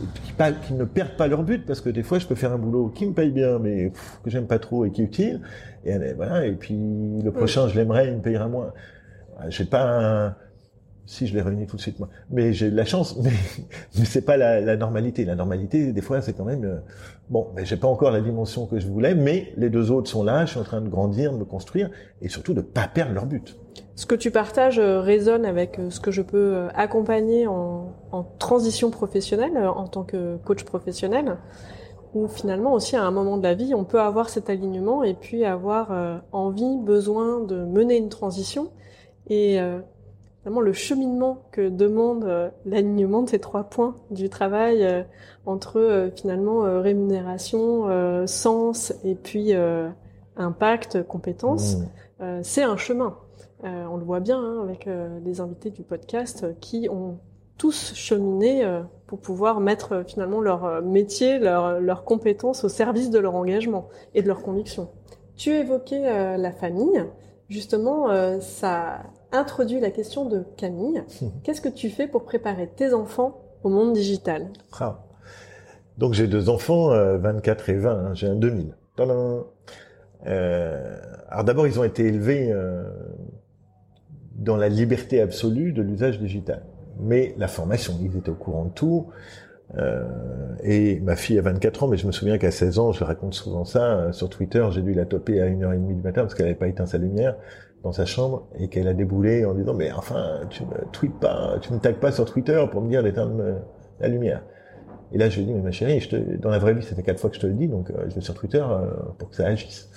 qu'ils 0.66 0.78
ne 0.78 0.86
perdent 0.86 1.18
pas 1.18 1.28
leur 1.28 1.44
but 1.44 1.66
parce 1.66 1.82
que 1.82 1.90
des 1.90 2.04
fois 2.04 2.20
je 2.20 2.26
peux 2.26 2.36
faire 2.36 2.54
un 2.54 2.58
boulot 2.58 2.88
qui 2.88 3.06
me 3.06 3.12
paye 3.12 3.30
bien 3.30 3.60
mais 3.60 3.90
pff, 3.90 4.20
que 4.24 4.30
j'aime 4.30 4.48
pas 4.48 4.60
trop 4.60 4.86
et 4.86 4.92
qui 4.92 5.02
est 5.02 5.06
utile 5.06 5.42
et 5.84 5.98
voilà 6.14 6.46
et 6.46 6.54
puis 6.54 6.78
le 7.22 7.32
prochain 7.32 7.68
je 7.68 7.76
l'aimerais 7.76 8.08
il 8.08 8.16
me 8.16 8.22
payera 8.22 8.48
moins. 8.48 8.72
Euh, 9.42 9.46
j'ai 9.50 9.66
pas 9.66 9.84
un... 9.84 10.36
si 11.06 11.28
je 11.28 11.34
l'ai 11.34 11.42
réuni 11.42 11.68
tout 11.68 11.76
de 11.76 11.82
suite 11.82 12.00
moi. 12.00 12.08
Mais 12.30 12.54
j'ai 12.54 12.72
de 12.72 12.78
la 12.78 12.86
chance 12.86 13.18
mais, 13.22 13.32
mais 14.00 14.06
c'est 14.06 14.22
pas 14.22 14.38
la, 14.38 14.62
la 14.62 14.78
normalité. 14.78 15.26
La 15.26 15.36
normalité 15.36 15.92
des 15.92 16.02
fois 16.02 16.22
c'est 16.22 16.32
quand 16.32 16.46
même 16.46 16.64
euh, 16.64 16.78
bon 17.30 17.50
mais 17.58 17.66
j'ai 17.66 17.78
pas 17.78 17.90
encore 17.90 18.12
la 18.12 18.22
dimension 18.22 18.68
que 18.68 18.80
je 18.80 18.88
voulais 18.88 19.16
mais 19.16 19.52
les 19.58 19.70
deux 19.70 19.92
autres 19.92 20.10
sont 20.10 20.24
là 20.24 20.46
je 20.46 20.52
suis 20.52 20.60
en 20.62 20.64
train 20.64 20.80
de 20.80 20.88
grandir 20.88 21.34
de 21.34 21.38
me 21.38 21.46
construire 21.46 21.90
et 22.22 22.30
surtout 22.30 22.54
de 22.54 22.62
pas 22.62 22.88
perdre 22.88 23.14
leur 23.14 23.26
but 23.26 23.58
Ce 24.02 24.08
que 24.08 24.16
tu 24.16 24.32
partages 24.32 24.80
euh, 24.80 25.00
résonne 25.00 25.46
avec 25.46 25.78
euh, 25.78 25.92
ce 25.92 26.00
que 26.00 26.10
je 26.10 26.24
peux 26.24 26.56
euh, 26.56 26.70
accompagner 26.74 27.46
en, 27.46 27.94
en 28.12 28.24
transition 28.24 28.90
professionnelle, 28.90 29.56
en 29.56 29.88
tant 29.88 30.02
que 30.02 30.38
coach 30.38 30.64
professionnel, 30.64 31.38
où 32.16 32.28
finalement 32.28 32.74
aussi 32.74 32.96
à 32.96 33.04
un 33.04 33.12
moment 33.12 33.38
de 33.38 33.44
la 33.44 33.54
vie, 33.54 33.76
on 33.76 33.84
peut 33.84 34.02
avoir 34.02 34.30
cet 34.30 34.50
alignement 34.50 35.04
et 35.04 35.14
puis 35.14 35.46
avoir 35.46 36.22
envie, 36.32 36.80
besoin 36.80 37.42
de 37.42 37.64
mener 37.64 37.96
une 37.96 38.10
transition. 38.10 38.72
Et 39.28 39.60
vraiment 40.44 40.60
le 40.60 40.74
cheminement 40.74 41.44
que 41.52 41.70
demande 41.70 42.52
l'alignement 42.66 43.22
de 43.22 43.30
ces 43.30 43.40
trois 43.40 43.64
points 43.64 43.96
du 44.10 44.28
travail 44.28 45.06
entre 45.46 46.10
finalement 46.18 46.82
rémunération, 46.82 48.28
sens 48.28 48.94
et 49.06 49.16
puis 49.16 49.54
impact, 50.36 51.04
compétences. 51.04 51.78
Mmh. 52.20 52.42
C'est 52.42 52.64
un 52.64 52.76
chemin. 52.76 53.16
Euh, 53.64 53.86
on 53.92 53.98
le 53.98 54.04
voit 54.04 54.20
bien 54.20 54.40
hein, 54.40 54.62
avec 54.64 54.88
euh, 54.88 55.20
les 55.24 55.40
invités 55.40 55.70
du 55.70 55.84
podcast 55.84 56.44
euh, 56.44 56.54
qui 56.60 56.88
ont 56.90 57.20
tous 57.58 57.94
cheminé 57.94 58.66
euh, 58.66 58.82
pour 59.06 59.20
pouvoir 59.20 59.60
mettre 59.60 60.04
finalement 60.08 60.42
leur 60.42 60.82
métier, 60.82 61.38
leur- 61.38 61.80
leurs 61.80 62.04
compétences 62.06 62.64
au 62.64 62.70
service 62.70 63.10
de 63.12 63.20
leur 63.20 63.36
engagement 63.36 63.88
et 64.16 64.22
de 64.24 64.28
leurs 64.28 64.42
convictions. 64.42 64.90
Tu 65.36 65.52
évoquais 65.52 66.38
la 66.38 66.52
famille. 66.52 67.04
Justement, 67.50 68.08
ça 68.40 69.00
introduit 69.34 69.80
la 69.82 69.90
question 69.92 70.26
de 70.26 70.44
Camille. 70.56 71.04
Qu'est-ce 71.44 71.60
que 71.62 71.68
tu 71.70 71.90
fais 71.90 72.08
pour 72.08 72.24
préparer 72.24 72.68
tes 72.68 72.94
enfants 72.94 73.42
au 73.64 73.70
monde 73.70 73.92
digital? 73.94 74.48
Ah. 74.80 75.04
Donc 75.98 76.14
j'ai 76.14 76.28
deux 76.28 76.48
enfants, 76.50 76.92
euh, 76.92 77.18
24 77.18 77.70
et 77.70 77.74
20, 77.76 77.92
hein, 77.92 78.14
j'ai 78.14 78.28
un 78.28 78.36
2000. 78.36 78.76
Tadam 78.96 79.44
Euh, 80.28 80.96
alors 81.30 81.44
d'abord, 81.44 81.66
ils 81.68 81.80
ont 81.80 81.84
été 81.84 82.06
élevés 82.06 82.52
euh, 82.52 82.84
dans 84.36 84.58
la 84.58 84.70
liberté 84.70 85.22
absolue 85.22 85.74
de 85.74 85.82
l'usage 85.82 86.20
digital. 86.20 86.64
Mais 87.00 87.34
la 87.38 87.48
formation, 87.48 87.94
ils 88.02 88.18
étaient 88.18 88.30
au 88.30 88.36
courant 88.36 88.66
de 88.66 88.72
tout. 88.72 89.08
Euh, 89.78 90.04
et 90.64 91.00
ma 91.00 91.16
fille 91.16 91.40
a 91.40 91.42
24 91.42 91.84
ans, 91.84 91.88
mais 91.88 91.98
je 91.98 92.06
me 92.06 92.12
souviens 92.12 92.38
qu'à 92.38 92.52
16 92.52 92.80
ans, 92.80 92.92
je 92.92 93.04
raconte 93.04 93.34
souvent 93.34 93.64
ça, 93.64 93.94
euh, 93.94 94.12
sur 94.12 94.30
Twitter, 94.30 94.66
j'ai 94.72 94.82
dû 94.82 94.94
la 94.94 95.06
toper 95.06 95.42
à 95.42 95.48
1h30 95.48 95.88
du 95.88 96.02
matin 96.02 96.22
parce 96.22 96.36
qu'elle 96.36 96.48
n'avait 96.48 96.58
pas 96.58 96.68
éteint 96.68 96.86
sa 96.86 96.98
lumière 96.98 97.36
dans 97.84 97.94
sa 97.94 98.06
chambre 98.06 98.48
et 98.60 98.68
qu'elle 98.68 98.88
a 98.88 98.94
déboulé 98.94 99.46
en 99.46 99.56
disant 99.56 99.74
mais 99.74 99.92
enfin 99.92 100.42
tu 100.52 100.64
me 100.66 100.86
tweets 100.92 101.20
pas, 101.20 101.58
tu 101.62 101.74
me 101.74 101.80
tagues 101.80 102.00
pas 102.00 102.12
sur 102.12 102.26
Twitter 102.26 102.64
pour 102.70 102.82
me 102.82 102.90
dire 102.90 103.02
d'éteindre 103.02 103.42
la 104.00 104.08
lumière. 104.08 104.44
Et 105.14 105.18
là 105.18 105.30
je 105.30 105.38
lui 105.38 105.44
ai 105.44 105.46
dit 105.48 105.54
mais 105.54 105.62
ma 105.62 105.72
chérie, 105.72 106.08
dans 106.40 106.52
la 106.52 106.60
vraie 106.60 106.76
vie 106.76 106.84
ça 106.84 106.94
fait 106.94 107.02
quatre 107.02 107.20
fois 107.20 107.32
que 107.32 107.38
je 107.38 107.42
te 107.42 107.48
le 107.48 107.54
dis 107.54 107.68
donc 107.68 107.90
euh, 107.90 108.08
je 108.08 108.14
vais 108.14 108.22
sur 108.22 108.36
Twitter 108.36 108.64
pour 109.18 109.32
que 109.32 109.36
ça 109.36 109.48
agisse. 109.48 109.90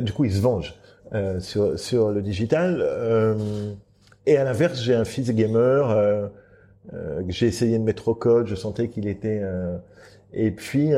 Du 0.00 0.12
coup 0.14 0.24
il 0.24 0.32
se 0.32 0.40
venge 0.40 0.80
euh, 1.14 1.40
sur 1.40 1.78
sur 1.78 2.10
le 2.10 2.22
digital. 2.22 2.78
euh, 2.82 3.34
et 4.26 4.36
à 4.36 4.44
l'inverse 4.44 4.80
j'ai 4.82 4.94
un 4.94 5.04
fils 5.04 5.30
gamer 5.30 5.90
euh, 5.90 6.28
euh, 6.94 7.22
que 7.24 7.32
j'ai 7.32 7.46
essayé 7.46 7.78
de 7.78 7.84
mettre 7.84 8.08
au 8.08 8.14
code, 8.14 8.46
je 8.46 8.54
sentais 8.54 8.88
qu'il 8.88 9.08
était 9.08 9.40
euh, 9.42 9.78
et 10.32 10.50
puis, 10.50 10.90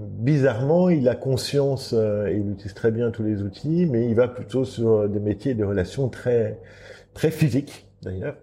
bizarrement, 0.00 0.88
il 0.90 1.08
a 1.08 1.14
conscience, 1.14 1.92
et 1.92 2.34
il 2.36 2.50
utilise 2.52 2.74
très 2.74 2.90
bien 2.90 3.10
tous 3.12 3.22
les 3.22 3.42
outils, 3.42 3.86
mais 3.86 4.06
il 4.06 4.14
va 4.16 4.28
plutôt 4.28 4.64
sur 4.64 5.08
des 5.08 5.20
métiers 5.20 5.54
de 5.54 5.64
relations 5.64 6.08
très, 6.08 6.58
très 7.14 7.30
physiques, 7.30 7.88
d'ailleurs, 8.02 8.36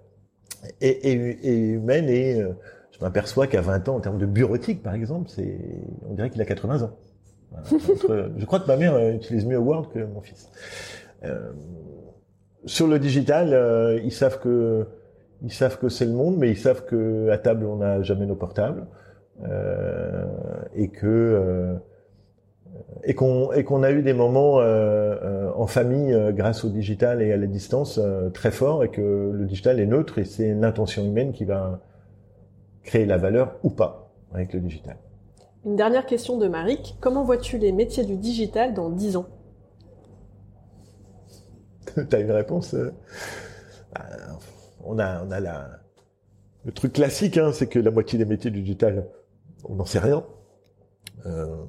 et, 0.82 1.12
et, 1.12 1.48
et 1.50 1.58
humaines. 1.72 2.10
Et 2.10 2.42
je 2.92 3.00
m'aperçois 3.02 3.48
qu'à 3.48 3.62
20 3.62 3.90
ans, 3.90 3.96
en 3.98 4.00
termes 4.00 4.18
de 4.18 4.26
bureautique, 4.26 4.84
par 4.84 4.94
exemple, 4.96 5.30
c'est, 5.30 5.60
on 6.10 6.14
dirait 6.14 6.30
qu'il 6.30 6.42
a 6.42 6.46
80 6.46 6.84
ans. 6.84 6.92
Je 7.70 8.46
crois 8.46 8.60
que 8.60 8.68
ma 8.68 8.78
mère 8.78 8.96
euh, 8.96 9.14
utilise 9.14 9.46
mieux 9.46 9.58
Word 9.58 9.90
que 9.90 10.00
mon 10.00 10.22
fils. 10.22 10.50
Euh, 11.24 11.52
sur 12.66 12.88
le 12.88 13.00
digital, 13.00 13.54
euh, 13.54 14.00
ils 14.04 14.12
savent 14.12 14.40
que 14.40 14.88
ils 15.44 15.54
savent 15.54 15.78
que 15.78 15.90
c'est 15.90 16.06
le 16.06 16.14
monde, 16.14 16.38
mais 16.38 16.50
ils 16.50 16.58
savent 16.58 16.86
que 16.86 17.30
à 17.30 17.38
table 17.38 17.66
on 17.66 17.78
n'a 17.78 18.02
jamais 18.02 18.26
nos 18.26 18.36
portables 18.36 18.88
et 20.76 20.90
que 20.90 21.78
qu'on 23.16 23.52
et 23.52 23.64
qu'on 23.64 23.84
a 23.84 23.92
eu 23.92 24.02
des 24.02 24.14
moments 24.14 24.56
en 24.56 25.68
famille 25.68 26.18
grâce 26.34 26.66
au 26.66 26.70
digital 26.70 27.22
et 27.22 27.32
à 27.32 27.38
la 27.38 27.46
distance 27.46 28.00
très 28.34 28.50
forts 28.50 28.84
et 28.84 28.90
que 28.90 29.32
le 29.32 29.46
digital 29.46 29.80
est 29.80 29.86
neutre 29.86 30.18
et 30.18 30.26
c'est 30.26 30.56
l'intention 30.56 31.06
humaine 31.06 31.34
qui 31.34 31.46
va 31.46 31.82
créer 32.82 33.06
la 33.06 33.18
valeur 33.18 33.58
ou 33.62 33.70
pas 33.70 34.12
avec 34.34 34.54
le 34.54 34.60
digital. 34.60 34.98
Une 35.66 35.76
dernière 35.76 36.06
question 36.06 36.38
de 36.38 36.48
Marik. 36.48 36.96
Comment 37.00 37.24
vois-tu 37.24 37.58
les 37.58 37.72
métiers 37.72 38.06
du 38.06 38.18
digital 38.18 38.74
dans 38.74 38.90
10 38.90 39.18
ans 39.18 39.28
T'as 42.10 42.20
une 42.20 42.32
réponse 42.32 42.74
euh, 42.74 42.92
bah, 43.94 44.06
on 44.84 45.00
a, 45.00 45.24
le 46.66 46.72
truc 46.72 46.94
classique, 46.94 47.38
hein, 47.38 47.52
c'est 47.52 47.68
que 47.68 47.80
la 47.80 47.92
moitié 47.92 48.18
des 48.18 48.26
métiers 48.26 48.52
du 48.52 48.62
digital, 48.62 49.08
on 49.66 49.76
n'en 49.76 49.86
sait 49.86 50.00
rien. 50.00 50.24
Euh, 51.26 51.66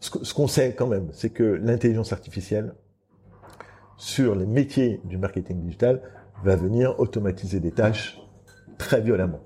ce 0.00 0.34
qu'on 0.34 0.48
sait 0.48 0.74
quand 0.74 0.86
même, 0.86 1.08
c'est 1.12 1.30
que 1.30 1.42
l'intelligence 1.44 2.12
artificielle 2.12 2.74
sur 3.96 4.34
les 4.34 4.46
métiers 4.46 5.00
du 5.04 5.16
marketing 5.16 5.62
digital 5.62 6.02
va 6.42 6.56
venir 6.56 6.98
automatiser 7.00 7.60
des 7.60 7.72
tâches 7.72 8.20
très 8.76 9.00
violemment. 9.00 9.40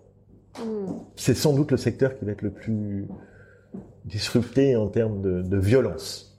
Hmm. 0.59 0.93
C'est 1.17 1.35
sans 1.35 1.53
doute 1.53 1.71
le 1.71 1.77
secteur 1.77 2.19
qui 2.19 2.25
va 2.25 2.33
être 2.33 2.43
le 2.43 2.51
plus 2.51 3.07
disrupté 4.05 4.77
en 4.77 4.89
termes 4.89 5.21
de, 5.23 5.57
violence. 5.59 6.37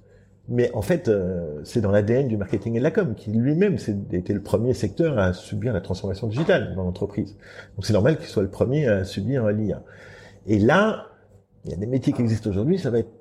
Mais 0.47 0.71
en 0.73 0.81
fait, 0.81 1.07
euh, 1.07 1.61
c'est 1.63 1.79
dans 1.79 1.91
l'ADN 1.91 2.27
du 2.27 2.35
marketing 2.35 2.75
et 2.75 2.79
de 2.79 2.83
la 2.83 2.89
com, 2.89 3.13
qui 3.15 3.31
lui-même 3.31 3.77
était 4.11 4.33
le 4.33 4.41
premier 4.41 4.73
secteur 4.73 5.19
à 5.19 5.33
subir 5.33 5.73
la 5.73 5.81
transformation 5.81 6.27
digitale 6.27 6.73
dans 6.75 6.83
l'entreprise. 6.83 7.35
Donc 7.75 7.85
c'est 7.85 7.93
normal 7.93 8.17
qu'il 8.17 8.27
soit 8.27 8.41
le 8.41 8.49
premier 8.49 8.87
à 8.87 9.03
subir 9.03 9.47
l'IA. 9.49 9.83
Et 10.47 10.57
là, 10.57 11.05
il 11.65 11.71
y 11.71 11.73
a 11.73 11.77
des 11.77 11.85
métiers 11.85 12.13
qui 12.13 12.21
existent 12.21 12.49
aujourd'hui, 12.49 12.79
ça 12.79 12.89
va 12.89 12.99
être, 12.99 13.11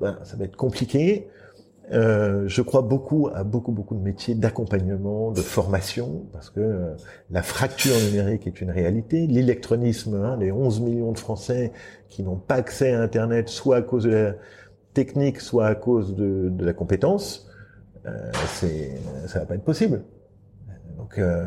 ça 0.00 0.36
va 0.36 0.44
être 0.44 0.56
compliqué. 0.56 1.28
Euh, 1.92 2.44
je 2.46 2.62
crois 2.62 2.82
beaucoup 2.82 3.28
à 3.34 3.42
beaucoup 3.42 3.72
beaucoup 3.72 3.96
de 3.96 4.00
métiers 4.00 4.36
d'accompagnement, 4.36 5.32
de 5.32 5.40
formation, 5.40 6.24
parce 6.32 6.48
que 6.48 6.60
euh, 6.60 6.94
la 7.30 7.42
fracture 7.42 7.96
numérique 7.96 8.46
est 8.46 8.60
une 8.60 8.70
réalité. 8.70 9.26
L'électronisme, 9.26 10.14
hein, 10.14 10.36
les 10.38 10.52
11 10.52 10.80
millions 10.82 11.10
de 11.10 11.18
Français 11.18 11.72
qui 12.08 12.22
n'ont 12.22 12.36
pas 12.36 12.56
accès 12.56 12.92
à 12.92 13.02
Internet, 13.02 13.48
soit 13.48 13.76
à 13.76 13.82
cause 13.82 14.04
de 14.04 14.10
la 14.10 14.34
technique, 14.94 15.40
soit 15.40 15.66
à 15.66 15.74
cause 15.74 16.14
de, 16.14 16.48
de 16.50 16.64
la 16.64 16.72
compétence, 16.72 17.50
euh, 18.06 18.30
c'est 18.46 18.92
ça 19.26 19.40
va 19.40 19.46
pas 19.46 19.54
être 19.56 19.64
possible. 19.64 20.02
Donc 20.96 21.18
euh, 21.18 21.44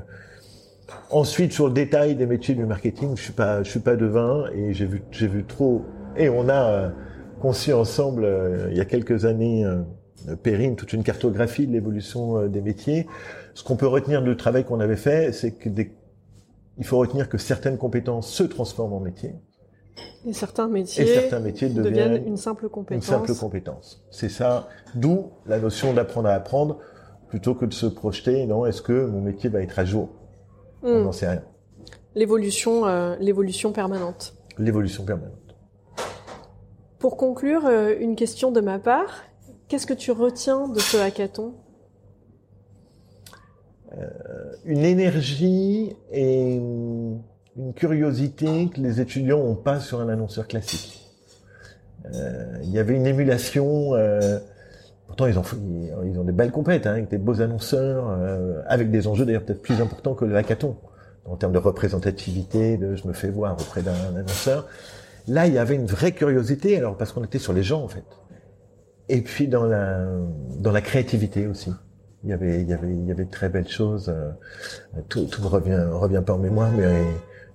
ensuite 1.09 1.53
sur 1.53 1.67
le 1.67 1.73
détail 1.73 2.15
des 2.15 2.25
métiers 2.25 2.55
du 2.55 2.65
marketing, 2.65 3.15
je 3.15 3.23
suis 3.23 3.33
pas 3.33 3.63
je 3.63 3.69
suis 3.69 3.79
pas 3.79 3.95
devin 3.95 4.47
et 4.53 4.73
j'ai 4.73 4.87
vu 4.87 5.03
j'ai 5.11 5.27
vu 5.27 5.45
trop 5.45 5.85
et 6.17 6.27
on 6.27 6.49
a 6.49 6.91
conçu 7.39 7.71
ensemble 7.71 8.27
il 8.71 8.77
y 8.77 8.81
a 8.81 8.85
quelques 8.85 9.23
années 9.25 9.65
Périne 10.41 10.75
toute 10.75 10.93
une 10.93 11.03
cartographie 11.03 11.67
de 11.67 11.73
l'évolution 11.73 12.37
euh, 12.37 12.47
des 12.47 12.61
métiers. 12.61 13.07
Ce 13.53 13.63
qu'on 13.63 13.75
peut 13.75 13.87
retenir 13.87 14.21
du 14.21 14.35
travail 14.37 14.63
qu'on 14.63 14.79
avait 14.79 14.95
fait, 14.95 15.31
c'est 15.33 15.51
que 15.51 15.69
il 16.77 16.85
faut 16.85 16.97
retenir 16.97 17.29
que 17.29 17.37
certaines 17.37 17.77
compétences 17.77 18.31
se 18.31 18.43
transforment 18.43 18.93
en 18.93 18.99
métiers. 18.99 19.35
Et 20.25 20.33
certains 20.33 20.67
métiers, 20.67 21.03
et 21.03 21.07
certains 21.07 21.39
métiers 21.39 21.69
deviennent, 21.69 22.25
une 22.25 22.37
simple 22.37 22.69
compétence. 22.69 23.05
Une 23.05 23.09
simple 23.09 23.35
compétence. 23.35 24.03
C'est 24.09 24.29
ça, 24.29 24.67
d'où 24.95 25.31
la 25.45 25.59
notion 25.59 25.93
d'apprendre 25.93 26.29
à 26.29 26.33
apprendre, 26.33 26.79
plutôt 27.27 27.53
que 27.53 27.65
de 27.65 27.73
se 27.73 27.85
projeter, 27.85 28.45
non, 28.47 28.65
est-ce 28.65 28.81
que 28.81 29.05
mon 29.05 29.21
métier 29.21 29.49
va 29.49 29.61
être 29.61 29.77
à 29.77 29.85
jour? 29.85 30.09
On 30.81 30.99
hmm. 30.99 31.03
n'en 31.03 31.11
sait 31.11 31.29
rien. 31.29 31.43
L'évolution, 32.15 32.87
euh, 32.87 33.15
l'évolution 33.19 33.71
permanente. 33.71 34.35
L'évolution 34.57 35.03
permanente. 35.03 35.55
Pour 36.99 37.17
conclure, 37.17 37.65
euh, 37.65 37.93
une 37.99 38.15
question 38.15 38.51
de 38.51 38.61
ma 38.61 38.79
part. 38.79 39.23
Qu'est-ce 39.73 39.87
que 39.87 39.95
tu 39.95 40.11
retiens 40.11 40.67
de 40.67 40.79
ce 40.79 40.97
hackathon? 40.97 41.55
Euh, 43.97 44.07
Une 44.65 44.85
énergie 44.85 45.95
et 46.11 46.53
une 46.53 47.23
curiosité 47.75 48.69
que 48.69 48.79
les 48.79 49.01
étudiants 49.01 49.39
n'ont 49.39 49.55
pas 49.55 49.79
sur 49.79 49.99
un 49.99 50.09
annonceur 50.09 50.47
classique. 50.47 51.09
Euh, 52.05 52.59
il 52.61 52.69
y 52.69 52.77
avait 52.77 52.93
une 52.93 53.07
émulation. 53.07 53.95
Euh, 53.95 54.37
pourtant, 55.07 55.25
ils 55.25 55.39
ont, 55.39 55.43
ils 56.05 56.19
ont 56.19 56.23
des 56.23 56.33
belles 56.33 56.51
compètes, 56.51 56.85
hein, 56.85 56.91
avec 56.91 57.09
des 57.09 57.17
beaux 57.17 57.41
annonceurs, 57.41 58.15
avec 58.67 58.91
des 58.91 59.07
enjeux 59.07 59.25
d'ailleurs 59.25 59.43
peut-être 59.43 59.63
plus 59.63 59.81
importants 59.81 60.13
que 60.13 60.25
le 60.25 60.35
hackathon 60.35 60.75
en 61.25 61.35
termes 61.35 61.53
de 61.53 61.57
représentativité, 61.57 62.77
de 62.77 62.95
je 62.95 63.07
me 63.07 63.13
fais 63.13 63.31
voir 63.31 63.53
auprès 63.53 63.81
d'un 63.81 64.15
annonceur. 64.15 64.67
Là, 65.27 65.47
il 65.47 65.53
y 65.55 65.57
avait 65.57 65.73
une 65.75 65.87
vraie 65.87 66.11
curiosité, 66.11 66.77
alors 66.77 66.95
parce 66.95 67.11
qu'on 67.11 67.23
était 67.23 67.39
sur 67.39 67.53
les 67.53 67.63
gens 67.63 67.81
en 67.81 67.87
fait. 67.87 68.03
Et 69.09 69.21
puis 69.21 69.47
dans 69.47 69.65
la 69.65 70.05
dans 70.59 70.71
la 70.71 70.81
créativité 70.81 71.47
aussi. 71.47 71.71
Il 72.23 72.29
y 72.29 72.33
avait 72.33 72.61
il 72.61 72.69
y 72.69 72.73
avait 72.73 72.89
il 72.89 73.05
y 73.05 73.11
avait 73.11 73.25
de 73.25 73.31
très 73.31 73.49
belles 73.49 73.67
choses. 73.67 74.09
Euh, 74.09 74.31
tout 75.09 75.25
tout 75.25 75.47
revient 75.47 75.85
revient 75.91 76.23
pas 76.25 76.33
en 76.33 76.37
mémoire, 76.37 76.71
mais 76.71 77.03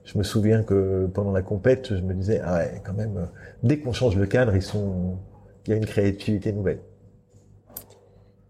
je 0.04 0.18
me 0.18 0.22
souviens 0.22 0.62
que 0.62 1.06
pendant 1.06 1.32
la 1.32 1.42
compète, 1.42 1.94
je 1.94 2.02
me 2.02 2.14
disais 2.14 2.40
ah 2.44 2.58
ouais 2.58 2.82
quand 2.84 2.92
même 2.92 3.28
dès 3.62 3.78
qu'on 3.78 3.92
change 3.92 4.16
le 4.16 4.26
cadre, 4.26 4.52
il 4.54 5.70
y 5.70 5.72
a 5.72 5.76
une 5.76 5.86
créativité 5.86 6.52
nouvelle. 6.52 6.80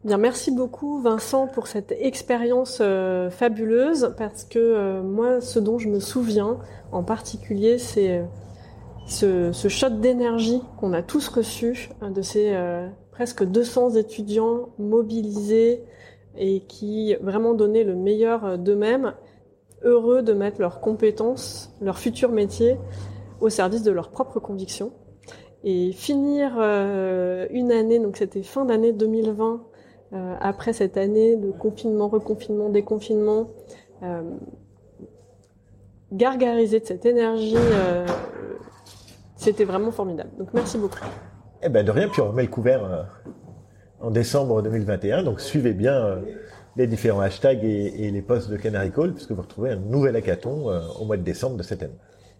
Bien, 0.05 0.17
merci 0.17 0.53
beaucoup 0.53 1.03
Vincent 1.03 1.49
pour 1.49 1.67
cette 1.67 1.91
expérience 1.91 2.79
euh, 2.81 3.31
fabuleuse 3.31 4.15
parce 4.17 4.45
que 4.45 4.59
euh, 4.59 5.03
moi, 5.03 5.41
ce 5.41 5.59
dont 5.59 5.79
je 5.79 5.89
me 5.89 5.99
souviens 5.99 6.59
en 6.93 7.03
particulier, 7.03 7.79
c'est 7.79 8.25
ce, 9.09 9.53
ce 9.53 9.69
shot 9.69 9.89
d'énergie 9.89 10.63
qu'on 10.77 10.93
a 10.93 11.03
tous 11.03 11.29
reçu 11.29 11.89
de 12.03 12.23
ces 12.23 12.53
euh, 12.55 12.87
presque 13.11 13.43
200 13.43 13.95
étudiants 13.97 14.69
mobilisés 14.79 15.83
et 16.37 16.61
qui 16.61 17.15
vraiment 17.17 17.55
donnaient 17.55 17.85
le 17.85 17.97
meilleur 17.97 18.59
d'eux-mêmes, 18.59 19.15
heureux 19.83 20.23
de 20.23 20.35
mettre 20.35 20.61
leurs 20.61 20.81
compétences, 20.81 21.75
leur 21.81 21.99
futur 21.99 22.31
métier 22.31 22.77
au 23.41 23.49
service 23.49 23.83
de 23.83 23.91
leurs 23.91 24.11
propres 24.11 24.41
convictions. 24.41 24.93
Et 25.65 25.91
finir 25.93 26.57
euh, 26.59 27.47
une 27.51 27.73
année, 27.73 27.99
donc 27.99 28.17
c'était 28.19 28.43
fin 28.43 28.65
d'année 28.67 28.93
2020, 28.93 29.63
euh, 30.13 30.35
après 30.41 30.73
cette 30.73 30.97
année 30.97 31.37
de 31.37 31.51
confinement, 31.51 32.09
reconfinement, 32.09 32.69
déconfinement, 32.69 33.49
gargariser 36.13 36.79
de 36.79 36.87
cette 36.87 37.05
énergie 37.05 37.57
c'était 39.39 39.65
vraiment 39.65 39.93
formidable. 39.93 40.31
Donc 40.37 40.49
merci 40.53 40.77
beaucoup. 40.77 40.99
Eh 41.63 41.69
ben 41.69 41.85
de 41.85 41.91
rien, 41.91 42.09
puis 42.09 42.21
on 42.21 42.29
remet 42.29 42.43
le 42.43 42.49
couvert 42.49 42.85
euh, 42.85 43.03
en 44.01 44.11
décembre 44.11 44.63
2021. 44.63 45.23
Donc 45.23 45.41
suivez 45.41 45.73
bien 45.73 45.95
euh, 45.95 46.17
les 46.77 46.87
différents 46.87 47.21
hashtags 47.21 47.65
et, 47.65 48.11
les 48.11 48.23
posts 48.23 48.51
de 48.51 48.57
Canary 48.57 48.91
Call, 48.91 49.15
puisque 49.15 49.31
vous 49.31 49.43
retrouvez 49.43 49.71
un 49.71 49.77
nouvel 49.77 50.17
hackathon 50.17 50.71
euh, 50.71 50.81
au 51.01 51.05
mois 51.05 51.17
de 51.17 51.23
décembre 51.23 51.57
de 51.57 51.63
cette 51.63 51.83
année. 51.83 51.99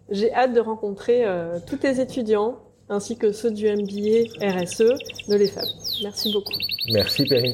J'ai 0.09 0.33
hâte 0.33 0.53
de 0.53 0.59
rencontrer 0.59 1.23
tous 1.67 1.77
les 1.83 2.01
étudiants 2.01 2.57
ainsi 2.89 3.15
que 3.15 3.31
ceux 3.31 3.51
du 3.51 3.67
MBA 3.67 4.33
RSE 4.41 5.27
de 5.27 5.35
l'EFAB. 5.35 5.65
Merci 6.01 6.33
beaucoup. 6.33 6.55
Merci 6.91 7.25
Perrine. 7.25 7.53